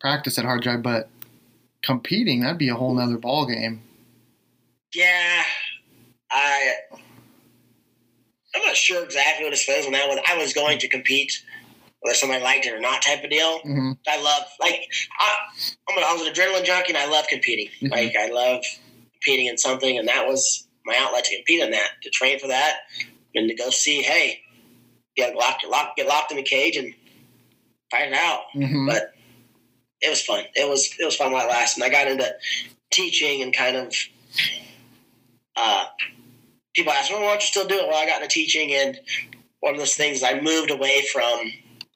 [0.00, 1.08] practice at hard drive, but
[1.82, 3.82] competing that'd be a whole nother ball game.
[4.94, 5.42] Yeah,
[6.30, 6.72] I.
[8.54, 10.18] I'm not sure exactly what it says on that one.
[10.26, 11.42] I was going to compete,
[12.06, 13.58] whether somebody liked it or not, type of deal.
[13.60, 14.80] hmm I love like
[15.18, 15.36] I,
[15.90, 17.68] I'm an, I was an adrenaline junkie, and I love competing.
[17.82, 17.90] Mhm.
[17.90, 18.62] Like I love
[19.14, 22.46] competing in something, and that was my outlet to compete in that, to train for
[22.46, 22.76] that,
[23.34, 24.40] and to go see, hey,
[25.16, 26.94] get locked, locked, get locked in the cage and
[27.90, 28.42] fight it out.
[28.52, 29.12] hmm But
[30.00, 30.44] it was fun.
[30.54, 31.82] It was it was fun while it lasted.
[31.82, 32.32] And I got into
[32.92, 33.92] teaching and kind of
[35.56, 35.84] uh,
[36.74, 39.00] people ask, "Well, why don't you still do it?" Well, I got into teaching, and
[39.60, 41.40] one of those things I moved away from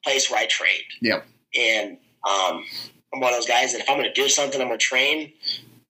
[0.03, 0.83] place where I trained.
[1.01, 1.25] Yep.
[1.57, 1.97] And
[2.27, 2.63] um,
[3.13, 4.85] I'm one of those guys that if I'm going to do something, I'm going to
[4.85, 5.33] train.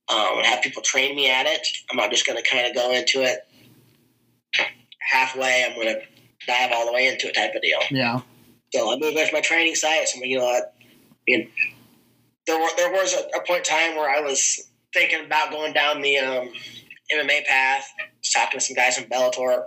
[0.08, 1.66] Um, and have people train me at it.
[1.90, 3.46] I'm not just going to kind of go into it
[4.98, 5.64] halfway.
[5.64, 6.00] I'm going to
[6.46, 7.78] dive all the way into it, type of deal.
[7.90, 8.20] Yeah.
[8.74, 10.08] So I moved away from my training site.
[10.08, 10.74] So you know what?
[10.80, 11.50] I mean,
[12.46, 15.72] there were there was a, a point in time where I was thinking about going
[15.72, 16.50] down the um,
[17.14, 17.86] MMA path.
[18.34, 19.66] Talking to some guys from Bellator,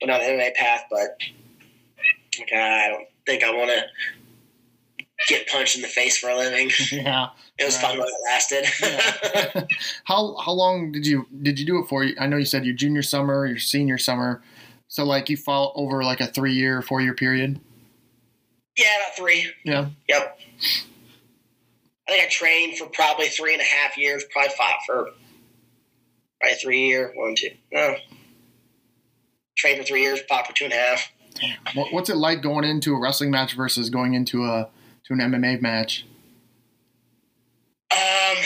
[0.00, 1.18] going down the MMA path, but
[2.40, 3.84] okay, I don't think I want to
[5.28, 6.70] get punched in the face for a living.
[6.92, 7.28] Yeah.
[7.58, 8.66] It was fun while it lasted.
[8.82, 9.64] Yeah.
[10.04, 12.06] how how long did you did you do it for?
[12.20, 14.42] I know you said your junior summer, your senior summer.
[14.88, 17.58] So like you fall over like a three year, four year period.
[18.76, 19.50] yeah, about three.
[19.64, 19.86] Yeah.
[20.06, 20.38] Yep.
[22.08, 24.22] I think I trained for probably three and a half years.
[24.30, 25.08] Probably fought for
[26.40, 27.50] probably three year, one, two.
[27.72, 27.96] No.
[29.56, 31.10] Trained for three years, fought for two and a half.
[31.74, 34.68] What, what's it like going into a wrestling match versus going into a
[35.06, 36.04] to an MMA match?
[37.92, 38.36] Um,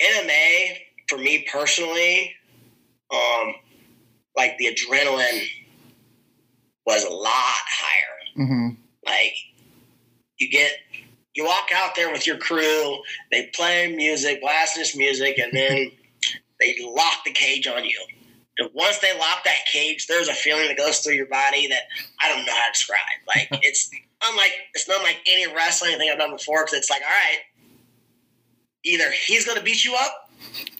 [0.00, 0.76] MMA
[1.08, 2.32] for me personally,
[3.12, 3.54] um,
[4.36, 5.46] like the adrenaline
[6.86, 8.44] was a lot higher.
[8.44, 8.68] Mm-hmm.
[9.04, 9.34] Like
[10.38, 10.72] you get,
[11.34, 12.98] you walk out there with your crew,
[13.32, 15.90] they play music, blasting this music, and then
[16.60, 18.00] they lock the cage on you.
[18.60, 21.82] And once they lock that cage, there's a feeling that goes through your body that
[22.20, 23.00] I don't know how to describe.
[23.26, 23.90] Like it's
[24.22, 27.38] unlike it's not like any wrestling thing I've done before because it's like, all right,
[28.84, 30.30] either he's going to beat you up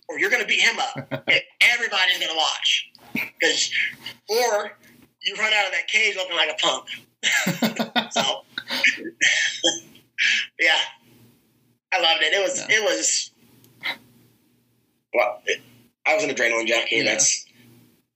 [0.08, 0.96] or you're going to beat him up.
[1.28, 3.70] and everybody's going to watch because,
[4.28, 4.76] or
[5.22, 6.86] you run out of that cage looking like a punk.
[8.12, 8.42] so,
[10.58, 10.78] yeah,
[11.92, 12.32] I loved it.
[12.32, 12.76] It was Yeah.
[12.76, 13.30] it was.
[15.12, 15.60] Well, it,
[16.06, 16.96] I was an adrenaline junkie.
[16.96, 17.04] Yeah.
[17.04, 17.46] That's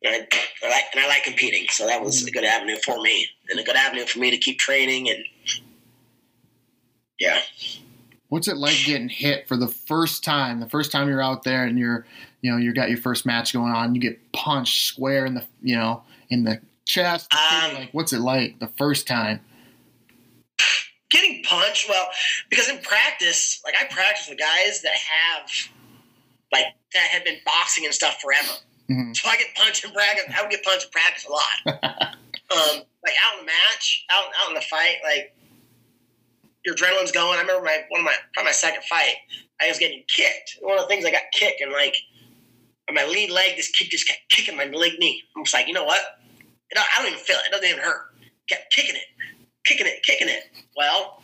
[0.04, 0.26] and
[0.62, 3.58] I, like and I like competing, so that was a good avenue for me, and
[3.58, 5.24] a good avenue for me to keep training and.
[7.18, 7.40] Yeah.
[8.28, 10.58] What's it like getting hit for the first time?
[10.58, 12.04] The first time you're out there and you're,
[12.40, 13.94] you know, you got your first match going on.
[13.94, 17.32] You get punched square in the, you know, in the chest.
[17.32, 19.40] Um, like, what's it like the first time?
[21.10, 22.08] getting punched well
[22.50, 25.48] because in practice like i practice with guys that have
[26.50, 28.58] like that have been boxing and stuff forever
[28.90, 29.16] Mhm.
[29.16, 32.16] so i get punched in practice i would get punched in practice a lot.
[32.50, 35.34] Um like out in the match out out in the fight like
[36.64, 37.38] your adrenaline's going.
[37.38, 39.16] I remember my one of my probably my second fight
[39.60, 40.58] i was getting kicked.
[40.60, 41.96] One of the things i got kicked and like
[42.92, 45.22] my lead leg this kick just kept kicking my leg knee.
[45.36, 46.00] I'm just like you know what?
[46.76, 47.48] I don't even feel it.
[47.48, 48.14] It doesn't even hurt.
[48.48, 49.08] Kept kicking it
[49.64, 50.44] kicking it, kicking it.
[50.76, 51.22] Well,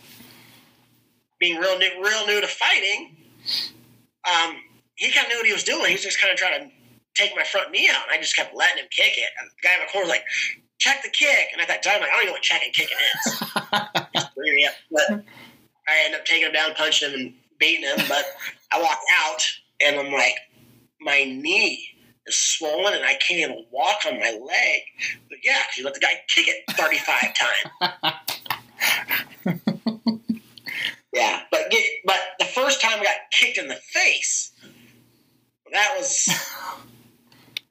[1.39, 3.17] being real new, real new to fighting,
[4.29, 4.57] um,
[4.97, 5.87] he kind of knew what he was doing.
[5.87, 6.75] He was just kind of trying to
[7.15, 9.31] take my front knee out, and I just kept letting him kick it.
[9.39, 10.25] And the guy in the corner was like,
[10.79, 12.73] "Check the kick," and at that time, I'm like, I don't even know what checking
[12.73, 13.39] kicking is.
[14.15, 14.69] Just bring me.
[14.91, 15.25] But
[15.89, 17.99] I ended up taking him down, punching him, and beating him.
[18.09, 18.25] But
[18.73, 19.43] I walked out,
[19.81, 20.35] and I'm like,
[21.01, 21.87] my knee
[22.27, 24.81] is swollen, and I can't even walk on my leg.
[25.29, 28.15] But yeah, because you let the guy kick it 35 times.
[31.13, 34.53] Yeah, but get, but the first time I got kicked in the face,
[35.73, 36.29] that was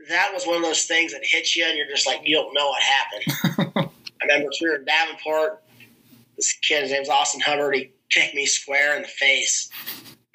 [0.09, 2.53] that was one of those things that hits you, and you're just like you don't
[2.53, 3.91] know what happened.
[4.21, 5.63] I remember we were in Davenport.
[6.35, 7.75] This kid, his name's Austin Hubbard.
[7.75, 9.69] He kicked me square in the face,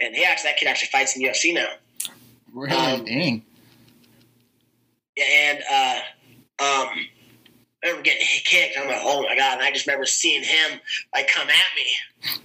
[0.01, 1.69] and he actually that kid actually fights in UFC now.
[2.53, 2.73] Really?
[2.73, 3.45] Um, Dang.
[5.19, 5.99] and uh,
[6.61, 6.89] um,
[7.83, 8.79] I remember getting kicked.
[8.79, 9.55] I'm like, oh my god!
[9.55, 10.81] And I just remember seeing him
[11.13, 12.41] like come at me.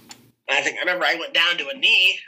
[0.48, 2.18] And I think I remember I went down to a knee.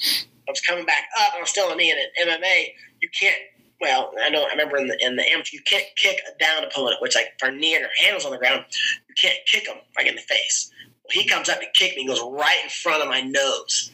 [0.00, 1.34] I was coming back up.
[1.36, 1.90] I was still a knee.
[1.90, 2.66] And in MMA,
[3.02, 3.36] you can't.
[3.80, 4.44] Well, I know.
[4.44, 7.34] I remember in the in the amateur, you can't kick a down opponent, which like
[7.42, 8.64] and our handles on the ground,
[9.08, 10.70] you can't kick them like in the face.
[11.04, 13.90] Well, he comes up to kick me, and goes right in front of my nose,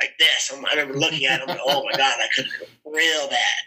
[0.00, 0.52] like this.
[0.54, 2.46] I'm, I remember looking at him, oh my god, I could
[2.84, 3.64] real bad.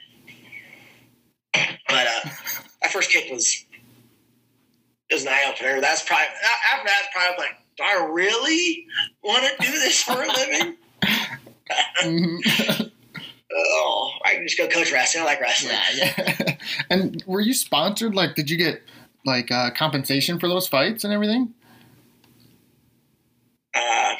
[1.87, 2.29] But uh,
[2.81, 3.65] that first kick was
[5.09, 5.81] it was an eye opener.
[5.81, 6.27] That's probably
[6.73, 8.87] after that's probably like, do I really
[9.21, 10.77] want to do this for a living?
[12.03, 12.87] Mhm.
[13.53, 15.23] Oh, I can just go coach wrestling.
[15.23, 15.75] I like wrestling.
[15.95, 16.55] yeah, yeah.
[16.89, 18.15] and were you sponsored?
[18.15, 18.81] Like, did you get
[19.25, 21.53] like uh, compensation for those fights and everything?
[23.73, 24.15] Uh,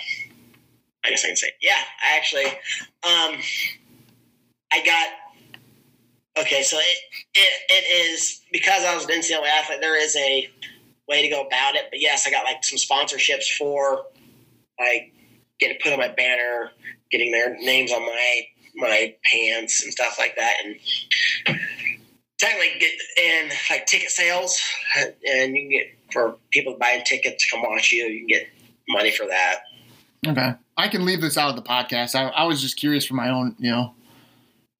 [1.04, 1.82] I guess I can say, yeah.
[2.06, 3.40] I actually, um,
[4.72, 5.10] I got.
[6.38, 6.98] Okay, so it,
[7.36, 9.80] it it is because I was an NCAA athlete.
[9.82, 10.50] There is a
[11.10, 14.06] way to go about it, but yes, I got like some sponsorships for
[14.80, 15.14] like
[15.60, 16.72] getting put on my banner,
[17.12, 18.42] getting their names on my
[18.76, 21.60] my pants and stuff like that, and
[22.40, 22.92] technically get
[23.22, 24.62] and like ticket sales,
[24.98, 28.48] and you can get for people buying tickets to come watch you, you can get
[28.90, 29.62] money for that.
[30.28, 32.16] Okay, I can leave this out of the podcast.
[32.16, 33.94] I, I was just curious for my own, you know.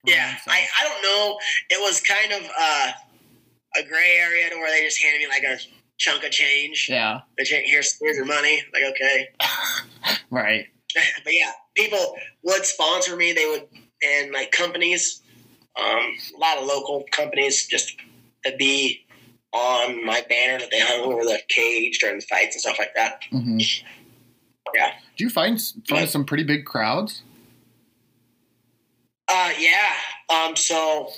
[0.04, 1.38] Yeah, I, I don't know.
[1.70, 2.92] It was kind of uh,
[3.78, 5.60] a gray area to where they just handed me like a
[5.98, 6.88] chunk of change.
[6.90, 8.64] yeah, say, here's here's your money.
[8.74, 9.28] Like okay,
[10.32, 10.68] right.
[11.24, 13.34] but yeah, people would sponsor me.
[13.34, 13.68] They would
[14.04, 15.22] and like companies,
[15.80, 17.96] um, a lot of local companies just
[18.46, 19.06] to be
[19.54, 22.96] on my banner that they hung over the cage during the fights and stuff like
[22.96, 23.22] that.
[23.30, 23.60] hmm
[24.74, 24.94] Yeah.
[25.18, 27.24] Do you find find some pretty big crowds?
[29.28, 29.92] Uh, yeah.
[30.30, 31.12] Um, so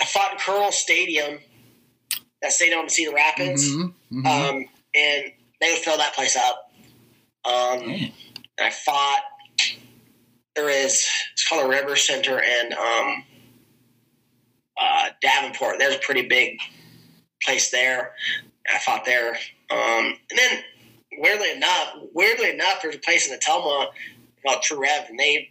[0.00, 1.38] I fought in Curl Stadium.
[2.42, 3.68] That stadium in Cedar Rapids.
[3.68, 4.26] Mhm, mhm.
[4.26, 6.70] um, and they would fill that place up.
[7.44, 8.12] Um,
[8.60, 9.22] I fought.
[10.54, 13.24] There is it's called a River Center in um,
[14.80, 15.76] uh, Davenport.
[15.78, 16.58] There's a pretty big
[17.42, 18.12] place there.
[18.72, 19.30] I fought there,
[19.70, 20.58] um, and then
[21.18, 23.86] weirdly enough, weirdly enough, there's a place in the Ottumwa
[24.44, 25.50] called True Rev, and they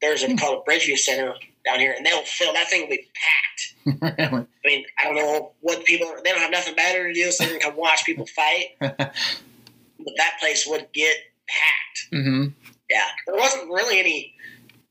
[0.00, 1.34] there's a called a Bridgeview Center
[1.64, 4.18] down here, and they'll fill that thing will be packed.
[4.18, 4.46] really?
[4.46, 7.44] I mean, I don't know what people they don't have nothing better to do, so
[7.44, 8.66] they can come watch people fight.
[8.80, 11.16] but that place would get
[11.48, 12.12] packed.
[12.12, 12.48] Mm-hmm.
[12.90, 14.34] Yeah, there wasn't really any.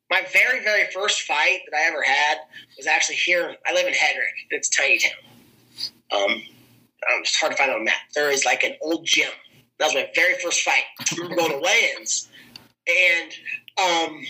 [0.10, 2.38] My very very first fight that I ever had
[2.77, 3.56] was actually here.
[3.65, 4.36] I live in Hedrick.
[4.52, 5.11] It's a tiny town.
[6.11, 6.32] Um,
[7.11, 7.95] um, it's hard to find on a map.
[8.14, 9.30] There is like an old gym.
[9.80, 10.84] That was my very first fight.
[10.99, 12.30] I remember going to weigh-ins,
[12.88, 13.32] and
[13.77, 14.23] um,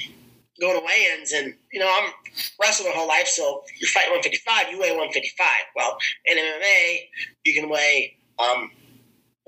[0.60, 2.12] going to weigh-ins, and you know I'm
[2.60, 5.48] wrestling my whole life, so you fight 155, you weigh 155.
[5.76, 7.00] Well, in MMA,
[7.46, 8.72] you can weigh um,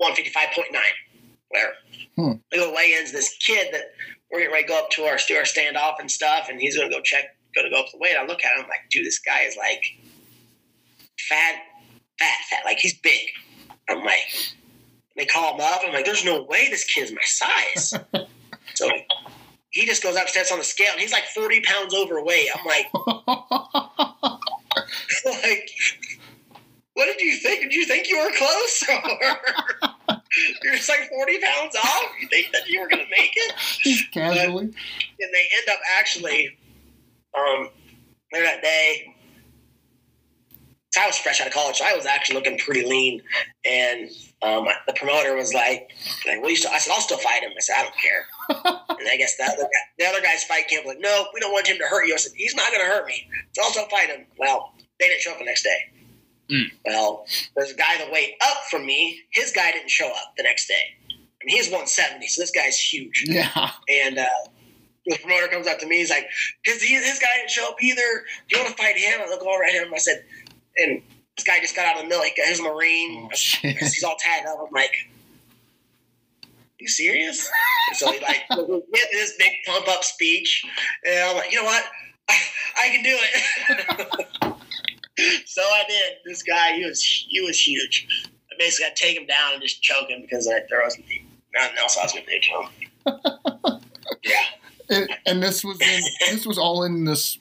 [0.00, 0.76] 155.9.
[1.50, 1.72] Where
[2.16, 2.32] Hmm.
[2.52, 3.92] I go to weigh-ins, this kid that
[4.30, 6.76] we're getting ready to go up to our do our standoff and stuff, and he's
[6.76, 8.16] going to go check, going to go up the weight.
[8.18, 9.82] I look at him I'm like, dude, this guy is like
[11.28, 11.54] fat,
[12.18, 13.20] fat, fat, like he's big.
[13.88, 14.20] I'm like,
[15.16, 15.80] they call him up.
[15.86, 17.94] I'm like, there's no way this kid's my size.
[18.74, 18.90] so
[19.70, 22.48] he just goes up, steps on the scale, and he's like 40 pounds overweight.
[22.54, 22.88] I'm like,
[25.24, 25.70] like,
[26.94, 27.62] what did you think?
[27.62, 28.84] Did you think you were close?
[30.62, 32.12] You're just like 40 pounds off?
[32.20, 33.54] You think that you were going to make it?
[34.12, 34.64] Casually.
[34.64, 34.74] and
[35.32, 36.56] they end up actually
[37.34, 37.68] um
[38.32, 39.14] there that day
[40.98, 43.22] I was fresh out of college, so I was actually looking pretty lean.
[43.64, 44.10] And
[44.42, 45.90] um, the promoter was like,
[46.26, 47.52] like well, you still, I said, I'll still fight him.
[47.56, 48.26] I said, I don't care.
[48.98, 49.68] and I guess the other, guy,
[49.98, 52.14] the other guy's fight camp was like, no, we don't want him to hurt you.
[52.14, 53.28] I said, he's not going to hurt me.
[53.52, 54.26] So I'll still fight him.
[54.38, 55.92] Well, they didn't show up the next day.
[56.50, 56.70] Mm.
[56.86, 57.26] Well,
[57.56, 59.20] there's a guy that weighed up from me.
[59.32, 60.96] His guy didn't show up the next day.
[61.10, 63.24] I mean, he's 170, so this guy's huge.
[63.28, 63.70] Yeah.
[63.88, 64.26] And uh,
[65.06, 65.98] the promoter comes up to me.
[65.98, 66.28] He's like,
[66.64, 68.24] his, he, his guy didn't show up either.
[68.48, 69.20] Do you want to fight him?
[69.22, 69.92] I look over at him.
[69.94, 70.24] I said,
[70.78, 71.02] and
[71.36, 72.22] this guy just got out of the mill.
[72.22, 73.28] He's a Marine.
[73.32, 73.36] Oh.
[73.62, 74.58] He's all tagged up.
[74.58, 74.94] I'm like,
[76.80, 77.48] you serious?
[77.88, 80.64] And so he like get this big pump up speech.
[81.04, 81.84] And I'm like, you know what?
[82.28, 82.38] I,
[82.80, 84.52] I can do it.
[85.46, 86.12] so I did.
[86.24, 88.06] This guy, he was he was huge.
[88.24, 91.06] I basically to take him down and just choke him because I, there wasn't
[91.54, 93.80] nothing else I was going to do to him.
[94.24, 94.44] yeah.
[94.90, 97.38] And, and this was in, this was all in this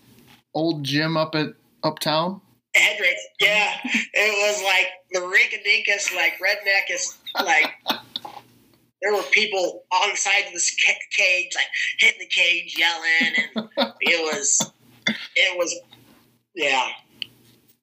[0.53, 2.41] old gym up at uptown.
[2.75, 7.73] Hedrick, yeah, it was like the rinky-dinkus, like redneck is like.
[9.01, 10.75] There were people on the side of this
[11.15, 11.67] cage, like
[11.99, 14.71] hitting the cage, yelling, and it was,
[15.07, 15.79] it was,
[16.55, 16.89] yeah.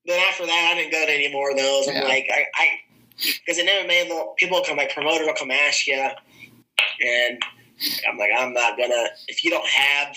[0.07, 1.89] Then after that, I didn't go to any more of those.
[1.89, 2.03] I'm Yeah.
[2.05, 2.69] like, I, I,
[3.17, 7.43] because in MMA, people come, like promoter will come ask you, and
[8.09, 9.07] I'm like, I'm not gonna.
[9.29, 10.17] If you don't have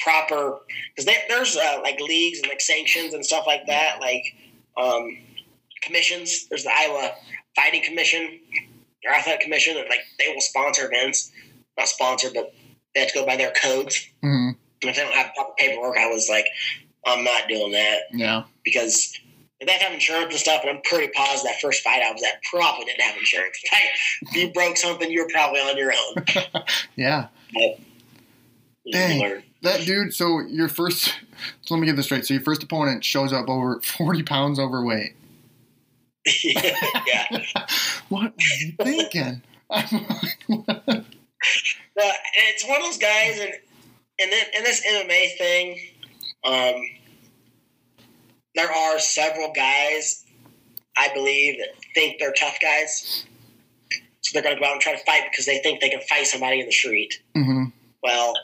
[0.00, 0.58] proper
[0.94, 4.24] because there's uh, like leagues and like sanctions and stuff like that, like
[4.76, 5.18] um,
[5.82, 6.46] commissions.
[6.48, 7.12] There's the Iowa
[7.54, 8.40] Fighting Commission
[9.06, 11.30] or Athletic Commission like they will sponsor events,
[11.78, 12.52] not sponsor, but
[12.94, 14.08] they have to go by their codes.
[14.22, 14.50] hmm
[14.82, 16.46] And if they don't have proper paperwork, I was like,
[17.06, 18.44] I'm not doing that Yeah.
[18.64, 19.18] because.
[19.60, 22.22] If they have insurance and stuff, and I'm pretty positive that first fight I was
[22.24, 23.56] at probably didn't have insurance.
[24.22, 26.24] If you broke something, you were probably on your own.
[26.96, 27.28] Yeah.
[27.54, 27.78] But
[28.90, 29.42] Dang.
[29.62, 30.12] That dude.
[30.12, 31.14] So your first.
[31.62, 32.26] So let me get this straight.
[32.26, 35.14] So your first opponent shows up over forty pounds overweight.
[36.42, 37.44] yeah.
[38.08, 39.40] What were you thinking?
[41.96, 43.52] Well, it's one of those guys, and
[44.20, 45.78] and then in this MMA thing,
[46.44, 46.74] um,
[48.54, 50.24] there are several guys,
[50.96, 53.24] I believe, that think they're tough guys.
[54.20, 56.00] So they're going to go out and try to fight because they think they can
[56.02, 57.20] fight somebody in the street.
[57.34, 57.64] hmm
[58.02, 58.34] Well,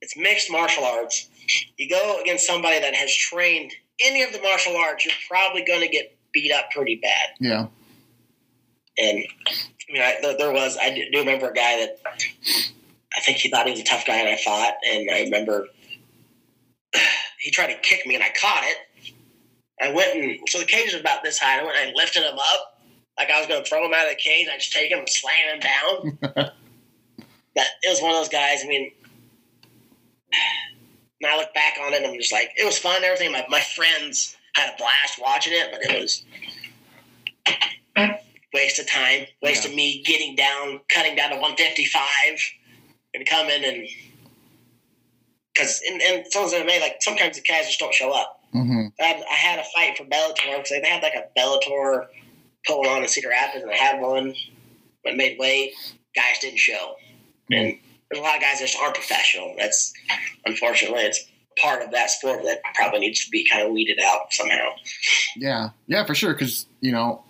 [0.00, 1.28] it's mixed martial arts.
[1.76, 3.72] You go against somebody that has trained
[4.04, 7.28] any of the martial arts, you're probably going to get beat up pretty bad.
[7.40, 7.66] Yeah.
[8.98, 9.24] And
[9.88, 11.98] I mean, I, there, there was I do remember a guy that
[13.16, 15.68] I think he thought he was a tough guy, and I fought, and I remember
[17.40, 18.76] he tried to kick me, and I caught it.
[19.80, 21.60] I went and so the cage was about this high.
[21.60, 22.80] I went and I lifted him up
[23.18, 24.48] like I was going to throw him out of the cage.
[24.52, 26.18] I just take him and slam him down.
[27.54, 28.60] but it was one of those guys.
[28.64, 28.90] I mean,
[31.20, 32.96] now I look back on it, I'm just like, it was fun.
[32.96, 33.32] and Everything.
[33.32, 36.24] My my friends had a blast watching it, but it was
[38.54, 42.00] waste of time, waste of me getting down, cutting down to 155,
[43.14, 43.86] and coming and
[45.56, 48.40] because and, and someone's MMA like sometimes the guys just don't show up.
[48.52, 52.06] hmm I had, I had a fight for Bellator because they had like a Bellator
[52.66, 54.34] pulling on in Cedar Rapids, and I had one
[55.04, 55.72] but made weight.
[56.14, 56.94] Guys didn't show,
[57.50, 57.78] and
[58.10, 59.54] there's a lot of guys that just aren't professional.
[59.58, 59.92] That's
[60.46, 61.24] unfortunately it's
[61.60, 64.68] part of that sport that probably needs to be kind of weeded out somehow.
[65.36, 65.70] Yeah.
[65.86, 66.32] Yeah, for sure.
[66.34, 67.22] Because you know,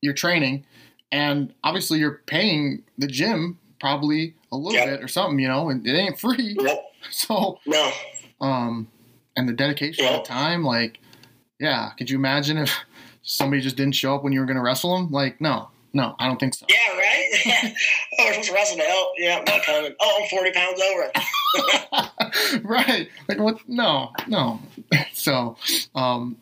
[0.00, 0.64] you're training,
[1.12, 4.86] and obviously you're paying the gym probably a little Yep.
[4.88, 5.38] bit or something.
[5.38, 6.54] You know, and it ain't free.
[6.58, 6.80] Nope.
[7.12, 7.90] So, No,
[8.40, 8.88] um,
[9.36, 10.18] and the dedication, Yeah.
[10.18, 10.98] the time, like,
[11.60, 11.90] yeah.
[11.98, 12.72] Could you imagine if
[13.22, 15.10] somebody just didn't show up when you were going to wrestle them?
[15.10, 16.66] Like, no, no, I don't think so.
[16.68, 17.24] yeah, right.
[18.18, 19.08] oh, we're supposed to wrestle now.
[19.16, 19.94] Yeah, I'm not coming.
[20.00, 22.62] Oh, I'm 40 pounds over.
[22.68, 23.08] right.
[23.28, 23.58] Like what?
[23.68, 24.60] No, no.
[25.12, 25.56] so,
[25.94, 26.36] um,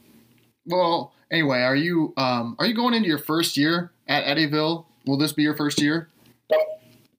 [0.66, 4.84] well, anyway, are you um, are you going into your first year at Eddyville?
[5.06, 6.08] Will this be your first year?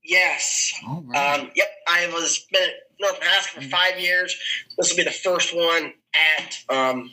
[0.04, 0.74] Yes.
[0.88, 1.40] Right.
[1.40, 1.68] Um, yep.
[1.88, 2.70] I was been
[3.00, 3.20] North
[3.54, 4.36] for five years.
[4.78, 5.94] This will be the first one
[6.40, 7.10] at um,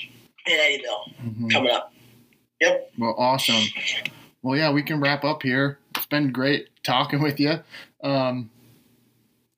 [0.46, 1.50] in Eddyville Mhm.
[1.52, 1.92] coming up.
[2.60, 2.92] Yep.
[2.98, 3.62] Well, awesome.
[4.42, 5.78] Well, yeah, we can wrap up here.
[5.96, 7.60] It's been great talking with you.
[8.02, 8.50] Um,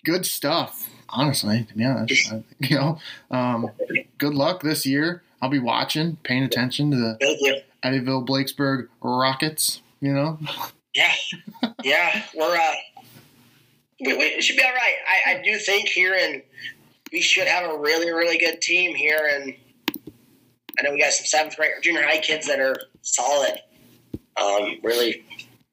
[0.05, 1.65] good stuff, honestly.
[1.69, 2.99] To be honest, I- you know,
[3.31, 3.71] um,
[4.19, 5.23] good luck this year.
[5.43, 7.63] I'll be watching, paying attention to the.
[7.85, 9.81] Eddyville Blakesburg Rockets.
[10.01, 10.39] You know,
[10.95, 11.13] Yeah.
[11.85, 12.23] Yeah.
[12.35, 12.75] We're uh,
[14.01, 14.95] we, we should be all right.
[15.27, 16.43] I, I do think here and
[17.13, 19.55] we should have a really really good team here and
[20.79, 23.59] I know we got some seventh grade junior high kids that are solid.
[24.37, 25.25] Um, really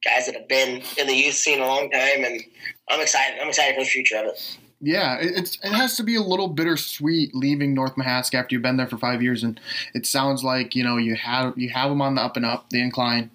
[0.06, 2.41] guys that have been in the youth scene a long time and
[2.90, 3.40] I'm excited.
[3.41, 4.58] I'm excited for the future of it.
[4.82, 8.62] yeah, it, it's it has to be a little bittersweet leaving North Mahaska after you've
[8.62, 9.60] been there for five years, and
[9.94, 12.70] it sounds like you know you have you have them on the up and up,
[12.70, 13.30] the incline,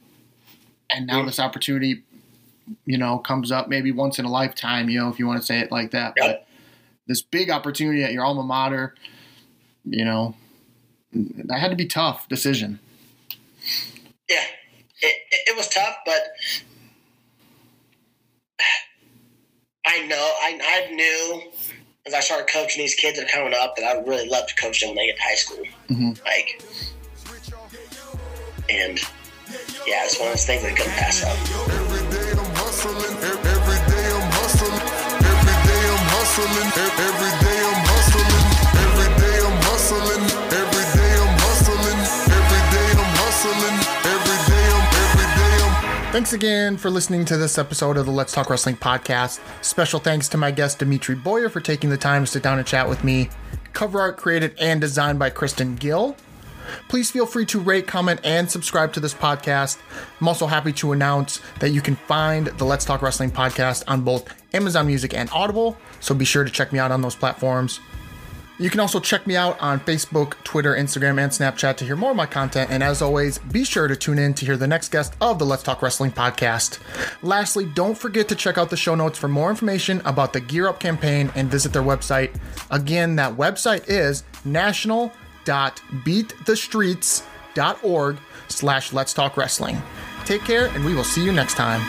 [0.90, 1.26] and now Mhm.
[1.26, 2.02] this opportunity,
[2.84, 5.46] you know, comes up maybe once in a lifetime, you know, if you want to
[5.46, 6.14] say it like that.
[6.18, 6.46] But
[7.06, 8.94] this big opportunity at your alma mater,
[9.84, 10.34] you know,
[11.12, 12.78] that had to be tough decision.
[14.28, 14.44] Yeah,
[15.00, 16.20] it, it, it was tough, but
[19.86, 21.42] I know I, I knew
[22.06, 24.46] as I started coaching these kids that are coming up that I would really love
[24.46, 25.62] to coach them when they get to high school.
[25.88, 26.24] Mhm.
[26.24, 26.62] Like,
[28.68, 28.98] and
[29.86, 32.07] yeah, it's one of those things that I couldn't pass up.
[32.78, 33.18] Hustling.
[33.26, 34.70] Every day I'm hustling.
[34.70, 36.70] Every day I'm hustling.
[36.78, 38.38] Every day I'm hustling.
[38.86, 40.22] Every day I'm hustling.
[40.54, 41.98] Every day I'm hustling.
[42.38, 43.78] Every day I'm hustling.
[44.06, 44.86] Every day I'm.
[44.94, 46.12] Every day I'm.
[46.12, 49.40] Thanks again for listening to this episode of the Let's Talk Wrestling podcast.
[49.60, 52.66] Special thanks to my guest Dimitri Boyer for taking the time to sit down and
[52.66, 53.28] chat with me.
[53.72, 56.14] Cover art created and designed by Kristen Gill.
[56.88, 59.78] Please feel free to rate, comment, and subscribe to this podcast.
[60.20, 64.02] I'm also happy to announce that you can find the Let's Talk Wrestling podcast on
[64.02, 67.80] both Amazon Music and Audible, so be sure to check me out on those platforms.
[68.60, 72.10] You can also check me out on Facebook, Twitter, Instagram, and Snapchat to hear more
[72.10, 72.72] of my content.
[72.72, 75.46] And as always, be sure to tune in to hear the next guest of the
[75.46, 76.80] Let's Talk Wrestling podcast.
[77.22, 80.66] Lastly, don't forget to check out the show notes for more information about the Gear
[80.66, 82.36] Up campaign and visit their website.
[82.72, 84.24] Again, that website is
[85.48, 88.18] national.beatthestreets.org
[88.48, 89.80] slash Let's Talk Wrestling.
[90.24, 91.80] Take care, and we will see you next time.